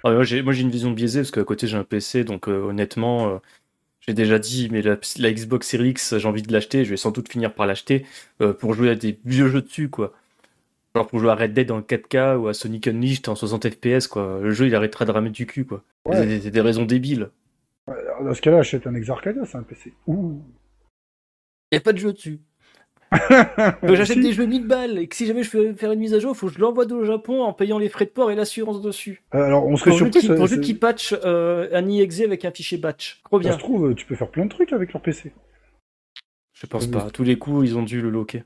Ah, 0.04 0.12
moi, 0.12 0.24
j'ai, 0.24 0.42
moi, 0.42 0.54
j'ai 0.54 0.62
une 0.62 0.70
vision 0.70 0.92
biaisée 0.92 1.22
parce 1.22 1.32
qu'à 1.32 1.44
côté, 1.44 1.68
j'ai 1.68 1.78
un 1.78 1.84
PC, 1.84 2.23
donc 2.23 2.48
euh, 2.48 2.62
honnêtement, 2.62 3.30
euh, 3.30 3.38
j'ai 4.02 4.13
déjà 4.13 4.39
dit, 4.39 4.69
mais 4.71 4.81
la, 4.81 4.97
la 5.17 5.31
Xbox 5.31 5.67
Series 5.67 5.89
X, 5.89 6.17
j'ai 6.17 6.27
envie 6.27 6.41
de 6.41 6.52
l'acheter, 6.52 6.85
je 6.85 6.91
vais 6.91 6.97
sans 6.97 7.12
doute 7.12 7.29
finir 7.29 7.54
par 7.54 7.65
l'acheter 7.67 8.06
euh, 8.41 8.54
pour 8.54 8.73
jouer 8.73 8.89
à 8.89 8.95
des 8.95 9.19
vieux 9.25 9.50
jeux 9.50 9.62
dessus, 9.62 9.89
quoi. 9.89 10.13
Genre 10.95 11.08
pour 11.08 11.19
jouer 11.19 11.29
à 11.29 11.35
Red 11.35 11.54
Dead 11.54 11.69
en 11.71 11.81
4K 11.81 12.37
ou 12.37 12.47
à 12.47 12.54
Sonic 12.54 12.87
Unleashed 12.87 13.29
en 13.29 13.35
60 13.35 13.69
FPS, 13.69 14.08
quoi. 14.08 14.39
Le 14.41 14.52
jeu, 14.52 14.67
il 14.67 14.75
arrêtera 14.75 15.06
de 15.06 15.12
ramer 15.12 15.29
du 15.29 15.45
cul, 15.45 15.65
quoi. 15.65 15.83
Ouais. 16.06 16.39
C'est, 16.39 16.50
des 16.50 16.62
raisons 16.62 16.85
débiles. 16.85 17.29
Ouais, 17.87 17.95
Dans 18.23 18.33
ce 18.33 18.41
cas-là, 18.41 18.60
achète 18.60 18.87
un 18.87 18.95
Exarcadia, 18.95 19.45
c'est 19.45 19.58
un 19.58 19.63
PC. 19.63 19.93
Ouh. 20.08 20.41
Il 21.71 21.77
a 21.77 21.81
pas 21.81 21.93
de 21.93 22.00
jeu 22.00 22.13
dessus. 22.13 22.39
Donc, 23.83 23.95
j'achète 23.95 24.19
des 24.19 24.33
jeux 24.33 24.45
1000 24.45 24.67
balles 24.67 24.97
et 24.99 25.07
que 25.07 25.15
si 25.15 25.25
jamais 25.25 25.43
je 25.43 25.49
fais 25.49 25.73
faire 25.73 25.91
une 25.91 25.99
mise 25.99 26.13
à 26.13 26.19
jour, 26.19 26.35
faut 26.37 26.47
que 26.47 26.53
je 26.53 26.60
l'envoie 26.60 26.85
au 26.91 27.03
Japon 27.05 27.41
en 27.43 27.53
payant 27.53 27.79
les 27.79 27.89
frais 27.89 28.05
de 28.05 28.12
port 28.12 28.29
et 28.31 28.35
l'assurance 28.35 28.81
dessus. 28.81 29.23
Euh, 29.33 29.41
Alors, 29.43 29.65
on 29.65 29.75
serait 29.77 29.91
surpris. 29.91 30.21
ça- 30.21 30.35
pour 30.35 30.47
jeu 30.47 30.57
ça- 30.57 30.62
qui 30.62 30.73
patch 30.75 31.15
euh, 31.25 31.67
un 31.73 31.87
IXE 31.87 32.21
avec 32.21 32.45
un 32.45 32.51
fichier 32.51 32.77
batch. 32.77 33.21
Trop 33.25 33.37
Ça 33.41 33.49
bien. 33.49 33.53
se 33.53 33.57
trouve, 33.60 33.95
tu 33.95 34.05
peux 34.05 34.15
faire 34.15 34.29
plein 34.29 34.45
de 34.45 34.49
trucs 34.49 34.73
avec 34.73 34.93
leur 34.93 35.01
PC. 35.01 35.33
Je 36.53 36.65
pense 36.67 36.85
Oui. 36.85 36.91
pas. 36.91 37.05
À 37.07 37.10
tous 37.10 37.23
les 37.23 37.37
coups, 37.37 37.67
ils 37.69 37.77
ont 37.77 37.83
dû 37.83 38.01
le 38.01 38.10
loquer. 38.10 38.43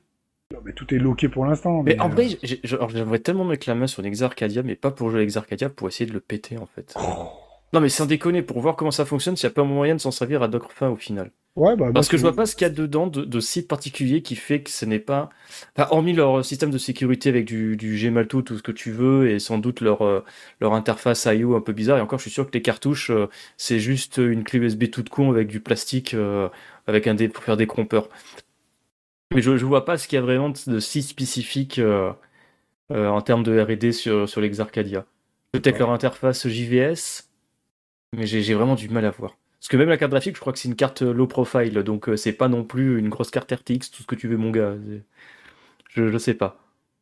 Non, 0.52 0.60
mais 0.64 0.72
tout 0.72 0.94
est 0.94 0.98
loqué 0.98 1.28
pour 1.28 1.44
l'instant. 1.46 1.82
Mais 1.82 1.98
en 2.00 2.06
euh, 2.10 2.12
vrai, 2.14 2.28
j'aimerais 2.62 3.18
tellement 3.18 3.44
mettre 3.44 3.68
la 3.68 3.74
main 3.74 3.86
sur 3.86 4.00
une 4.00 4.06
Exarcadia, 4.06 4.62
mais 4.62 4.76
pas 4.76 4.90
pour 4.90 5.10
jouer 5.10 5.20
à 5.20 5.22
Exarcadia, 5.22 5.68
pour 5.68 5.88
essayer 5.88 6.06
de 6.08 6.12
le 6.14 6.20
péter 6.20 6.56
en 6.58 6.66
fait. 6.66 6.94
oh. 6.96 7.28
Non, 7.74 7.80
mais 7.80 7.88
sans 7.88 8.06
déconner, 8.06 8.42
pour 8.42 8.60
voir 8.60 8.76
comment 8.76 8.90
ça 8.90 9.04
fonctionne, 9.04 9.36
s'il 9.36 9.48
n'y 9.48 9.52
a 9.52 9.54
pas 9.54 9.64
moyen 9.64 9.96
de 9.96 10.00
s'en 10.00 10.10
servir 10.10 10.42
à 10.42 10.48
d'autres 10.48 10.72
fins 10.72 10.88
au 10.88 10.96
final. 10.96 11.32
Ouais, 11.56 11.76
bah, 11.76 11.90
Parce 11.92 12.08
que 12.08 12.16
je 12.16 12.22
vois 12.22 12.34
pas 12.34 12.46
ce 12.46 12.56
qu'il 12.56 12.66
y 12.66 12.70
a 12.70 12.72
dedans 12.72 13.06
de, 13.06 13.24
de 13.24 13.40
site 13.40 13.68
particulier 13.68 14.22
qui 14.22 14.36
fait 14.36 14.62
que 14.62 14.70
ce 14.70 14.84
n'est 14.84 14.98
pas. 14.98 15.28
Enfin, 15.76 15.88
hormis 15.90 16.12
leur 16.12 16.44
système 16.44 16.70
de 16.70 16.78
sécurité 16.78 17.28
avec 17.28 17.44
du, 17.44 17.76
du 17.76 17.96
Gemalto, 17.96 18.42
tout 18.42 18.56
ce 18.56 18.62
que 18.62 18.72
tu 18.72 18.90
veux, 18.90 19.28
et 19.28 19.38
sans 19.38 19.58
doute 19.58 19.80
leur, 19.80 20.02
euh, 20.02 20.24
leur 20.60 20.72
interface 20.74 21.26
IO 21.26 21.54
un 21.54 21.60
peu 21.60 21.72
bizarre. 21.72 21.98
Et 21.98 22.00
encore, 22.00 22.18
je 22.18 22.24
suis 22.24 22.30
sûr 22.30 22.46
que 22.46 22.52
les 22.54 22.62
cartouches, 22.62 23.10
euh, 23.10 23.28
c'est 23.56 23.78
juste 23.78 24.18
une 24.18 24.44
clé 24.44 24.60
USB 24.60 24.90
toute 24.90 25.08
con 25.08 25.30
avec 25.30 25.48
du 25.48 25.60
plastique, 25.60 26.14
euh, 26.14 26.48
avec 26.86 27.06
un 27.06 27.14
dé 27.14 27.28
pour 27.28 27.44
faire 27.44 27.56
des 27.56 27.66
compeurs. 27.66 28.08
Mais 29.34 29.42
je, 29.42 29.56
je 29.56 29.64
vois 29.64 29.84
pas 29.84 29.98
ce 29.98 30.06
qu'il 30.06 30.16
y 30.16 30.18
a 30.18 30.22
vraiment 30.22 30.50
de, 30.50 30.70
de 30.70 30.78
si 30.78 31.02
spécifique 31.02 31.78
euh, 31.78 32.12
euh, 32.92 33.08
en 33.08 33.20
termes 33.20 33.42
de 33.42 33.60
RD 33.60 33.92
sur, 33.92 34.28
sur 34.28 34.40
l'Exarcadia. 34.40 35.04
Peut-être 35.52 35.78
leur 35.78 35.90
interface 35.90 36.48
JVS, 36.48 37.28
mais 38.16 38.26
j'ai 38.26 38.54
vraiment 38.54 38.74
du 38.74 38.88
mal 38.88 39.04
à 39.04 39.10
voir. 39.10 39.36
Parce 39.60 39.68
que 39.68 39.76
même 39.76 39.88
la 39.88 39.96
carte 39.96 40.10
graphique, 40.10 40.34
je 40.36 40.40
crois 40.40 40.52
que 40.52 40.58
c'est 40.58 40.68
une 40.68 40.76
carte 40.76 41.02
euh, 41.02 41.12
low 41.12 41.26
profile, 41.26 41.72
donc 41.82 42.08
euh, 42.08 42.16
c'est 42.16 42.32
pas 42.32 42.48
non 42.48 42.64
plus 42.64 42.98
une 42.98 43.08
grosse 43.08 43.30
carte 43.30 43.50
RTX, 43.50 43.90
tout 43.90 44.02
ce 44.02 44.06
que 44.06 44.14
tu 44.14 44.28
veux, 44.28 44.36
mon 44.36 44.50
gars. 44.50 44.74
Je, 45.90 46.08
je 46.10 46.18
sais 46.18 46.34
pas. 46.34 46.58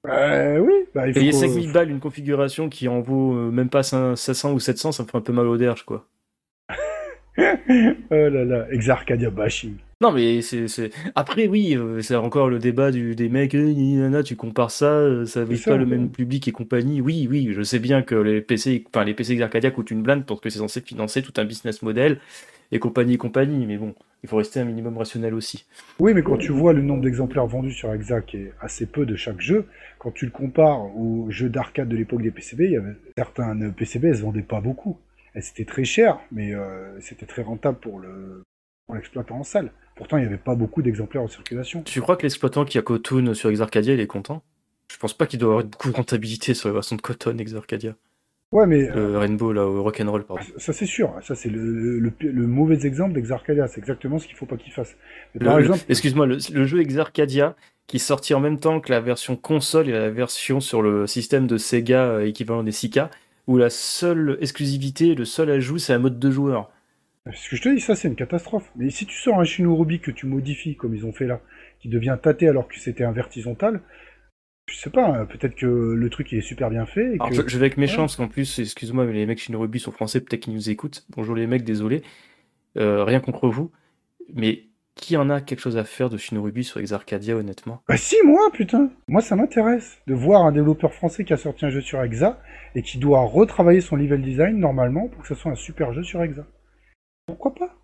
Euh, 0.06 0.58
oui, 0.58 0.72
bah, 0.94 1.06
il 1.08 1.14
faut. 1.14 1.20
Payer 1.20 1.32
qu'on- 1.32 1.38
5000 1.38 1.72
balles 1.72 1.90
une 1.90 2.00
configuration 2.00 2.68
qui 2.68 2.88
en 2.88 3.00
vaut 3.00 3.32
même 3.50 3.68
pas 3.68 3.80
5- 3.82 4.16
500 4.16 4.52
ou 4.52 4.60
700, 4.60 4.92
ça 4.92 5.02
me 5.02 5.08
fait 5.08 5.16
un 5.16 5.20
peu 5.20 5.32
mal 5.32 5.46
au 5.46 5.56
derge, 5.56 5.84
quoi. 5.84 6.06
oh 7.38 7.54
là 8.10 8.44
là, 8.44 8.66
Exarcadia 8.70 9.30
bashing. 9.30 9.76
Non, 10.02 10.10
mais 10.10 10.42
c'est. 10.42 10.66
c'est- 10.66 10.90
Après, 11.14 11.46
oui, 11.46 11.76
euh, 11.76 12.02
c'est 12.02 12.16
encore 12.16 12.48
le 12.50 12.58
débat 12.58 12.90
du, 12.90 13.14
des 13.14 13.28
mecs, 13.28 13.54
euh, 13.54 13.72
nana, 13.72 14.24
tu 14.24 14.34
compares 14.34 14.72
ça, 14.72 14.86
euh, 14.90 15.26
ça 15.26 15.44
vise 15.44 15.62
pas 15.62 15.76
le 15.76 15.86
même 15.86 16.10
public 16.10 16.48
et 16.48 16.52
compagnie. 16.52 17.00
Oui, 17.00 17.28
oui, 17.30 17.50
je 17.52 17.62
sais 17.62 17.78
bien 17.78 18.02
que 18.02 18.16
les 18.16 18.40
PC, 18.40 18.84
enfin, 18.92 19.04
les 19.04 19.14
PC 19.14 19.40
Arcadia 19.40 19.70
coûtent 19.70 19.92
une 19.92 20.02
blinde 20.02 20.24
parce 20.26 20.40
que 20.40 20.50
c'est 20.50 20.58
censé 20.58 20.80
financer 20.80 21.22
tout 21.22 21.32
un 21.36 21.44
business 21.44 21.82
model 21.82 22.18
et 22.72 22.80
compagnie 22.80 23.14
et 23.14 23.16
compagnie, 23.16 23.64
mais 23.64 23.76
bon, 23.76 23.94
il 24.24 24.28
faut 24.28 24.38
rester 24.38 24.58
un 24.58 24.64
minimum 24.64 24.96
rationnel 24.98 25.34
aussi. 25.34 25.66
Oui, 26.00 26.14
mais 26.14 26.22
quand 26.22 26.36
tu 26.36 26.50
vois 26.50 26.72
le 26.72 26.82
nombre 26.82 27.02
d'exemplaires 27.02 27.46
vendus 27.46 27.70
sur 27.72 27.92
Exa, 27.94 28.22
qui 28.22 28.38
est 28.38 28.52
assez 28.60 28.86
peu 28.86 29.06
de 29.06 29.14
chaque 29.14 29.40
jeu, 29.40 29.66
quand 30.00 30.10
tu 30.10 30.24
le 30.24 30.32
compares 30.32 30.80
aux 30.96 31.26
jeux 31.30 31.48
d'arcade 31.48 31.88
de 31.88 31.96
l'époque 31.96 32.22
des 32.22 32.32
PCB, 32.32 32.64
il 32.64 32.70
y 32.72 32.76
avait 32.76 32.96
certains 33.16 33.54
PCB, 33.70 34.08
elles 34.08 34.16
se 34.16 34.22
vendaient 34.22 34.42
pas 34.42 34.60
beaucoup. 34.60 34.98
Elles 35.34 35.44
étaient 35.48 35.64
très 35.64 35.84
chères, 35.84 36.18
mais 36.32 36.54
euh, 36.54 36.98
c'était 37.00 37.26
très 37.26 37.42
rentable 37.42 37.78
pour 37.78 38.00
le 38.00 38.42
pour 38.86 38.94
l'exploitant 38.96 39.38
en 39.38 39.42
salle. 39.44 39.72
Pourtant, 39.96 40.16
il 40.16 40.20
n'y 40.20 40.26
avait 40.26 40.38
pas 40.38 40.54
beaucoup 40.54 40.82
d'exemplaires 40.82 41.22
en 41.22 41.28
circulation. 41.28 41.82
Tu 41.82 42.00
crois 42.00 42.16
que 42.16 42.22
l'exploitant 42.22 42.64
qui 42.64 42.78
a 42.78 42.82
Cotton 42.82 43.34
sur 43.34 43.50
Exarcadia, 43.50 43.94
il 43.94 44.00
est 44.00 44.06
content? 44.06 44.42
Je 44.90 44.96
pense 44.96 45.14
pas 45.14 45.26
qu'il 45.26 45.38
doit 45.38 45.50
avoir 45.52 45.64
beaucoup 45.64 45.90
de 45.90 45.94
rentabilité 45.96 46.54
sur 46.54 46.68
la 46.68 46.74
version 46.74 46.96
de 46.96 47.02
Cotton 47.02 47.36
Exarcadia. 47.38 47.94
Ouais, 48.50 48.66
mais 48.66 48.90
euh, 48.90 49.18
Rainbow, 49.18 49.52
là, 49.52 49.66
au 49.66 49.82
Rock'n'Roll, 49.82 50.24
pardon. 50.24 50.42
ça 50.58 50.74
c'est 50.74 50.84
sûr. 50.84 51.14
Ça 51.22 51.34
c'est 51.34 51.48
le, 51.48 51.98
le, 51.98 52.12
le 52.20 52.46
mauvais 52.46 52.84
exemple 52.86 53.14
d'Exarcadia. 53.14 53.66
C'est 53.66 53.80
exactement 53.80 54.18
ce 54.18 54.26
qu'il 54.26 54.36
faut 54.36 54.44
pas 54.44 54.58
qu'il 54.58 54.72
fasse. 54.72 54.94
Mais 55.34 55.40
Le- 55.40 55.46
par 55.46 55.56
le- 55.56 55.62
exemple, 55.62 55.80
Excuse-moi, 55.88 56.26
le, 56.26 56.66
jeu 56.66 56.80
Exarcadia, 56.80 57.56
qui 57.86 57.98
sortit 57.98 58.34
en 58.34 58.40
même 58.40 58.58
temps 58.58 58.80
que 58.80 58.90
la 58.92 59.00
version 59.00 59.36
console 59.36 59.88
et 59.88 59.92
la 59.92 60.10
version 60.10 60.60
sur 60.60 60.82
le 60.82 61.06
système 61.06 61.46
de 61.46 61.56
Sega 61.56 62.04
euh, 62.04 62.26
équivalent 62.26 62.62
des 62.62 62.72
6K, 62.72 63.08
où 63.46 63.56
la 63.56 63.70
seule 63.70 64.36
exclusivité, 64.42 65.14
le 65.14 65.24
seul 65.24 65.50
ajout, 65.50 65.78
c'est 65.78 65.94
un 65.94 65.98
mode 65.98 66.18
de 66.18 66.30
joueur. 66.30 66.70
Ce 67.30 67.48
que 67.48 67.56
je 67.56 67.62
te 67.62 67.68
dis, 67.68 67.80
ça 67.80 67.94
c'est 67.94 68.08
une 68.08 68.16
catastrophe. 68.16 68.70
Mais 68.76 68.90
si 68.90 69.06
tu 69.06 69.16
sors 69.16 69.38
un 69.38 69.44
Shinorubi 69.44 70.00
que 70.00 70.10
tu 70.10 70.26
modifies 70.26 70.76
comme 70.76 70.94
ils 70.94 71.06
ont 71.06 71.12
fait 71.12 71.26
là, 71.26 71.40
qui 71.80 71.88
devient 71.88 72.18
tâté 72.20 72.48
alors 72.48 72.66
que 72.66 72.78
c'était 72.78 73.04
un 73.04 73.12
vertisontal, 73.12 73.80
je 74.68 74.76
sais 74.76 74.90
pas, 74.90 75.06
hein, 75.06 75.26
peut-être 75.26 75.54
que 75.54 75.66
le 75.66 76.10
truc 76.10 76.32
il 76.32 76.38
est 76.38 76.42
super 76.42 76.70
bien 76.70 76.86
fait. 76.86 77.14
Et 77.14 77.14
Alors, 77.14 77.30
que... 77.30 77.34
je, 77.34 77.42
je 77.46 77.58
vais 77.58 77.66
être 77.66 77.76
méchant, 77.76 78.02
parce 78.02 78.16
qu'en 78.16 78.28
plus, 78.28 78.58
excuse-moi, 78.58 79.04
mais 79.04 79.12
les 79.12 79.26
mecs 79.26 79.38
Shinorubi 79.38 79.78
sont 79.78 79.92
français, 79.92 80.20
peut-être 80.20 80.40
qu'ils 80.40 80.54
nous 80.54 80.70
écoutent. 80.70 81.04
Bonjour 81.10 81.34
les 81.34 81.46
mecs, 81.46 81.64
désolé. 81.64 82.02
Euh, 82.76 83.04
rien 83.04 83.20
contre 83.20 83.48
vous. 83.48 83.70
Mais 84.34 84.64
qui 84.94 85.16
en 85.16 85.30
a 85.30 85.40
quelque 85.40 85.60
chose 85.60 85.76
à 85.76 85.84
faire 85.84 86.10
de 86.10 86.16
Shinorubi 86.16 86.64
sur 86.64 86.80
Exarcadia, 86.80 87.36
honnêtement? 87.36 87.82
Bah 87.88 87.96
si, 87.96 88.16
moi, 88.24 88.50
putain 88.52 88.90
Moi 89.08 89.20
ça 89.20 89.36
m'intéresse 89.36 89.98
de 90.06 90.14
voir 90.14 90.44
un 90.44 90.52
développeur 90.52 90.92
français 90.92 91.24
qui 91.24 91.32
a 91.32 91.36
sorti 91.36 91.64
un 91.66 91.70
jeu 91.70 91.80
sur 91.80 92.02
Exa 92.02 92.40
et 92.74 92.82
qui 92.82 92.98
doit 92.98 93.20
retravailler 93.20 93.80
son 93.80 93.96
level 93.96 94.22
design 94.22 94.58
normalement 94.58 95.08
pour 95.08 95.22
que 95.22 95.28
ce 95.28 95.34
soit 95.34 95.52
un 95.52 95.56
super 95.56 95.92
jeu 95.92 96.02
sur 96.02 96.22
Exa. 96.22 96.46
Pourquoi 97.26 97.54
pas? 97.54 97.76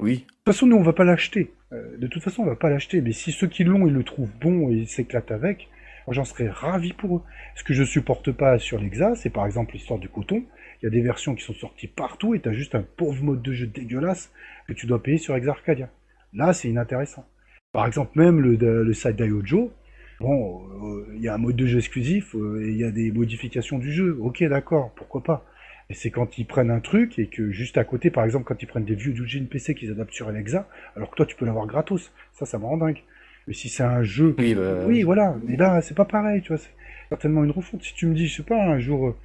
Oui. 0.00 0.14
De 0.14 0.20
toute 0.20 0.44
façon, 0.46 0.66
nous, 0.66 0.76
on 0.76 0.82
va 0.82 0.92
pas 0.92 1.04
l'acheter. 1.04 1.52
Euh, 1.72 1.96
de 1.96 2.06
toute 2.06 2.22
façon, 2.22 2.42
on 2.42 2.46
va 2.46 2.56
pas 2.56 2.70
l'acheter. 2.70 3.00
Mais 3.00 3.12
si 3.12 3.32
ceux 3.32 3.48
qui 3.48 3.64
l'ont, 3.64 3.86
ils 3.86 3.92
le 3.92 4.04
trouvent 4.04 4.30
bon 4.40 4.70
et 4.70 4.74
ils 4.74 4.88
s'éclatent 4.88 5.32
avec, 5.32 5.68
moi, 6.06 6.14
j'en 6.14 6.24
serais 6.24 6.48
ravi 6.48 6.92
pour 6.92 7.16
eux. 7.16 7.22
Ce 7.56 7.64
que 7.64 7.74
je 7.74 7.84
supporte 7.84 8.32
pas 8.32 8.58
sur 8.58 8.78
l'Exa, 8.78 9.14
c'est 9.14 9.30
par 9.30 9.46
exemple 9.46 9.72
l'histoire 9.72 9.98
du 9.98 10.08
coton. 10.08 10.44
Il 10.80 10.84
y 10.84 10.86
a 10.86 10.90
des 10.90 11.02
versions 11.02 11.34
qui 11.34 11.44
sont 11.44 11.54
sorties 11.54 11.88
partout 11.88 12.34
et 12.34 12.40
t'as 12.40 12.52
juste 12.52 12.74
un 12.74 12.82
pauvre 12.82 13.22
mode 13.22 13.42
de 13.42 13.52
jeu 13.52 13.66
dégueulasse 13.66 14.30
que 14.68 14.72
tu 14.72 14.86
dois 14.86 15.02
payer 15.02 15.18
sur 15.18 15.34
Exarcadia. 15.34 15.90
Là, 16.32 16.52
c'est 16.52 16.68
inintéressant. 16.68 17.26
Par 17.72 17.86
exemple, 17.86 18.12
même 18.14 18.40
le, 18.40 18.84
le 18.84 18.92
side 18.94 19.16
Diojo, 19.16 19.72
bon, 20.20 20.62
euh, 20.82 21.12
il 21.16 21.20
y 21.20 21.28
a 21.28 21.34
un 21.34 21.38
mode 21.38 21.56
de 21.56 21.66
jeu 21.66 21.78
exclusif 21.78 22.34
euh, 22.34 22.64
et 22.64 22.70
il 22.70 22.76
y 22.76 22.84
a 22.84 22.90
des 22.90 23.10
modifications 23.10 23.78
du 23.78 23.92
jeu. 23.92 24.16
Ok, 24.20 24.42
d'accord, 24.44 24.92
pourquoi 24.94 25.22
pas. 25.22 25.44
Et 25.90 25.94
c'est 25.94 26.10
quand 26.10 26.36
ils 26.36 26.44
prennent 26.46 26.70
un 26.70 26.80
truc 26.80 27.18
et 27.18 27.28
que 27.28 27.50
juste 27.50 27.78
à 27.78 27.84
côté, 27.84 28.10
par 28.10 28.24
exemple, 28.24 28.44
quand 28.44 28.62
ils 28.62 28.66
prennent 28.66 28.84
des 28.84 28.94
vieux 28.94 29.12
Doujin 29.12 29.44
PC 29.50 29.74
qu'ils 29.74 29.90
adaptent 29.90 30.12
sur 30.12 30.28
Alexa, 30.28 30.68
alors 30.96 31.10
que 31.10 31.16
toi 31.16 31.24
tu 31.26 31.34
peux 31.34 31.46
l'avoir 31.46 31.66
gratos. 31.66 32.12
Ça, 32.34 32.44
ça 32.44 32.58
me 32.58 32.64
rend 32.64 32.76
dingue. 32.76 33.02
Mais 33.46 33.54
si 33.54 33.70
c'est 33.70 33.82
un 33.84 34.02
jeu. 34.02 34.34
Oui, 34.38 34.54
bah, 34.54 34.84
Oui, 34.86 35.02
voilà. 35.02 35.36
Mais 35.46 35.56
là, 35.56 35.80
c'est 35.80 35.94
pas 35.96 36.04
pareil, 36.04 36.42
tu 36.42 36.48
vois. 36.48 36.58
C'est 36.58 36.68
certainement 37.08 37.42
une 37.42 37.50
refonte. 37.52 37.82
Si 37.82 37.94
tu 37.94 38.06
me 38.06 38.14
dis, 38.14 38.26
je 38.26 38.36
sais 38.36 38.42
pas, 38.42 38.62
un 38.62 38.78
jour, 38.78 39.16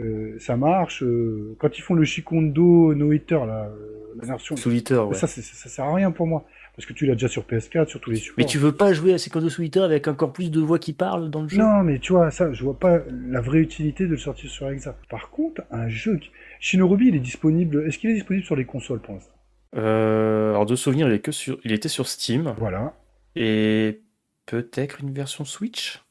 euh, 0.00 0.36
ça 0.38 0.58
marche. 0.58 1.02
euh, 1.02 1.56
quand 1.58 1.78
ils 1.78 1.80
font 1.80 1.94
le 1.94 2.04
Shikondo 2.04 2.94
No 2.94 3.12
Hitter, 3.12 3.40
là, 3.46 3.70
euh, 3.70 4.14
la 4.20 4.26
version. 4.26 4.56
Solitaire, 4.56 5.08
ouais. 5.08 5.14
Ça, 5.14 5.26
ça 5.26 5.40
sert 5.70 5.86
à 5.86 5.94
rien 5.94 6.10
pour 6.10 6.26
moi. 6.26 6.44
Parce 6.76 6.86
que 6.86 6.92
tu 6.92 7.04
l'as 7.06 7.12
déjà 7.14 7.28
sur 7.28 7.42
PS4, 7.42 7.88
sur 7.88 8.00
tous 8.00 8.10
les 8.10 8.16
supports. 8.16 8.36
Mais 8.38 8.44
tu 8.46 8.58
veux 8.58 8.72
pas 8.72 8.92
jouer 8.92 9.12
à 9.12 9.18
Secondo 9.18 9.48
Solitaire 9.50 9.82
avec 9.82 10.08
encore 10.08 10.32
plus 10.32 10.50
de 10.50 10.60
voix 10.60 10.78
qui 10.78 10.92
parlent 10.92 11.30
dans 11.30 11.42
le 11.42 11.48
jeu? 11.48 11.58
Non, 11.58 11.82
mais 11.82 11.98
tu 11.98 12.12
vois, 12.12 12.30
ça, 12.30 12.52
je 12.52 12.62
vois 12.62 12.78
pas 12.78 13.00
la 13.28 13.40
vraie 13.40 13.58
utilité 13.58 14.04
de 14.04 14.10
le 14.10 14.16
sortir 14.16 14.48
sur 14.50 14.68
Exa. 14.70 14.96
Par 15.10 15.30
contre, 15.30 15.62
un 15.70 15.88
jeu. 15.88 16.16
qui- 16.18 16.30
Shinorubi, 16.60 17.08
il 17.08 17.16
est 17.16 17.20
disponible. 17.20 17.86
Est-ce 17.86 17.98
qu'il 17.98 18.10
est 18.10 18.14
disponible 18.14 18.44
sur 18.46 18.56
les 18.56 18.64
consoles 18.64 19.00
pour 19.00 19.14
l'instant? 19.14 19.32
Euh, 19.76 20.50
alors 20.50 20.66
de 20.66 20.74
souvenir, 20.74 21.06
il, 21.08 21.14
est 21.14 21.20
que 21.20 21.32
sur... 21.32 21.58
il 21.64 21.72
était 21.72 21.88
sur 21.88 22.08
Steam 22.08 22.54
Voilà. 22.58 22.94
et 23.36 24.00
peut-être 24.46 25.00
une 25.00 25.12
version 25.12 25.44
Switch? 25.44 26.02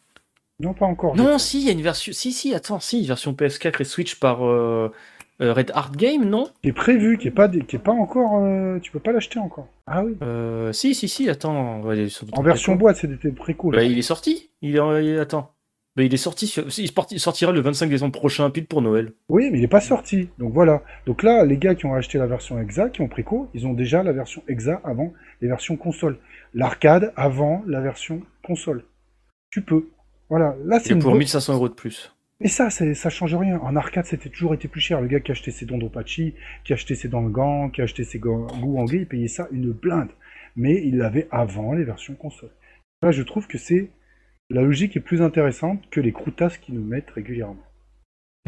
Non, 0.62 0.74
pas 0.74 0.86
encore. 0.86 1.16
Non, 1.16 1.38
si, 1.38 1.62
il 1.62 1.66
y 1.68 1.70
a 1.70 1.72
une 1.74 1.82
version. 1.82 2.12
Si, 2.14 2.32
si, 2.34 2.54
attends, 2.54 2.80
si, 2.80 3.00
une 3.02 3.06
version 3.08 3.34
PS4 3.34 3.82
et 3.82 3.86
Switch 3.86 4.16
par 4.16 4.46
euh, 4.46 4.92
euh, 5.42 5.54
Red 5.54 5.72
Art 5.74 5.92
Game, 5.94 6.26
non? 6.26 6.48
Qui 6.62 6.70
est 6.70 6.74
prévu, 6.74 7.18
qui 7.18 7.28
est 7.28 7.32
pas, 7.32 7.48
qui 7.50 7.76
est 7.76 7.80
pas 7.80 7.92
encore. 7.92 8.44
euh, 8.44 8.80
tu 8.80 8.92
peux 8.92 9.00
pas 9.00 9.12
l'acheter 9.12 9.40
encore. 9.40 9.68
Ah 9.88 10.04
oui. 10.04 10.16
euh, 10.22 10.72
Si, 10.74 10.94
si, 10.96 11.08
si, 11.08 11.30
attends. 11.30 11.82
ouais, 11.82 12.08
En 12.34 12.42
version 12.44 12.76
boîte, 12.76 12.98
c'est 12.98 13.08
des 13.08 13.32
préco. 13.32 13.72
Bah, 13.72 13.84
il 13.84 13.98
est 13.98 14.02
sorti. 14.04 14.50
Il 14.62 14.76
est, 14.76 14.80
en- 14.80 14.98
il 14.98 15.08
est- 15.08 15.20
attends. 15.20 15.54
Bah, 15.96 16.04
il 16.04 16.14
est 16.14 16.18
sorti. 16.18 16.46
Sur... 16.48 16.66
il 16.66 16.88
sorti- 16.92 17.16
il 17.16 17.20
sortira 17.20 17.52
le 17.52 17.62
25 17.62 17.90
décembre 17.90 18.12
prochain, 18.18 18.50
pile 18.52 18.68
pour 18.68 18.82
Noël. 18.82 19.14
Oui, 19.28 19.50
mais 19.52 19.58
il 19.60 19.64
est 19.64 19.68
pas 19.68 19.82
sorti. 19.82 20.30
Donc 20.38 20.54
voilà. 20.54 20.82
Donc 21.06 21.24
là, 21.24 21.44
les 21.46 21.58
gars 21.58 21.74
qui 21.76 21.86
ont 21.86 21.94
acheté 21.96 22.18
la 22.18 22.28
version 22.28 22.60
Exa, 22.62 22.90
qui 22.90 23.02
ont 23.02 23.08
préco, 23.08 23.50
ils 23.54 23.66
ont 23.66 23.74
déjà 23.74 24.04
la 24.04 24.12
version 24.14 24.44
Exa 24.48 24.80
avant 24.84 25.14
les 25.42 25.48
versions 25.48 25.78
console. 25.78 26.18
L'arcade 26.54 27.12
avant 27.16 27.64
la 27.68 27.80
version 27.82 28.22
console. 28.44 28.84
Tu 29.52 29.62
peux. 29.62 29.88
Voilà. 30.30 30.56
Là, 30.66 30.80
c'est 30.80 30.94
pour 30.96 31.12
bonne- 31.12 31.20
1500 31.20 31.54
euros 31.56 31.70
de 31.70 31.74
plus. 31.74 32.14
Et 32.42 32.48
ça, 32.48 32.70
ça 32.70 33.10
change 33.10 33.36
rien. 33.36 33.58
En 33.60 33.76
arcade, 33.76 34.06
c'était 34.06 34.30
toujours 34.30 34.54
été 34.54 34.68
plus 34.68 34.80
cher. 34.80 35.02
Le 35.02 35.08
gars 35.08 35.20
qui 35.20 35.32
achetait 35.32 35.52
ses 35.52 35.66
Dondropachi, 35.66 36.36
qui 36.64 36.72
achetait 36.74 36.96
ses 36.96 37.10
Dangan, 37.10 37.70
qui 37.70 37.82
achetait 37.82 38.06
ses 38.06 38.18
Go- 38.20 38.48
Gouangé, 38.62 38.98
il 39.00 39.08
payait 39.08 39.28
ça 39.28 39.48
une 39.52 39.72
blinde. 39.72 40.10
Mais 40.56 40.82
il 40.86 40.98
l'avait 40.98 41.28
avant 41.32 41.74
les 41.74 41.84
versions 41.84 42.16
console. 42.16 42.52
Là, 43.02 43.12
je 43.12 43.24
trouve 43.24 43.48
que 43.48 43.58
c'est 43.58 43.90
la 44.50 44.62
logique 44.62 44.96
est 44.98 45.02
plus 45.02 45.22
intéressante 45.22 45.88
que 45.92 46.00
les 46.02 46.12
croûtasses 46.12 46.58
qu'ils 46.58 46.76
nous 46.76 46.84
mettent 46.86 47.12
régulièrement. 47.12 47.62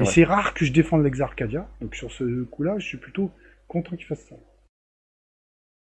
Et 0.01 0.05
c'est 0.05 0.23
rare 0.23 0.53
que 0.55 0.65
je 0.65 0.71
défende 0.71 1.03
l'ex 1.03 1.19
Arcadia, 1.21 1.69
donc 1.79 1.93
sur 1.95 2.11
ce 2.11 2.43
coup-là, 2.45 2.79
je 2.79 2.85
suis 2.87 2.97
plutôt 2.97 3.29
content 3.67 3.95
qu'il 3.95 4.05
fasse 4.07 4.25
ça. 4.27 4.35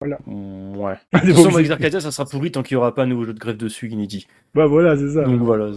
Voilà. 0.00 0.18
Mm, 0.24 0.76
ouais. 0.76 0.94
De 1.12 1.32
toute 1.32 1.44
façon, 1.44 1.58
Ex 1.58 1.70
Arcadia, 1.70 2.00
ça 2.00 2.10
sera 2.12 2.26
pourri 2.26 2.50
tant 2.52 2.62
qu'il 2.62 2.76
n'y 2.76 2.78
aura 2.78 2.94
pas 2.94 3.02
un 3.02 3.06
nouveau 3.06 3.24
jeu 3.24 3.34
de 3.34 3.38
grève 3.38 3.56
dessus 3.56 3.88
inédit. 3.88 4.26
Bah 4.54 4.66
voilà, 4.66 4.96
c'est 4.96 5.10
ça. 5.10 5.24
Donc 5.24 5.40
voilà, 5.42 5.72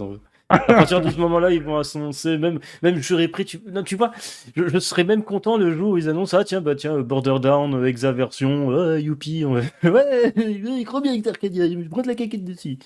à 0.48 0.58
partir 0.58 1.00
de 1.00 1.10
ce 1.10 1.16
moment-là, 1.18 1.50
ils 1.50 1.62
vont 1.62 1.80
annoncer, 1.80 2.38
même, 2.38 2.58
même 2.82 2.96
je 2.96 3.02
serais 3.02 3.28
prêt, 3.28 3.44
tu, 3.44 3.60
non, 3.70 3.82
tu 3.82 3.96
vois, 3.96 4.12
je, 4.54 4.78
serais 4.78 5.04
même 5.04 5.22
content 5.22 5.56
le 5.56 5.72
jour 5.72 5.92
où 5.92 5.98
ils 5.98 6.08
annoncent, 6.08 6.36
ah 6.36 6.44
tiens, 6.44 6.60
bah 6.60 6.74
tiens, 6.74 6.98
Border 6.98 7.36
Down, 7.40 7.84
Exa 7.86 8.12
version, 8.12 8.96
youpi, 8.96 9.44
ouais, 9.44 10.32
il 10.36 10.84
croit 10.84 11.00
bien 11.00 11.12
avec 11.12 11.26
Arcadia, 11.26 11.68
je 11.68 11.88
prends 11.88 12.02
de 12.02 12.08
la 12.08 12.14
caquette 12.14 12.44
dessus. 12.44 12.78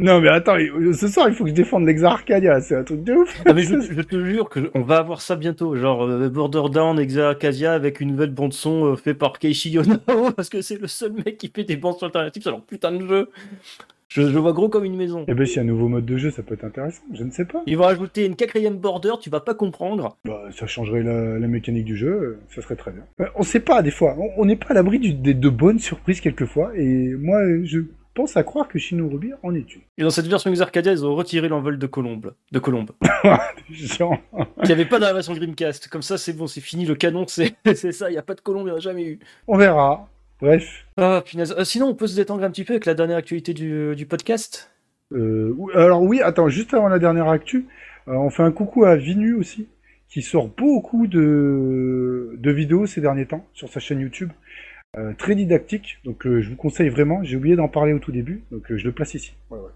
Non 0.00 0.20
mais 0.20 0.28
attends, 0.28 0.56
ce 0.56 1.08
soir 1.08 1.28
il 1.28 1.34
faut 1.34 1.42
que 1.42 1.50
je 1.50 1.56
défende 1.56 1.84
l'Exa 1.84 2.12
Arcadia, 2.12 2.60
c'est 2.60 2.76
un 2.76 2.84
truc 2.84 3.02
de 3.02 3.14
ouf. 3.14 3.42
Ah, 3.44 3.52
mais 3.52 3.64
je, 3.64 4.00
te 4.00 4.24
jure 4.24 4.48
qu'on 4.48 4.82
va 4.82 4.98
avoir 4.98 5.20
ça 5.20 5.34
bientôt, 5.34 5.74
genre 5.74 6.04
euh, 6.04 6.28
Border 6.28 6.70
Down, 6.70 7.00
Exa 7.00 7.30
Arcadia 7.30 7.72
avec 7.72 7.98
une 7.98 8.12
nouvelle 8.12 8.30
bande 8.30 8.52
son 8.52 8.92
euh, 8.92 8.96
fait 8.96 9.14
par 9.14 9.40
Keishi 9.40 9.70
Yonao 9.70 9.98
parce 10.36 10.50
que 10.50 10.62
c'est 10.62 10.80
le 10.80 10.86
seul 10.86 11.14
mec 11.14 11.36
qui 11.36 11.50
fait 11.52 11.64
des 11.64 11.76
bandes 11.76 11.96
alternatives 12.00 12.42
sur 12.42 12.52
leur 12.52 12.62
putain 12.62 12.92
de 12.92 13.04
jeu. 13.04 13.28
Je, 14.18 14.30
je, 14.30 14.38
vois 14.38 14.52
gros 14.52 14.68
comme 14.68 14.84
une 14.84 14.96
maison. 14.96 15.24
Eh 15.28 15.34
ben, 15.34 15.46
s'il 15.46 15.56
y 15.56 15.58
a 15.60 15.62
un 15.62 15.66
nouveau 15.66 15.88
mode 15.88 16.04
de 16.04 16.16
jeu, 16.16 16.30
ça 16.30 16.42
peut 16.42 16.54
être 16.54 16.64
intéressant, 16.64 17.02
je 17.12 17.22
ne 17.24 17.30
sais 17.30 17.44
pas. 17.44 17.62
Ils 17.66 17.76
vont 17.76 17.84
rajouter 17.84 18.26
une 18.26 18.36
quatrième 18.36 18.76
border, 18.76 19.12
tu 19.20 19.30
vas 19.30 19.40
pas 19.40 19.54
comprendre. 19.54 20.16
Bah, 20.24 20.42
ça 20.50 20.66
changerait 20.66 21.02
la, 21.02 21.48
mécanique 21.48 21.84
du 21.84 21.96
jeu, 21.96 22.40
ça 22.50 22.60
serait 22.60 22.76
très 22.76 22.90
bien. 22.90 23.04
On 23.18 23.22
euh, 23.22 23.28
on 23.36 23.42
sait 23.42 23.60
pas, 23.60 23.82
des 23.82 23.90
fois. 23.90 24.16
On 24.36 24.44
n'est 24.44 24.56
pas 24.56 24.68
à 24.70 24.74
l'abri 24.74 24.98
de, 24.98 25.32
de 25.32 25.48
bonnes 25.48 25.78
surprises, 25.78 26.20
quelquefois. 26.20 26.72
Et 26.76 27.14
moi, 27.14 27.40
je 27.62 27.80
pense 28.18 28.36
à 28.36 28.42
croire 28.42 28.66
que 28.66 28.80
Shinorubi 28.80 29.30
en 29.44 29.54
est 29.54 29.76
une. 29.76 29.82
Et 29.96 30.02
dans 30.02 30.10
cette 30.10 30.26
version 30.26 30.50
Xarcadia, 30.50 30.90
ils 30.90 31.06
ont 31.06 31.14
retiré 31.14 31.48
l'envol 31.48 31.78
de 31.78 31.86
Colombe. 31.86 32.34
De 32.50 32.58
Colombe. 32.58 32.90
Qui 33.72 34.02
n'y 34.66 34.72
avait 34.72 34.86
pas 34.86 34.98
dans 34.98 35.06
la 35.06 35.12
version 35.12 35.34
Dreamcast. 35.34 35.86
Comme 35.86 36.02
ça, 36.02 36.18
c'est 36.18 36.32
bon, 36.32 36.48
c'est 36.48 36.60
fini, 36.60 36.84
le 36.84 36.96
canon, 36.96 37.26
c'est 37.28 37.54
ça, 37.92 38.10
il 38.10 38.14
n'y 38.14 38.18
a 38.18 38.22
pas 38.22 38.34
de 38.34 38.40
Colombe, 38.40 38.62
il 38.66 38.70
n'y 38.70 38.72
en 38.72 38.78
a 38.78 38.80
jamais 38.80 39.04
eu. 39.04 39.20
On 39.46 39.56
verra. 39.56 40.08
Bref. 40.40 40.86
Ah, 40.96 41.22
euh, 41.34 41.64
sinon, 41.64 41.86
on 41.86 41.94
peut 41.94 42.06
se 42.06 42.16
détendre 42.16 42.44
un 42.44 42.50
petit 42.50 42.64
peu 42.64 42.74
avec 42.74 42.86
la 42.86 42.94
dernière 42.94 43.16
actualité 43.16 43.54
du, 43.54 44.06
podcast 44.08 44.70
euh, 45.12 45.54
Alors 45.74 46.02
oui, 46.02 46.20
attends, 46.20 46.48
juste 46.48 46.74
avant 46.74 46.88
la 46.88 46.98
dernière 46.98 47.28
actu, 47.28 47.66
euh, 48.06 48.12
on 48.12 48.30
fait 48.30 48.44
un 48.44 48.52
coucou 48.52 48.84
à 48.84 48.94
Vinu 48.94 49.34
aussi, 49.34 49.68
qui 50.08 50.22
sort 50.22 50.48
beaucoup 50.48 51.06
de, 51.06 52.36
de 52.38 52.50
vidéos 52.52 52.86
ces 52.86 53.00
derniers 53.00 53.26
temps 53.26 53.46
sur 53.52 53.68
sa 53.68 53.80
chaîne 53.80 54.00
YouTube. 54.00 54.30
très 55.18 55.34
didactique, 55.34 55.98
donc 56.04 56.22
je 56.24 56.48
vous 56.48 56.56
conseille 56.56 56.88
vraiment. 56.88 57.22
J'ai 57.24 57.36
oublié 57.36 57.56
d'en 57.56 57.68
parler 57.68 57.92
au 57.92 57.98
tout 57.98 58.12
début, 58.12 58.42
donc 58.52 58.64
je 58.68 58.84
le 58.84 58.92
place 58.92 59.14
ici. 59.14 59.34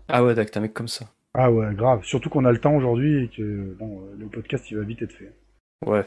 Ah 0.08 0.24
ouais, 0.24 0.34
d'accord, 0.34 0.58
un 0.58 0.60
mec 0.60 0.74
comme 0.74 0.88
ça. 0.88 1.06
Ah 1.34 1.50
ouais, 1.50 1.74
grave. 1.74 2.04
Surtout 2.04 2.28
qu'on 2.28 2.44
a 2.44 2.52
le 2.52 2.58
temps 2.58 2.76
aujourd'hui 2.76 3.24
et 3.24 3.28
que 3.28 3.42
le 3.42 4.26
podcast 4.26 4.70
il 4.70 4.76
va 4.76 4.84
vite 4.84 5.02
être 5.02 5.12
fait. 5.12 5.32
Ouais. 5.86 6.04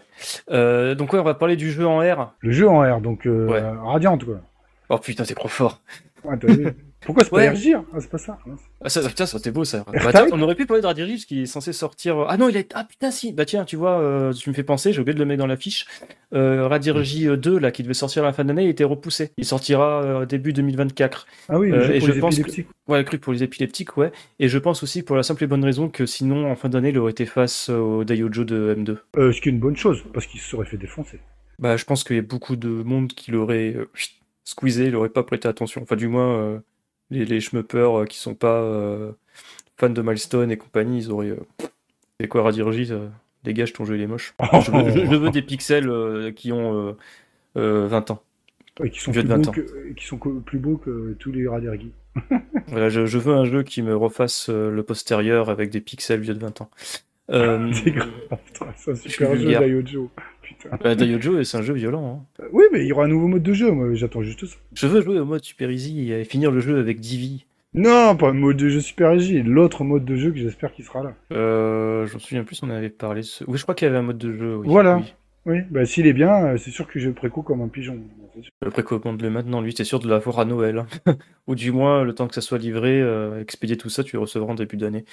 Euh, 0.49 0.95
donc 0.95 1.13
ouais, 1.13 1.19
on 1.19 1.23
va 1.23 1.33
parler 1.33 1.55
du 1.55 1.71
jeu 1.71 1.85
en 1.87 1.99
R. 1.99 2.33
Le 2.39 2.51
jeu 2.51 2.69
en 2.69 2.81
R, 2.81 3.01
donc 3.01 3.27
euh, 3.27 3.73
Radiant, 3.83 4.17
quoi. 4.17 4.41
Oh 4.89 4.97
putain, 4.97 5.25
c'est 5.25 5.35
trop 5.35 5.47
fort. 5.47 5.81
Ouais, 6.23 6.37
Pourquoi 7.05 7.23
c'est 7.23 7.29
pas 7.29 7.37
ouais. 7.37 7.53
Ah, 7.93 7.97
c'est 7.99 8.09
pas 8.09 8.17
ça. 8.17 8.37
Ah, 8.83 8.89
ça, 8.89 9.07
putain, 9.07 9.25
ça 9.25 9.37
c'était 9.37 9.51
beau 9.51 9.63
ça. 9.63 9.85
Bah, 9.93 10.25
on 10.31 10.41
aurait 10.41 10.55
pu 10.55 10.65
parler 10.65 10.81
de 10.81 10.87
Radirigi 10.87 11.25
qui 11.25 11.43
est 11.43 11.45
censé 11.45 11.71
sortir. 11.71 12.17
Euh, 12.17 12.25
ah 12.27 12.37
non, 12.37 12.49
il 12.49 12.57
est. 12.57 12.71
Ah 12.73 12.83
putain, 12.83 13.11
si. 13.11 13.31
Bah 13.31 13.45
tiens, 13.45 13.63
tu 13.63 13.75
vois, 13.75 13.99
euh, 13.99 14.33
tu 14.33 14.49
me 14.49 14.55
fais 14.55 14.63
penser, 14.63 14.91
j'ai 14.91 15.01
oublié 15.01 15.13
de 15.13 15.19
le 15.19 15.25
mettre 15.25 15.39
dans 15.39 15.47
l'affiche. 15.47 15.85
Euh, 16.33 16.67
Radirigi 16.67 17.27
2, 17.37 17.59
là, 17.59 17.71
qui 17.71 17.83
devait 17.83 17.93
sortir 17.93 18.23
à 18.23 18.25
la 18.25 18.33
fin 18.33 18.43
d'année, 18.43 18.63
il 18.63 18.69
était 18.69 18.83
repoussé. 18.83 19.31
Il 19.37 19.45
sortira 19.45 20.03
euh, 20.03 20.25
début 20.25 20.51
2024. 20.51 21.27
Ah 21.49 21.59
oui, 21.59 21.71
et 21.71 21.99
je 21.99 22.11
pense 22.13 22.39
que... 22.39 22.61
Ouais, 22.87 23.03
cru 23.03 23.19
pour 23.19 23.33
les 23.33 23.43
épileptiques, 23.43 23.97
ouais. 23.97 24.11
Et 24.39 24.47
je 24.47 24.57
pense 24.57 24.81
aussi 24.83 25.03
pour 25.03 25.15
la 25.15 25.23
simple 25.23 25.43
et 25.43 25.47
bonne 25.47 25.63
raison 25.63 25.89
que 25.89 26.05
sinon, 26.05 26.51
en 26.51 26.55
fin 26.55 26.69
d'année, 26.69 26.89
il 26.89 26.97
aurait 26.97 27.11
été 27.11 27.25
face 27.25 27.69
au 27.69 28.03
Daiojo 28.03 28.43
de 28.43 28.75
M2. 28.77 29.31
ce 29.31 29.41
qui 29.41 29.49
est 29.49 29.51
une 29.51 29.59
bonne 29.59 29.77
chose, 29.77 30.03
parce 30.13 30.25
qu'il 30.25 30.39
se 30.39 30.49
serait 30.49 30.65
fait 30.65 30.77
défoncer. 30.77 31.19
Bah, 31.59 31.77
je 31.77 31.85
pense 31.85 32.03
qu'il 32.03 32.15
y 32.15 32.19
a 32.19 32.23
beaucoup 32.23 32.55
de 32.55 32.67
monde 32.67 33.07
qui 33.09 33.31
l'aurait 33.31 33.75
squeezé, 34.43 34.85
il 34.85 34.91
n'aurait 34.91 35.09
pas 35.09 35.23
prêté 35.23 35.47
attention. 35.47 35.83
Enfin, 35.83 35.95
du 35.95 36.07
moins 36.07 36.61
les, 37.09 37.25
les 37.25 37.39
schmuppers 37.39 38.01
euh, 38.01 38.05
qui 38.05 38.17
sont 38.17 38.35
pas 38.35 38.61
euh, 38.61 39.11
fans 39.77 39.89
de 39.89 40.01
Milestone 40.01 40.51
et 40.51 40.57
compagnie, 40.57 40.99
ils 40.99 41.11
auraient. 41.11 41.29
Euh, 41.29 41.67
c'est 42.19 42.27
quoi 42.27 42.43
Radirji 42.43 42.91
Dégage 43.43 43.73
ton 43.73 43.85
jeu, 43.85 43.95
il 43.95 44.01
est 44.01 44.07
moche. 44.07 44.33
je, 44.53 45.15
veux, 45.15 45.29
des 45.29 45.41
pixels 45.41 46.33
qui 46.35 46.51
ont 46.51 46.95
20 47.55 48.11
ans. 48.11 48.23
qui, 48.91 48.99
sont 48.99 49.11
plus 49.11 49.23
beaux 49.23 49.51
que, 49.51 49.93
qui 49.93 50.05
sont 50.05 50.17
plus 50.17 50.57
beaux 50.57 50.77
que 50.77 51.15
tous 51.19 51.31
les 51.31 51.47
Radirgi. 51.47 51.91
voilà, 52.67 52.89
je, 52.89 53.17
veux 53.17 53.35
un 53.35 53.45
jeu 53.45 53.63
qui 53.63 53.81
me 53.81 53.95
refasse 53.95 54.49
le 54.49 54.81
postérieur 54.81 55.49
avec 55.49 55.69
des 55.69 55.81
pixels 55.81 56.21
vieux 56.21 56.33
de 56.33 56.39
20 56.39 56.61
ans. 56.61 56.71
c'est 57.27 57.91
grave, 57.91 58.09
c'est 58.77 58.91
un 58.91 58.95
super 58.95 59.35
jeu 59.35 60.09
Bah, 60.83 60.95
Daiojo, 60.95 61.43
c'est 61.43 61.57
un 61.57 61.61
jeu 61.61 61.73
violent. 61.73 62.25
Hein. 62.39 62.45
Oui, 62.51 62.63
mais 62.71 62.81
il 62.81 62.87
y 62.87 62.91
aura 62.91 63.05
un 63.05 63.07
nouveau 63.07 63.27
mode 63.27 63.43
de 63.43 63.53
jeu, 63.53 63.71
moi 63.71 63.93
j'attends 63.93 64.21
juste 64.21 64.45
ça. 64.45 64.55
Je 64.73 64.87
veux 64.87 65.01
jouer 65.01 65.19
au 65.19 65.25
mode 65.25 65.43
Super 65.43 65.71
Easy 65.71 66.11
et 66.11 66.23
finir 66.23 66.51
le 66.51 66.59
jeu 66.59 66.79
avec 66.79 66.99
Divi. 66.99 67.45
Non, 67.73 68.15
pas 68.15 68.27
le 68.27 68.39
mode 68.39 68.57
de 68.57 68.69
jeu 68.69 68.79
Super 68.79 69.13
Easy, 69.13 69.43
l'autre 69.43 69.83
mode 69.83 70.05
de 70.05 70.15
jeu 70.15 70.31
que 70.31 70.37
j'espère 70.37 70.73
qu'il 70.73 70.85
sera 70.85 71.03
là. 71.03 71.13
Euh, 71.33 72.05
je 72.07 72.13
me 72.13 72.19
souviens 72.19 72.43
plus, 72.43 72.61
on 72.63 72.69
avait 72.69 72.89
parlé. 72.89 73.21
Oui, 73.47 73.57
je 73.57 73.63
crois 73.63 73.75
qu'il 73.75 73.85
y 73.85 73.89
avait 73.89 73.97
un 73.97 74.03
mode 74.03 74.17
de 74.17 74.33
jeu. 74.33 74.55
voilà. 74.63 75.01
Oui. 75.45 75.59
bah 75.69 75.85
s'il 75.85 76.07
est 76.07 76.13
bien, 76.13 76.45
euh, 76.45 76.57
c'est 76.57 76.71
sûr 76.71 76.87
que 76.87 76.99
je 76.99 77.11
préco 77.11 77.43
comme 77.43 77.61
un 77.61 77.67
pigeon. 77.67 77.99
Je 78.63 78.69
précommande 78.69 79.21
le 79.21 79.29
maintenant, 79.29 79.61
lui, 79.61 79.73
c'est 79.77 79.83
sûr 79.83 79.99
de 79.99 80.09
l'avoir 80.09 80.39
à 80.39 80.45
Noël. 80.45 80.79
Hein. 81.05 81.17
Ou 81.47 81.53
du 81.53 81.71
moins, 81.71 82.03
le 82.03 82.15
temps 82.15 82.27
que 82.27 82.33
ça 82.33 82.41
soit 82.41 82.57
livré, 82.57 82.99
euh, 82.99 83.41
expédier 83.41 83.77
tout 83.77 83.89
ça, 83.89 84.03
tu 84.03 84.15
le 84.15 84.21
recevras 84.21 84.53
en 84.53 84.55
début 84.55 84.77
d'année. 84.77 85.05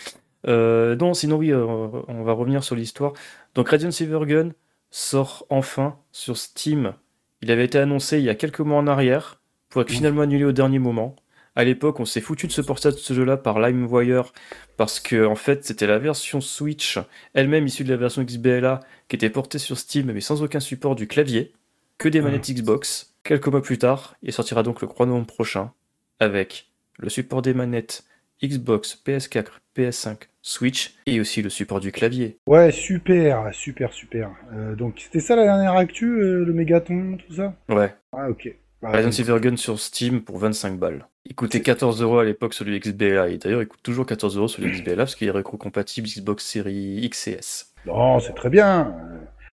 Euh, 0.47 0.97
non, 0.97 1.13
sinon, 1.13 1.37
oui, 1.37 1.53
on 1.53 2.23
va 2.23 2.33
revenir 2.33 2.65
sur 2.65 2.77
l'histoire. 2.77 3.13
Donc, 3.55 3.69
Radiant 3.69 3.91
Silvergun, 3.91 4.53
sort 4.93 5.47
enfin 5.51 5.99
sur 6.13 6.37
Steam. 6.37 6.95
Il 7.41 7.51
avait 7.51 7.65
été 7.65 7.79
annoncé 7.79 8.19
il 8.19 8.25
y 8.25 8.31
a 8.31 8.37
quelques 8.37 8.61
mois 8.61 8.79
en 8.79 8.87
arrière, 8.87 9.41
pour 9.69 9.83
être 9.83 9.91
finalement 9.91 10.23
annulé 10.23 10.45
au 10.45 10.53
dernier 10.53 10.79
moment. 10.79 11.17
À 11.57 11.65
l'époque, 11.65 11.99
on 11.99 12.05
s'est 12.05 12.21
foutu 12.21 12.47
de 12.47 12.53
ce 12.53 12.61
portage 12.61 12.95
de 12.95 12.99
ce 12.99 13.15
jeu-là 13.15 13.37
par 13.37 13.59
LimeWire, 13.59 14.33
parce 14.77 15.01
que 15.01 15.27
en 15.27 15.35
fait, 15.35 15.65
c'était 15.65 15.87
la 15.87 15.99
version 15.99 16.41
Switch, 16.41 16.99
elle-même 17.35 17.67
issue 17.67 17.85
de 17.85 17.91
la 17.91 17.97
version 17.97 18.23
XBLA, 18.23 18.81
qui 19.09 19.17
était 19.17 19.31
portée 19.31 19.59
sur 19.59 19.77
Steam, 19.79 20.13
mais 20.13 20.21
sans 20.21 20.43
aucun 20.43 20.61
support 20.61 20.95
du 20.95 21.09
clavier, 21.09 21.53
que 21.99 22.09
des 22.09 22.21
manettes 22.21 22.51
Xbox. 22.51 23.15
Quelques 23.25 23.49
mois 23.49 23.63
plus 23.63 23.79
tard, 23.79 24.15
il 24.23 24.33
sortira 24.33 24.63
donc 24.63 24.83
le 24.83 24.89
3 24.89 25.07
novembre 25.07 25.27
prochain, 25.27 25.73
avec 26.21 26.71
le 26.99 27.09
support 27.09 27.43
des 27.43 27.55
manettes 27.55 28.05
Xbox, 28.43 29.01
PS4, 29.07 29.47
PS5, 29.77 30.17
Switch 30.43 30.95
et 31.07 31.21
aussi 31.21 31.41
le 31.41 31.49
support 31.49 31.81
du 31.81 31.93
clavier. 31.93 32.39
Ouais, 32.47 32.73
super, 32.73 33.49
super, 33.53 33.93
super. 33.93 34.31
Euh, 34.53 34.75
donc 34.75 34.95
c'était 34.99 35.21
ça 35.21 35.37
la 35.37 35.45
dernière 35.45 35.75
actu, 35.77 36.07
euh, 36.07 36.45
le 36.45 36.53
mégaton, 36.53 37.17
tout 37.17 37.35
ça? 37.35 37.55
Ouais. 37.69 37.95
Ah 38.13 38.29
ok. 38.29 38.55
Bah, 38.83 38.91
Resident 38.91 39.37
Evil 39.37 39.57
sur 39.57 39.79
Steam 39.79 40.23
pour 40.23 40.39
25 40.39 40.79
balles. 40.79 41.07
Il 41.25 41.37
coûtait 41.37 41.61
14 41.61 42.03
euros 42.03 42.19
à 42.19 42.25
l'époque 42.25 42.53
sur 42.53 42.65
le 42.65 42.77
XBLA 42.77 43.29
et 43.29 43.39
d'ailleurs 43.39 43.63
il 43.63 43.69
coûte 43.69 43.83
toujours 43.83 44.05
14 44.05 44.37
euros 44.37 44.49
sur 44.49 44.61
le 44.63 44.71
XBLA 44.71 44.97
parce 44.97 45.15
qu'il 45.15 45.29
est 45.29 45.33
rétro-compatible 45.33 46.09
Xbox 46.09 46.45
Series 46.45 46.99
X 47.05 47.29
et 47.29 47.33
S. 47.33 47.73
Bon, 47.87 48.19
c'est 48.19 48.35
très 48.35 48.51
bien. 48.51 48.93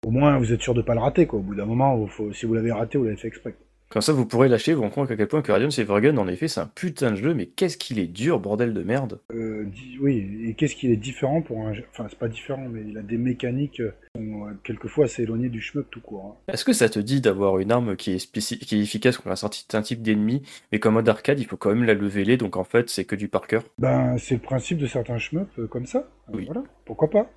Au 0.07 0.11
moins 0.11 0.39
vous 0.39 0.53
êtes 0.53 0.61
sûr 0.61 0.74
de 0.74 0.82
pas 0.82 0.93
le 0.93 1.01
rater 1.01 1.26
quoi. 1.26 1.39
Au 1.39 1.43
bout 1.43 1.55
d'un 1.55 1.64
moment, 1.64 2.07
si 2.35 2.45
vous 2.45 2.53
l'avez 2.53 2.70
raté, 2.70 2.99
vous 2.99 3.05
l'avez 3.05 3.16
fait 3.16 3.28
exprès. 3.28 3.55
Comme 3.95 4.03
ça, 4.03 4.12
vous 4.12 4.26
pourrez 4.26 4.49
lâcher, 4.49 4.74
vous 4.74 4.82
rendre 4.82 4.92
compte 4.92 5.11
à 5.12 5.16
quel 5.16 5.28
point 5.28 5.40
que 5.40 5.53
Radiant 5.53 5.70
Silvergun, 5.70 6.16
en 6.16 6.26
effet, 6.26 6.49
c'est 6.49 6.59
un 6.59 6.66
putain 6.66 7.12
de 7.12 7.14
jeu, 7.14 7.32
mais 7.32 7.47
qu'est-ce 7.47 7.78
qu'il 7.78 8.01
est 8.01 8.09
dur, 8.09 8.40
bordel 8.40 8.74
de 8.74 8.82
merde. 8.82 9.20
Euh, 9.32 9.66
oui, 10.01 10.49
et 10.49 10.55
qu'est-ce 10.55 10.74
qu'il 10.74 10.90
est 10.90 10.97
différent 10.97 11.42
pour 11.42 11.61
un 11.61 11.72
jeu. 11.72 11.84
Enfin, 11.92 12.09
c'est 12.11 12.18
pas 12.18 12.26
différent, 12.26 12.66
mais 12.68 12.82
il 12.88 12.99
a 12.99 13.03
des 13.03 13.18
mécaniques 13.18 13.78
euh, 13.78 13.92
qui 14.16 14.20
sont 14.20 14.49
euh, 14.49 14.51
quelquefois 14.64 15.05
assez 15.05 15.22
éloignées 15.22 15.49
du 15.49 15.61
shmup 15.61 15.88
tout 15.92 16.01
court. 16.01 16.26
Hein. 16.26 16.53
Est-ce 16.53 16.64
que 16.64 16.72
ça 16.72 16.88
te 16.88 16.99
dit 16.99 17.20
d'avoir 17.20 17.61
une 17.61 17.70
arme 17.70 17.95
qui 17.95 18.14
est, 18.14 18.32
qui 18.32 18.76
est 18.76 18.82
efficace 18.82 19.16
contre 19.16 19.30
un 19.30 19.36
certain 19.36 19.82
type 19.82 20.03
d'ennemi, 20.03 20.42
mais 20.72 20.80
comme 20.80 20.95
mode 20.95 21.09
arcade, 21.09 21.38
il 21.38 21.47
faut 21.47 21.57
quand 21.57 21.72
même 21.72 21.84
la 21.84 21.95
lever 21.95 22.24
les, 22.24 22.36
donc 22.36 22.57
en 22.57 22.64
fait, 22.64 22.90
c'est 22.90 23.05
que 23.05 23.14
du 23.14 23.28
par 23.28 23.47
cœur? 23.47 23.62
Ben, 23.78 24.18
c'est 24.18 24.34
le 24.34 24.40
principe 24.40 24.78
de 24.78 24.88
certains 24.88 25.18
shmup 25.18 25.68
comme 25.70 25.86
ça. 25.86 26.11
Oui. 26.32 26.47
Voilà, 26.47 26.64
pourquoi 26.84 27.11
pas. 27.11 27.30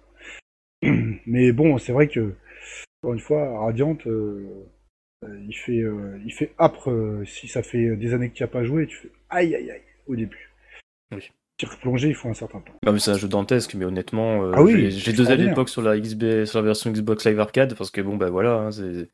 mais 1.27 1.51
bon, 1.51 1.77
c'est 1.77 1.91
vrai 1.91 2.07
que, 2.07 2.33
encore 3.03 3.13
une 3.13 3.19
fois, 3.19 3.59
Radiant. 3.59 3.95
Euh, 4.07 4.65
il 5.23 5.55
fait, 5.55 5.79
euh, 5.79 6.19
il 6.25 6.31
fait 6.31 6.53
âpre 6.59 6.91
euh, 6.91 7.25
si 7.25 7.47
ça 7.47 7.63
fait 7.63 7.95
des 7.95 8.13
années 8.13 8.29
que 8.29 8.35
tu 8.35 8.43
n'as 8.43 8.47
pas 8.47 8.63
joué, 8.63 8.87
tu 8.87 8.97
fais 8.97 9.11
aïe 9.29 9.55
aïe 9.55 9.71
aïe 9.71 9.81
au 10.07 10.15
début. 10.15 10.51
Oui. 11.11 11.31
Replonger, 11.63 12.09
il 12.09 12.13
faut 12.13 12.29
un 12.29 12.35
certain 12.35 12.59
temps. 12.59 12.73
Non, 12.85 12.91
mais 12.91 12.99
c'est 12.99 13.09
un 13.09 13.17
jeu 13.17 13.27
dantesque, 13.27 13.73
mais 13.73 13.83
honnêtement, 13.83 14.51
ah 14.53 14.61
oui, 14.61 14.91
j'ai 14.91 15.11
deux 15.11 15.31
à 15.31 15.35
l'époque 15.35 15.69
sur 15.69 15.81
la 15.81 15.99
XB, 15.99 16.45
sur 16.45 16.59
la 16.59 16.65
version 16.65 16.91
Xbox 16.91 17.25
Live 17.25 17.39
Arcade, 17.39 17.73
parce 17.73 17.89
que 17.89 17.99
bon, 17.99 18.15
bah 18.15 18.29
voilà, 18.29 18.67
hein, 18.67 18.69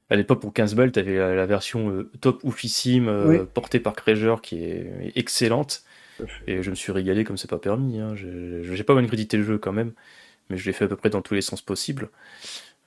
à 0.10 0.18
l'époque 0.18 0.42
pour 0.42 0.52
15 0.52 0.76
balles, 0.76 0.92
t'avais 0.92 1.16
la, 1.16 1.36
la 1.36 1.46
version 1.46 2.06
top 2.20 2.44
oufissime, 2.44 3.48
portée 3.54 3.80
par 3.80 3.96
Krager, 3.96 4.36
qui 4.44 4.62
est 4.62 5.14
excellente. 5.16 5.86
Et 6.46 6.62
je 6.62 6.70
me 6.70 6.76
suis 6.76 6.92
régalé 6.92 7.24
comme 7.24 7.38
c'est 7.38 7.50
pas 7.50 7.60
permis. 7.60 8.00
Hein. 8.00 8.14
J'ai 8.16 8.84
pas 8.84 8.94
mal 8.94 9.08
crédité 9.08 9.38
le 9.38 9.44
jeu 9.44 9.58
quand 9.58 9.72
même, 9.72 9.94
mais 10.50 10.58
je 10.58 10.66
l'ai 10.66 10.74
fait 10.74 10.84
à 10.84 10.88
peu 10.90 10.98
près 10.98 11.10
dans 11.10 11.22
tous 11.22 11.36
les 11.36 11.42
sens 11.42 11.62
possibles. 11.62 12.10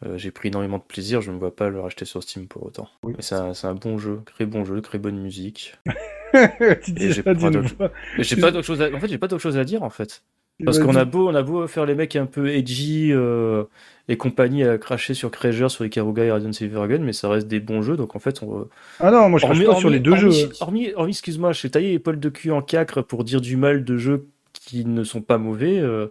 Euh, 0.04 0.18
j'ai 0.18 0.30
pris 0.30 0.48
énormément 0.48 0.76
de 0.76 0.82
plaisir, 0.82 1.22
je 1.22 1.30
ne 1.30 1.38
vois 1.38 1.56
pas 1.56 1.70
le 1.70 1.80
racheter 1.80 2.04
sur 2.04 2.22
Steam 2.22 2.48
pour 2.48 2.64
autant. 2.64 2.88
Mais 3.04 3.14
c'est 3.20 3.34
un, 3.34 3.74
bon 3.74 3.96
jeu, 3.96 4.20
très 4.26 4.44
bon 4.44 4.64
jeu, 4.64 4.82
très 4.82 4.98
bonne 4.98 5.18
musique. 5.18 5.76
j'ai 6.34 7.22
pas 7.22 7.34
d'autre 7.34 8.62
chose 8.62 8.82
à... 8.82 8.92
En 8.92 9.00
fait, 9.00 9.08
j'ai 9.08 9.18
pas 9.18 9.28
d'autre 9.28 9.42
chose 9.42 9.56
à 9.56 9.64
dire 9.64 9.82
en 9.82 9.90
fait. 9.90 10.22
Parce 10.64 10.78
qu'on 10.78 10.96
a 10.96 11.04
beau, 11.04 11.28
on 11.28 11.34
a 11.34 11.42
beau 11.42 11.66
faire 11.66 11.84
les 11.84 11.94
mecs 11.94 12.16
un 12.16 12.24
peu 12.24 12.48
edgy 12.48 13.10
euh, 13.12 13.64
et 14.08 14.16
compagnie 14.16 14.64
à 14.64 14.78
cracher 14.78 15.12
sur 15.12 15.30
Krager, 15.30 15.68
sur 15.68 15.84
Ikaruga 15.84 16.24
et 16.24 16.30
Radiant 16.30 16.52
Silvergun, 16.52 17.00
mais 17.00 17.12
ça 17.12 17.28
reste 17.28 17.46
des 17.46 17.60
bons 17.60 17.82
jeux, 17.82 17.96
donc 17.96 18.16
en 18.16 18.18
fait 18.18 18.42
on. 18.42 18.66
Ah 18.98 19.10
non, 19.10 19.28
moi 19.28 19.38
je 19.38 19.44
crache 19.44 19.64
pas 19.64 19.76
sur 19.76 19.90
les 19.90 20.00
deux 20.00 20.12
hormis, 20.12 20.32
jeux. 20.32 20.50
Hormis, 20.60 20.92
hormis 20.94 21.12
excuse-moi, 21.12 21.52
je 21.52 21.68
taillé 21.68 21.90
l'épaule 21.90 22.18
de 22.18 22.28
cul 22.30 22.52
en 22.52 22.62
cacre 22.62 23.02
pour 23.02 23.24
dire 23.24 23.42
du 23.42 23.56
mal 23.56 23.84
de 23.84 23.96
jeux 23.98 24.28
qui 24.54 24.86
ne 24.86 25.04
sont 25.04 25.20
pas 25.20 25.36
mauvais. 25.36 25.78
euh, 25.78 26.06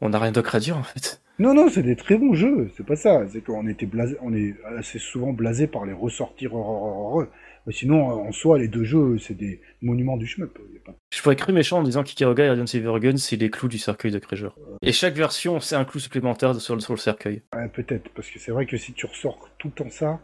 on 0.00 0.10
n'a 0.10 0.20
rien 0.20 0.30
d'autre 0.30 0.54
à 0.54 0.60
dire 0.60 0.76
en 0.76 0.84
fait. 0.84 1.20
Non, 1.40 1.52
non, 1.52 1.68
c'est 1.68 1.82
des 1.82 1.96
très 1.96 2.16
bons 2.16 2.34
jeux, 2.34 2.70
c'est 2.76 2.86
pas 2.86 2.94
ça. 2.96 3.26
C'est 3.28 3.42
qu'on 3.42 3.66
était 3.66 3.86
blasé, 3.86 4.16
on 4.22 4.32
est 4.32 4.54
assez 4.78 5.00
souvent 5.00 5.32
blasé 5.32 5.66
par 5.66 5.84
les 5.84 5.92
ressortir 5.92 6.56
heureux. 6.56 7.28
Mais 7.66 7.72
sinon, 7.72 8.06
en 8.06 8.30
soi, 8.30 8.58
les 8.58 8.68
deux 8.68 8.84
jeux, 8.84 9.18
c'est 9.18 9.34
des 9.36 9.60
monuments 9.82 10.16
du 10.16 10.26
shmup. 10.26 10.56
Pas- 10.84 10.94
Je 11.10 11.22
pourrais 11.22 11.34
cru 11.34 11.52
méchant 11.52 11.78
en 11.78 11.82
disant 11.82 12.02
qu'Ikaruga 12.04 12.44
et 12.44 12.48
Radiant 12.50 12.66
Silvergun, 12.66 13.16
c'est 13.16 13.36
les 13.36 13.50
clous 13.50 13.68
du 13.68 13.78
cercueil 13.78 14.12
de 14.12 14.18
Krager. 14.18 14.50
Et 14.82 14.92
chaque 14.92 15.14
version, 15.14 15.58
c'est 15.60 15.74
un 15.74 15.84
clou 15.86 15.98
supplémentaire 15.98 16.54
sur 16.60 16.74
le, 16.74 16.80
sur 16.80 16.92
le 16.92 16.98
cercueil. 16.98 17.42
Ouais, 17.54 17.68
peut-être, 17.68 18.10
parce 18.14 18.30
que 18.30 18.38
c'est 18.38 18.52
vrai 18.52 18.66
que 18.66 18.76
si 18.76 18.92
tu 18.92 19.06
ressors 19.06 19.48
temps 19.70 19.90
ça, 19.90 20.20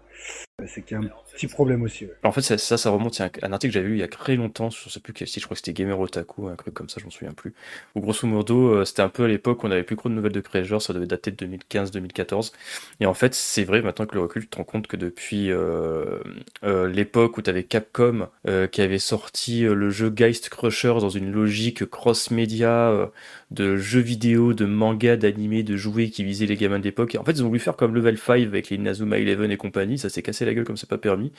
euh, 0.60 0.66
c'est 0.66 0.92
un 0.92 1.02
petit 1.32 1.46
problème 1.46 1.82
aussi. 1.82 2.06
En 2.22 2.32
fait, 2.32 2.42
ça, 2.42 2.58
ça, 2.58 2.90
remonte 2.90 3.20
à 3.20 3.30
un, 3.42 3.52
article 3.52 3.72
que 3.72 3.74
j'avais 3.74 3.88
lu 3.88 3.96
il 3.96 4.00
y 4.00 4.02
a 4.02 4.08
très 4.08 4.36
longtemps, 4.36 4.70
je 4.70 4.88
sais 4.88 5.00
plus 5.00 5.12
quel 5.12 5.26
site, 5.26 5.40
je 5.40 5.46
crois 5.46 5.54
que 5.54 5.60
c'était 5.64 5.72
Gamer 5.72 5.98
Otaku, 5.98 6.48
un 6.48 6.56
truc 6.56 6.74
comme 6.74 6.88
ça, 6.88 7.00
je 7.00 7.04
m'en 7.04 7.10
souviens 7.10 7.32
plus. 7.32 7.54
Où 7.94 8.00
grosso 8.00 8.26
modo, 8.26 8.74
euh, 8.74 8.84
c'était 8.84 9.02
un 9.02 9.08
peu 9.08 9.24
à 9.24 9.28
l'époque 9.28 9.64
où 9.64 9.66
on 9.66 9.70
avait 9.70 9.82
plus 9.82 9.96
gros 9.96 10.08
de 10.08 10.14
nouvelles 10.14 10.32
de 10.32 10.40
Krager, 10.40 10.80
ça 10.80 10.92
devait 10.92 11.06
dater 11.06 11.30
de 11.30 11.46
2015-2014. 11.46 12.52
Et 13.00 13.06
en 13.06 13.14
fait, 13.14 13.34
c'est 13.34 13.64
vrai, 13.64 13.82
maintenant 13.82 14.06
que 14.06 14.14
le 14.14 14.22
recul, 14.22 14.42
tu 14.42 14.48
te 14.48 14.56
rends 14.56 14.64
compte 14.64 14.86
que 14.86 14.96
depuis 14.96 15.50
euh, 15.50 16.18
l'époque 16.62 17.38
où 17.38 17.42
tu 17.42 17.50
Capcom 17.64 18.28
qui 18.72 18.80
avait 18.80 18.98
sorti 18.98 19.62
le 19.62 19.90
jeu 19.90 20.10
Geist 20.10 20.48
Crusher 20.48 20.94
dans 21.00 21.08
une 21.08 21.30
logique 21.30 21.84
cross-média 21.84 23.10
de 23.50 23.76
jeux 23.76 24.00
vidéo, 24.00 24.54
de 24.54 24.64
manga, 24.64 25.16
d'animé, 25.16 25.62
de 25.62 25.76
jouets 25.76 26.10
qui 26.10 26.22
visaient 26.22 26.46
les 26.46 26.56
gamins 26.56 26.78
de 26.78 26.84
l'époque. 26.84 27.14
Et 27.14 27.18
en 27.18 27.24
fait, 27.24 27.32
ils 27.32 27.42
ont 27.42 27.48
voulu 27.48 27.58
faire 27.58 27.76
comme 27.76 27.94
Level 27.94 28.16
5 28.16 28.46
avec 28.46 28.70
les 28.70 28.76
Inazuma 28.76 29.18
Eleven 29.18 29.50
et 29.50 29.56
compagnie, 29.56 29.98
ça 29.98 30.08
s'est 30.08 30.22
cassé 30.22 30.44
la 30.44 30.54
gueule 30.54 30.64
comme 30.64 30.76
c'est 30.76 30.88
pas 30.88 30.98
permis. 30.98 31.32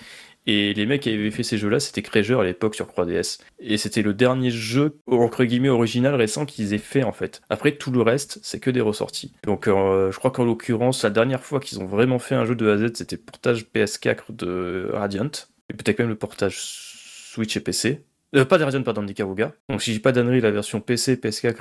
Et 0.45 0.74
les 0.74 0.86
mecs 0.86 1.01
qui 1.01 1.09
avaient 1.09 1.32
fait 1.32 1.43
ces 1.43 1.57
jeux-là, 1.57 1.80
c'était 1.80 2.01
Krager 2.01 2.36
à 2.36 2.43
l'époque 2.43 2.76
sur 2.76 2.88
3DS. 2.88 3.39
Et 3.59 3.78
c'était 3.78 4.01
le 4.01 4.14
dernier 4.14 4.51
jeu, 4.51 4.97
entre 5.07 5.45
guillemets, 5.45 5.70
original 5.70 6.16
récent 6.16 6.45
qu'ils 6.45 6.74
aient 6.74 6.80
fait 6.80 7.03
en 7.03 7.14
fait. 7.14 7.41
Après, 7.49 7.72
tout 7.72 7.91
le 7.91 8.01
reste, 8.01 8.39
c'est 8.43 8.59
que 8.59 8.70
des 8.70 8.82
ressorties. 8.82 9.34
Donc, 9.43 9.68
euh, 9.68 10.12
je 10.12 10.18
crois 10.18 10.32
qu'en 10.32 10.43
l'occurrence, 10.43 11.03
la 11.03 11.09
dernière 11.09 11.43
fois 11.43 11.59
qu'ils 11.59 11.80
ont 11.80 11.86
vraiment 11.86 12.20
fait 12.20 12.36
un 12.36 12.45
jeu 12.45 12.55
de 12.55 12.68
A 12.70 12.74
à 12.74 12.78
Z, 12.78 12.91
c'était 12.95 13.18
portage 13.18 13.66
PS4 13.74 14.36
de 14.36 14.89
Radiant. 14.91 15.32
Et 15.70 15.74
peut-être 15.74 15.99
même 15.99 16.09
le 16.09 16.16
portage 16.16 16.57
Switch 16.59 17.55
et 17.55 17.62
PC. 17.62 18.03
Euh, 18.36 18.43
pas 18.43 18.57
de 18.57 18.64
Radiant, 18.66 18.84
pardon, 18.84 19.03
d'Ikaruga. 19.03 19.53
Donc, 19.70 19.82
si 19.82 19.93
j'ai 19.93 19.99
pas 19.99 20.12
d'annerie, 20.12 20.41
la 20.41 20.51
version 20.51 20.82
PC, 20.82 21.16
PS4. 21.16 21.55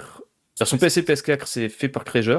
Version 0.61 0.79
PC, 0.79 1.03
PS4, 1.03 1.41
c'est 1.47 1.69
fait 1.69 1.89
par 1.89 2.05
Krager. 2.05 2.39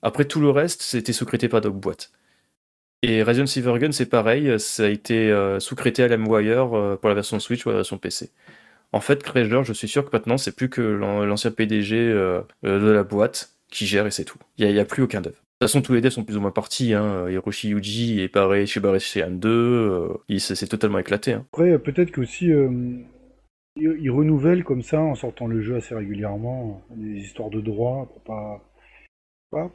Après, 0.00 0.24
tout 0.24 0.40
le 0.40 0.50
reste, 0.50 0.82
c'était 0.82 1.12
sous-crété 1.12 1.48
par 1.48 1.60
Dogboîte. 1.60 2.12
Et 3.02 3.22
Radiant 3.22 3.46
Silvergun, 3.46 3.90
c'est 3.90 4.06
pareil, 4.06 4.58
ça 4.60 4.84
a 4.84 4.88
été 4.88 5.30
euh, 5.30 5.58
sous-crété 5.58 6.04
à 6.04 6.08
LimeWire 6.08 6.76
euh, 6.76 6.96
pour 6.96 7.08
la 7.08 7.16
version 7.16 7.40
Switch 7.40 7.66
ou 7.66 7.70
la 7.70 7.76
version 7.76 7.98
PC. 7.98 8.30
En 8.92 9.00
fait, 9.00 9.22
Krager, 9.22 9.62
je 9.64 9.72
suis 9.72 9.88
sûr 9.88 10.08
que 10.08 10.16
maintenant, 10.16 10.38
c'est 10.38 10.54
plus 10.54 10.68
que 10.68 10.80
l'an- 10.82 11.24
l'ancien 11.24 11.50
PDG 11.50 11.96
euh, 11.96 12.42
euh, 12.64 12.78
de 12.78 12.90
la 12.90 13.02
boîte 13.02 13.50
qui 13.70 13.86
gère 13.86 14.06
et 14.06 14.10
c'est 14.10 14.24
tout. 14.24 14.38
Il 14.58 14.70
n'y 14.70 14.78
a, 14.78 14.84
plus 14.84 15.02
aucun 15.02 15.20
dev. 15.20 15.32
De 15.32 15.36
toute 15.36 15.70
façon, 15.70 15.82
tous 15.82 15.94
les 15.94 16.00
devs 16.00 16.12
sont 16.12 16.24
plus 16.24 16.36
ou 16.36 16.40
moins 16.40 16.50
partis. 16.50 16.92
Hein. 16.92 17.28
Hiroshi 17.28 17.70
Yuji 17.70 18.20
est 18.20 18.28
pareil 18.28 18.66
chez 18.66 18.80
Barishian 18.80 19.30
2. 19.30 19.48
Euh, 19.48 20.08
il 20.28 20.40
s'est 20.40 20.54
c'est 20.54 20.66
totalement 20.66 20.98
éclaté. 20.98 21.32
Hein. 21.32 21.46
Après, 21.52 21.70
euh, 21.70 21.78
peut-être 21.78 22.12
qu'aussi, 22.12 22.52
euh, 22.52 22.68
ils, 23.76 24.10
renouvellent 24.10 24.64
comme 24.64 24.82
ça, 24.82 25.00
en 25.00 25.14
sortant 25.14 25.46
le 25.46 25.62
jeu 25.62 25.76
assez 25.76 25.94
régulièrement, 25.94 26.82
des 26.90 27.18
histoires 27.18 27.50
de 27.50 27.60
droit 27.60 28.06
pour 28.06 28.22
pas. 28.22 28.62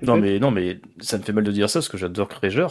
Non 0.01 0.17
mais, 0.17 0.39
non, 0.39 0.49
mais 0.49 0.79
ça 0.99 1.17
me 1.19 1.23
fait 1.23 1.33
mal 1.33 1.43
de 1.43 1.51
dire 1.51 1.69
ça 1.69 1.79
parce 1.79 1.89
que 1.89 1.97
j'adore 1.97 2.27
Krager. 2.27 2.67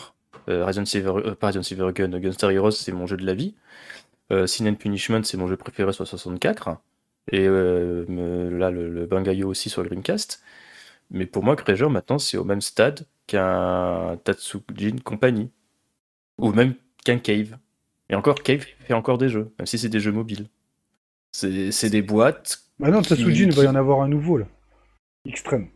Euh, 0.48 0.70
Silver, 0.84 1.12
euh, 1.16 1.34
pas 1.34 1.48
Radiant 1.48 1.62
Silvergun, 1.62 2.08
Gunstar 2.20 2.50
Heroes, 2.50 2.72
c'est 2.72 2.92
mon 2.92 3.06
jeu 3.06 3.16
de 3.16 3.24
la 3.24 3.34
vie. 3.34 3.54
Euh, 4.32 4.46
Sin 4.46 4.66
and 4.66 4.74
Punishment, 4.74 5.22
c'est 5.22 5.36
mon 5.36 5.48
jeu 5.48 5.56
préféré 5.56 5.92
sur 5.92 6.06
64. 6.06 6.78
Et 7.32 7.46
euh, 7.46 8.04
là, 8.50 8.70
le, 8.70 8.88
le 8.88 9.06
Bangayo 9.06 9.48
aussi 9.48 9.70
sur 9.70 9.84
Dreamcast. 9.84 10.42
Mais 11.10 11.26
pour 11.26 11.44
moi, 11.44 11.56
Krager, 11.56 11.88
maintenant, 11.88 12.18
c'est 12.18 12.36
au 12.36 12.44
même 12.44 12.60
stade 12.60 13.06
qu'un 13.26 14.18
Tatsujin 14.24 14.96
Company. 15.04 15.50
Ou 16.38 16.52
même 16.52 16.74
qu'un 17.04 17.18
Cave. 17.18 17.56
Et 18.10 18.14
encore, 18.14 18.42
Cave 18.42 18.64
fait 18.80 18.94
encore 18.94 19.18
des 19.18 19.28
jeux, 19.28 19.52
même 19.58 19.66
si 19.66 19.78
c'est 19.78 19.88
des 19.88 20.00
jeux 20.00 20.12
mobiles. 20.12 20.48
C'est 21.36 21.70
c'est 21.70 21.90
des 21.90 22.00
boîtes. 22.00 22.60
Bah 22.78 22.88
non, 22.90 23.02
qui- 23.02 23.10
Tatsujin, 23.10 23.44
il 23.48 23.52
va 23.54 23.60
qui- 23.60 23.66
y 23.66 23.68
en 23.68 23.74
avoir 23.74 24.00
un 24.00 24.08
nouveau, 24.08 24.38
là. 24.38 24.46
Extrême. 25.26 25.68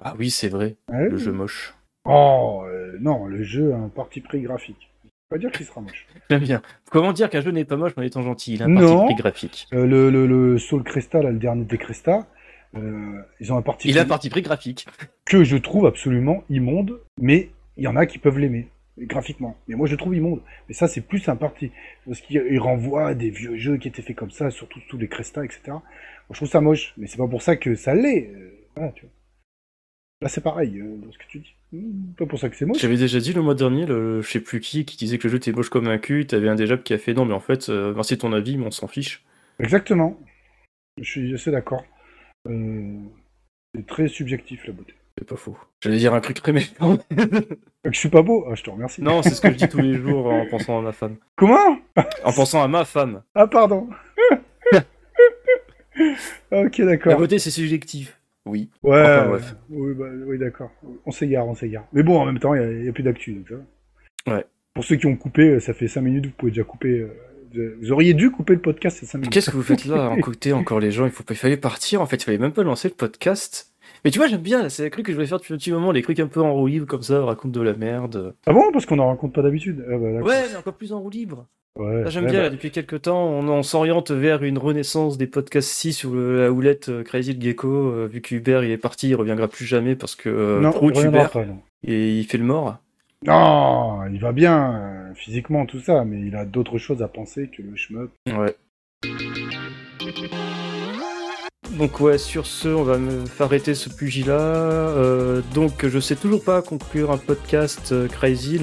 Ah 0.00 0.14
oui, 0.16 0.30
c'est 0.30 0.48
vrai, 0.48 0.76
Ah 0.92 1.00
le 1.02 1.16
oui. 1.16 1.18
jeu 1.22 1.32
moche. 1.32 1.74
Oh, 2.04 2.62
euh, 2.66 2.96
non, 3.00 3.26
le 3.26 3.42
jeu 3.42 3.72
a 3.74 3.76
un 3.76 3.88
parti 3.88 4.20
pris 4.20 4.40
graphique. 4.42 4.90
Pas 5.28 5.38
dire 5.38 5.50
qu'il 5.50 5.66
sera 5.66 5.80
moche. 5.80 6.06
J'aime 6.30 6.42
bien. 6.42 6.62
Comment 6.90 7.12
dire 7.12 7.30
qu'un 7.30 7.40
jeu 7.40 7.50
n'est 7.50 7.64
pas 7.64 7.76
moche 7.76 7.92
en 7.96 8.02
étant 8.02 8.22
gentil 8.22 8.54
Il 8.54 8.62
a 8.62 8.66
un 8.66 8.68
Non. 8.68 8.80
parti 8.98 9.14
pris 9.14 9.22
graphique? 9.22 9.66
Euh, 9.72 9.86
le, 9.86 10.10
le, 10.10 10.26
le 10.26 10.58
Soul 10.58 10.84
Cresta, 10.84 11.20
là, 11.20 11.30
le 11.32 11.38
dernier 11.38 11.64
des 11.64 11.78
Cresta, 11.78 12.28
euh, 12.76 13.20
ils 13.40 13.52
ont 13.52 13.56
un 13.56 13.62
parti 13.62 13.88
Il 13.88 13.98
a 13.98 14.02
un 14.02 14.04
pris 14.04 14.08
parti 14.08 14.30
pris 14.30 14.42
graphique. 14.42 14.86
que 15.24 15.42
je 15.42 15.56
trouve 15.56 15.86
absolument 15.86 16.44
immonde, 16.48 17.00
mais 17.20 17.50
il 17.76 17.82
y 17.84 17.88
en 17.88 17.96
a 17.96 18.06
qui 18.06 18.18
peuvent 18.18 18.38
l'aimer, 18.38 18.68
graphiquement. 18.98 19.56
Mais 19.68 19.74
moi, 19.74 19.86
je 19.86 19.92
le 19.92 19.98
trouve 19.98 20.14
immonde. 20.14 20.42
Mais 20.68 20.74
ça, 20.74 20.88
c'est 20.88 21.00
plus 21.00 21.28
un 21.28 21.36
parti. 21.36 21.70
Parce 22.06 22.20
qu'il 22.20 22.42
il 22.50 22.58
renvoie 22.58 23.08
à 23.08 23.14
des 23.14 23.30
vieux 23.30 23.56
jeux 23.56 23.76
qui 23.78 23.88
étaient 23.88 24.02
faits 24.02 24.16
comme 24.16 24.30
ça, 24.30 24.50
surtout 24.50 24.80
tous 24.88 24.98
les 24.98 25.08
Cresta, 25.08 25.44
etc. 25.44 25.60
Moi, 25.68 25.82
je 26.30 26.36
trouve 26.36 26.48
ça 26.48 26.60
moche, 26.60 26.94
mais 26.96 27.06
c'est 27.06 27.16
pas 27.18 27.28
pour 27.28 27.42
ça 27.42 27.56
que 27.56 27.74
ça 27.74 27.94
l'est. 27.94 28.30
euh, 28.34 28.50
voilà, 28.76 28.92
tu 28.92 29.02
vois. 29.02 29.10
Là, 30.22 30.28
c'est 30.28 30.40
pareil, 30.40 30.78
euh, 30.78 30.96
dans 30.98 31.10
ce 31.10 31.18
que 31.18 31.24
tu 31.28 31.38
dis. 31.40 31.54
Hmm, 31.72 32.12
Pas 32.16 32.26
pour 32.26 32.38
ça 32.38 32.48
que 32.48 32.54
c'est 32.56 32.64
moche. 32.64 32.78
J'avais 32.80 32.96
déjà 32.96 33.18
dit 33.18 33.32
le 33.32 33.42
mois 33.42 33.54
dernier, 33.54 33.86
le, 33.86 34.22
je 34.22 34.30
sais 34.30 34.40
plus 34.40 34.60
qui, 34.60 34.84
qui 34.84 34.96
disait 34.96 35.18
que 35.18 35.24
le 35.24 35.30
jeu 35.32 35.36
était 35.38 35.52
moche 35.52 35.68
comme 35.70 35.88
un 35.88 35.98
cul. 35.98 36.26
T'avais 36.26 36.48
un 36.48 36.54
déjà 36.54 36.76
qui 36.76 36.94
a 36.94 36.98
fait 36.98 37.14
non, 37.14 37.24
mais 37.24 37.34
en 37.34 37.40
fait, 37.40 37.68
euh, 37.70 37.92
merci 37.94 38.14
de 38.14 38.20
ton 38.20 38.32
avis, 38.32 38.56
mais 38.56 38.66
on 38.66 38.70
s'en 38.70 38.86
fiche. 38.86 39.24
Exactement. 39.58 40.18
Je 41.00 41.10
suis 41.10 41.34
assez 41.34 41.50
d'accord. 41.50 41.84
Euh, 42.48 42.98
c'est 43.74 43.86
très 43.86 44.06
subjectif, 44.08 44.64
la 44.66 44.74
beauté. 44.74 44.94
C'est 45.18 45.28
pas 45.28 45.36
faux. 45.36 45.56
J'allais 45.82 45.98
dire 45.98 46.14
un 46.14 46.20
truc 46.20 46.40
très 46.42 46.52
méchant. 46.52 46.98
Je 47.84 47.98
suis 47.98 48.08
pas 48.08 48.22
beau 48.22 48.44
Ah, 48.50 48.54
je 48.54 48.62
te 48.62 48.70
remercie. 48.70 49.02
non, 49.02 49.22
c'est 49.22 49.30
ce 49.34 49.40
que 49.40 49.50
je 49.50 49.56
dis 49.56 49.68
tous 49.68 49.80
les 49.80 49.94
jours 50.00 50.26
en 50.32 50.46
pensant 50.46 50.78
à 50.78 50.82
ma 50.82 50.92
femme. 50.92 51.16
Comment? 51.36 51.76
En 52.24 52.32
pensant 52.32 52.62
à 52.62 52.68
ma 52.68 52.84
femme. 52.84 53.22
Ah, 53.34 53.46
pardon. 53.48 53.88
ok, 56.52 56.78
La 56.78 56.84
d'accord. 56.86 57.16
beauté, 57.18 57.38
c'est 57.38 57.50
subjectif. 57.50 58.18
Oui. 58.46 58.70
Ouais, 58.82 59.00
Enfin, 59.00 59.28
bref. 59.28 59.54
oui, 59.70 59.94
bah, 59.94 60.06
oui 60.26 60.38
d'accord. 60.38 60.70
On 61.06 61.10
s'égare, 61.10 61.46
on 61.46 61.54
s'égare. 61.54 61.84
Mais 61.92 62.02
bon, 62.02 62.18
en 62.20 62.24
même 62.24 62.38
temps, 62.38 62.54
il 62.54 62.62
n'y 62.82 62.88
a, 62.88 62.92
plus 62.92 63.02
d'actu. 63.02 63.34
donc 63.34 63.48
ça 63.48 63.54
va. 64.26 64.36
Ouais. 64.36 64.46
Pour 64.74 64.84
ceux 64.84 64.96
qui 64.96 65.06
ont 65.06 65.16
coupé, 65.16 65.42
euh, 65.50 65.60
ça 65.60 65.74
fait 65.74 65.88
5 65.88 66.00
minutes, 66.00 66.26
vous 66.26 66.32
pouvez 66.32 66.52
déjà 66.52 66.64
couper. 66.64 67.00
euh, 67.54 67.76
vous- 67.80 67.92
auriez 67.92 68.14
dû 68.14 68.30
couper 68.30 68.54
le 68.54 68.60
podcast 68.60 68.98
ces 68.98 69.06
5 69.06 69.18
minutes. 69.18 69.32
Qu'est-ce 69.32 69.50
que 69.50 69.56
vous 69.56 69.62
faites 69.62 69.84
là, 69.84 70.12
à 70.12 70.16
écouter 70.16 70.52
encore 70.52 70.80
les 70.80 70.90
gens? 70.90 71.04
Il, 71.04 71.12
faut 71.12 71.24
il 71.28 71.36
fallait 71.36 71.56
partir, 71.58 72.00
en 72.00 72.06
fait, 72.06 72.16
il 72.16 72.24
fallait 72.24 72.38
même 72.38 72.52
pas 72.52 72.62
lancer 72.62 72.88
le 72.88 72.94
podcast. 72.94 73.71
Mais 74.04 74.10
tu 74.10 74.18
vois, 74.18 74.26
j'aime 74.28 74.40
bien, 74.42 74.68
c'est 74.68 74.82
les 74.84 74.90
trucs 74.90 75.06
que 75.06 75.12
je 75.12 75.16
voulais 75.16 75.26
faire 75.28 75.38
depuis 75.38 75.54
un 75.54 75.56
petit 75.58 75.70
moment, 75.72 75.92
les 75.92 76.02
trucs 76.02 76.18
un 76.20 76.26
peu 76.26 76.40
en 76.40 76.52
roue 76.54 76.66
libre 76.66 76.86
comme 76.86 77.02
ça, 77.02 77.24
raconte 77.24 77.52
de 77.52 77.60
la 77.60 77.74
merde. 77.74 78.34
Ah 78.46 78.52
bon 78.52 78.72
Parce 78.72 78.84
qu'on 78.86 78.96
n'en 78.96 79.08
raconte 79.08 79.32
pas 79.32 79.42
d'habitude. 79.42 79.84
Ah 79.88 79.96
bah. 79.98 80.20
Ouais, 80.22 80.42
mais 80.50 80.56
encore 80.56 80.74
plus 80.74 80.92
en 80.92 81.00
roue 81.00 81.10
libre. 81.10 81.46
Ouais, 81.78 82.02
j'aime 82.08 82.24
bien, 82.26 82.34
bah, 82.34 82.42
là, 82.42 82.50
depuis 82.50 82.70
quelques 82.70 83.02
temps, 83.02 83.24
on, 83.28 83.48
on 83.48 83.62
s'oriente 83.62 84.10
vers 84.10 84.42
une 84.42 84.58
renaissance 84.58 85.16
des 85.16 85.26
podcasts 85.26 85.70
6 85.70 85.92
sur 85.94 86.10
le- 86.14 86.42
la 86.42 86.52
houlette 86.52 86.90
euh, 86.90 87.02
Crazy 87.02 87.32
le 87.32 87.40
Gecko. 87.40 87.68
euh, 87.68 88.06
vu 88.12 88.20
qu'Hubert 88.20 88.62
il 88.62 88.70
est 88.70 88.76
parti, 88.76 89.08
il 89.08 89.14
reviendra 89.14 89.48
plus 89.48 89.64
jamais 89.64 89.94
parce 89.96 90.14
que 90.14 90.28
euh, 90.28 90.60
non, 90.60 90.70
Prout, 90.70 90.94
il 90.98 91.06
Hubert, 91.06 91.30
pas, 91.30 91.46
non. 91.46 91.58
et 91.86 92.18
il 92.18 92.24
fait 92.24 92.36
le 92.36 92.44
mort. 92.44 92.76
Non, 93.24 94.04
il 94.12 94.20
va 94.20 94.32
bien 94.32 95.12
physiquement, 95.14 95.64
tout 95.64 95.80
ça, 95.80 96.04
mais 96.04 96.20
il 96.20 96.34
a 96.36 96.44
d'autres 96.44 96.76
choses 96.78 97.02
à 97.02 97.08
penser 97.08 97.48
que 97.48 97.62
le 97.62 97.74
shmup. 97.76 98.10
Ouais. 98.26 98.54
Donc 101.78 102.00
ouais, 102.00 102.18
sur 102.18 102.46
ce, 102.46 102.68
on 102.68 102.82
va 102.82 102.98
me 102.98 103.24
faire 103.24 103.46
arrêter 103.46 103.74
ce 103.74 103.88
pugilat. 103.88 104.34
Euh, 104.34 105.40
donc 105.54 105.86
je 105.86 105.98
sais 105.98 106.16
toujours 106.16 106.44
pas 106.44 106.60
conclure 106.60 107.10
un 107.10 107.16
podcast 107.16 107.92
euh, 107.92 108.08
Crazy. 108.08 108.60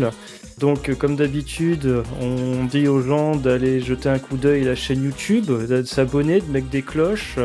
Donc 0.59 0.89
euh, 0.89 0.95
comme 0.95 1.15
d'habitude, 1.15 2.03
on 2.21 2.65
dit 2.65 2.87
aux 2.87 3.01
gens 3.01 3.35
d'aller 3.35 3.79
jeter 3.81 4.09
un 4.09 4.19
coup 4.19 4.37
d'œil 4.37 4.61
à 4.61 4.65
la 4.65 4.75
chaîne 4.75 5.03
YouTube, 5.03 5.47
de 5.47 5.83
s'abonner, 5.83 6.39
de 6.39 6.51
mettre 6.51 6.69
des 6.69 6.83
cloches. 6.83 7.39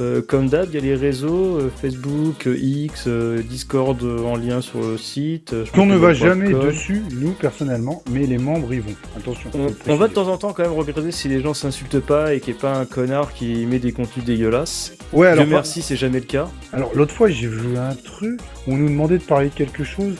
Euh, 0.00 0.22
comme 0.26 0.48
d'hab, 0.48 0.68
il 0.70 0.74
y 0.76 0.78
a 0.78 0.80
les 0.80 0.94
réseaux, 0.94 1.58
euh, 1.58 1.70
Facebook, 1.80 2.46
euh, 2.46 2.56
X, 2.56 3.06
Discord 3.06 4.02
en 4.02 4.34
lien 4.36 4.60
sur 4.62 4.80
le 4.80 4.96
site. 4.96 5.54
On 5.76 5.84
ne 5.84 5.96
va 5.96 6.14
jamais 6.14 6.50
.com. 6.52 6.66
dessus, 6.66 7.02
nous, 7.20 7.32
personnellement, 7.32 8.02
mais 8.10 8.24
les 8.26 8.38
membres 8.38 8.72
y 8.72 8.78
vont. 8.78 8.94
Attention. 9.16 9.50
On, 9.86 9.96
va 9.96 10.08
de 10.08 10.14
temps 10.14 10.28
en 10.28 10.38
temps 10.38 10.52
quand 10.54 10.62
même 10.62 10.72
regarder 10.72 11.12
si 11.12 11.28
les 11.28 11.40
gens 11.42 11.52
s'insultent 11.52 12.00
pas 12.00 12.32
et 12.34 12.40
qu'il 12.40 12.54
n'y 12.54 12.58
ait 12.58 12.62
pas 12.62 12.74
un 12.78 12.86
connard 12.86 13.34
qui 13.34 13.66
met 13.66 13.78
des 13.78 13.92
contenus 13.92 14.24
dégueulasses. 14.24 14.94
Ouais, 15.12 15.26
alors, 15.26 15.44
Dieu 15.44 15.52
merci, 15.54 15.82
c'est 15.82 15.96
jamais 15.96 16.20
le 16.20 16.26
cas. 16.26 16.48
alors 16.72 16.92
l'autre 16.94 17.12
fois, 17.14 17.28
j'ai 17.28 17.48
vu 17.48 17.76
un 17.76 17.94
truc 17.94 18.40
où 18.66 18.72
on 18.72 18.76
nous 18.76 18.88
demandait 18.88 19.18
de 19.18 19.24
parler 19.24 19.48
de 19.50 19.54
quelque 19.54 19.84
chose. 19.84 20.14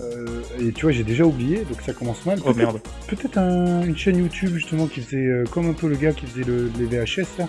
euh, 0.00 0.24
et 0.58 0.72
tu 0.72 0.82
vois, 0.86 0.92
j'ai 0.92 1.04
déjà 1.04 1.24
oublié, 1.24 1.58
donc 1.58 1.82
ça 1.84 1.92
commence 1.92 2.24
mal. 2.24 2.38
Oh 2.40 2.44
Peut-être- 2.46 2.56
merde. 2.56 2.80
Peut-être 3.06 3.36
un- 3.38 3.82
une 3.82 3.96
chaîne 3.96 4.16
YouTube, 4.16 4.54
justement, 4.54 4.86
qui 4.86 5.02
faisait 5.02 5.18
euh, 5.18 5.44
comme 5.50 5.68
un 5.68 5.74
peu 5.74 5.88
le 5.88 5.96
gars 5.96 6.12
qui 6.12 6.24
faisait 6.26 6.44
le, 6.44 6.70
les 6.78 6.86
VHS, 6.86 7.26
là. 7.38 7.46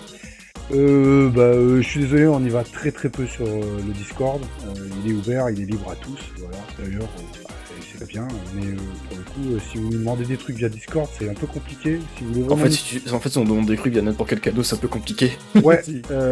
Euh, 0.74 1.28
bah, 1.28 1.42
euh, 1.42 1.82
je 1.82 1.86
suis 1.88 2.00
désolé, 2.00 2.26
on 2.26 2.40
y 2.44 2.48
va 2.48 2.64
très 2.64 2.90
très 2.92 3.08
peu 3.10 3.26
sur 3.26 3.46
euh, 3.46 3.60
le 3.86 3.92
Discord. 3.92 4.40
Euh, 4.66 4.88
il 5.04 5.10
est 5.10 5.14
ouvert, 5.14 5.50
il 5.50 5.60
est 5.60 5.66
libre 5.66 5.90
à 5.90 5.96
tous. 5.96 6.18
Voilà. 6.38 6.56
D'ailleurs, 6.78 7.08
bah, 7.44 7.50
c'est 7.98 8.08
bien, 8.08 8.26
mais 8.54 8.62
pour 9.08 9.18
le 9.18 9.22
coup, 9.24 9.60
si 9.70 9.76
vous 9.78 9.90
nous 9.90 9.98
demandez 9.98 10.24
des 10.24 10.36
trucs 10.38 10.56
via 10.56 10.68
Discord, 10.70 11.08
c'est 11.18 11.28
un 11.28 11.34
peu 11.34 11.46
compliqué. 11.46 11.98
Si 12.16 12.24
vous 12.24 12.32
voulez 12.44 12.52
En 12.54 12.56
fait, 12.56 12.70
si 12.70 13.00
tu- 13.00 13.10
en 13.12 13.20
fait, 13.20 13.28
si 13.28 13.38
on 13.38 13.44
demande 13.44 13.66
des 13.66 13.76
trucs 13.76 13.92
via 13.92 14.02
n'importe 14.02 14.30
quel 14.30 14.40
cadeau, 14.40 14.62
c'est 14.62 14.74
un 14.76 14.78
peu 14.78 14.88
compliqué. 14.88 15.32
Ouais, 15.62 15.82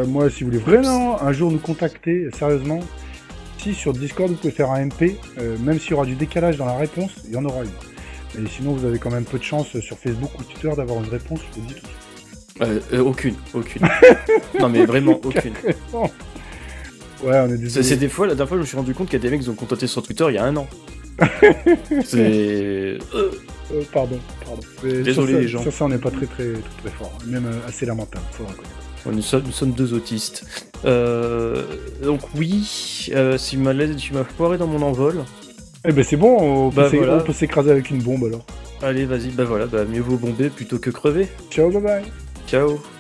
moi, 0.09 0.31
si 0.31 0.43
vous 0.45 0.51
voulez 0.51 0.63
vraiment 0.63 1.21
un 1.23 1.33
jour 1.33 1.51
nous 1.53 1.59
contacter, 1.59 2.29
sérieusement, 2.37 2.81
si 3.59 3.75
sur 3.75 3.93
Discord 3.93 4.31
vous 4.31 4.37
pouvez 4.37 4.53
faire 4.53 4.71
un 4.71 4.87
MP, 4.87 5.17
même 5.61 5.79
s'il 5.79 5.91
y 5.91 5.95
aura 5.95 6.07
du 6.07 6.15
décalage 6.17 6.57
dans 6.57 6.65
la 6.67 6.77
réponse, 6.79 7.11
il 7.27 7.33
y 7.33 7.37
en 7.37 7.45
aura 7.45 7.63
une. 7.63 7.71
Mais 8.43 8.49
sinon, 8.49 8.73
vous 8.73 8.87
avez 8.87 8.99
quand 8.99 9.11
même 9.11 9.25
peu 9.25 9.39
de 9.39 9.45
chance 9.45 9.79
sur 9.81 9.99
Facebook 9.99 10.31
ou 10.39 10.43
Twitter 10.45 10.71
d'avoir 10.77 11.05
une 11.05 11.11
réponse, 11.11 11.41
je 11.55 11.61
vous 11.61 11.67
dis 11.67 11.75
tout 11.75 11.81
de 11.83 11.87
suite. 11.87 11.97
Euh, 12.63 12.81
euh, 12.93 12.99
aucune, 13.01 13.35
aucune. 13.55 13.83
non 14.61 14.69
mais 14.69 14.85
vraiment 14.85 15.19
aucune. 15.25 15.55
Ouais, 17.23 17.39
on 17.39 17.53
est 17.53 17.59
désolé. 17.59 17.85
c'est 17.87 17.97
des 17.97 18.09
fois, 18.09 18.27
la 18.27 18.35
dernière 18.35 18.49
fois, 18.49 18.57
je 18.59 18.63
me 18.63 18.67
suis 18.67 18.77
rendu 18.77 18.95
compte 18.95 19.09
qu'il 19.09 19.19
y 19.19 19.23
a 19.23 19.23
des 19.23 19.31
mecs 19.31 19.43
qui 19.43 19.49
ont 19.51 19.55
contacté 19.55 19.87
sur 19.87 20.03
Twitter 20.03 20.25
il 20.29 20.35
y 20.35 20.39
a 20.39 20.45
un 20.45 20.57
an. 20.57 20.67
c'est. 22.05 22.19
euh, 22.19 22.99
Euh, 23.15 23.83
pardon, 23.93 24.19
pardon. 24.45 24.63
Mais 24.83 25.03
Désolé, 25.03 25.13
sur 25.13 25.27
ça, 25.37 25.41
les 25.43 25.49
gens. 25.49 25.63
Sur 25.63 25.73
ça, 25.73 25.85
on 25.85 25.89
n'est 25.91 25.99
pas 25.99 26.11
très 26.11 26.27
très 26.27 26.45
très, 26.53 26.61
très 26.83 26.91
fort. 26.99 27.13
Même 27.27 27.47
assez 27.69 27.87
lamentable, 27.87 28.25
faut 28.33 28.43
le 28.45 28.49
reconnaître. 28.49 28.75
Ouais, 29.07 29.13
Nous 29.15 29.23
sommes, 29.23 29.43
nous 29.47 29.53
sommes 29.53 29.73
deux 29.73 29.93
autistes. 29.95 30.45
Euh, 30.85 31.63
donc 32.03 32.21
oui, 32.37 33.09
euh, 33.15 33.39
si 33.39 33.57
ma 33.57 33.73
laisse- 33.73 33.97
tu 33.97 34.13
m'as 34.15 34.25
foiré 34.25 34.59
dans 34.59 34.67
mon 34.67 34.83
envol. 34.83 35.23
Eh 35.87 35.93
ben 35.93 36.03
c'est 36.05 36.17
bon, 36.17 36.37
on 36.67 36.71
peut 36.71 36.77
Bah, 36.83 36.91
s'é- 36.91 36.97
voilà. 36.99 37.17
on 37.17 37.21
peut 37.21 37.33
s'écraser 37.33 37.71
avec 37.71 37.91
une 37.91 38.03
bombe 38.03 38.25
alors. 38.25 38.45
Allez, 38.83 39.05
vas-y, 39.05 39.29
bah 39.29 39.45
voilà, 39.45 39.67
bah 39.67 39.85
mieux 39.85 40.01
vaut 40.01 40.17
bomber 40.17 40.49
plutôt 40.51 40.79
que 40.79 40.91
crever. 40.91 41.29
Ciao, 41.51 41.71
bye 41.71 41.81
bye. 41.83 42.03
Ciao. 42.51 43.00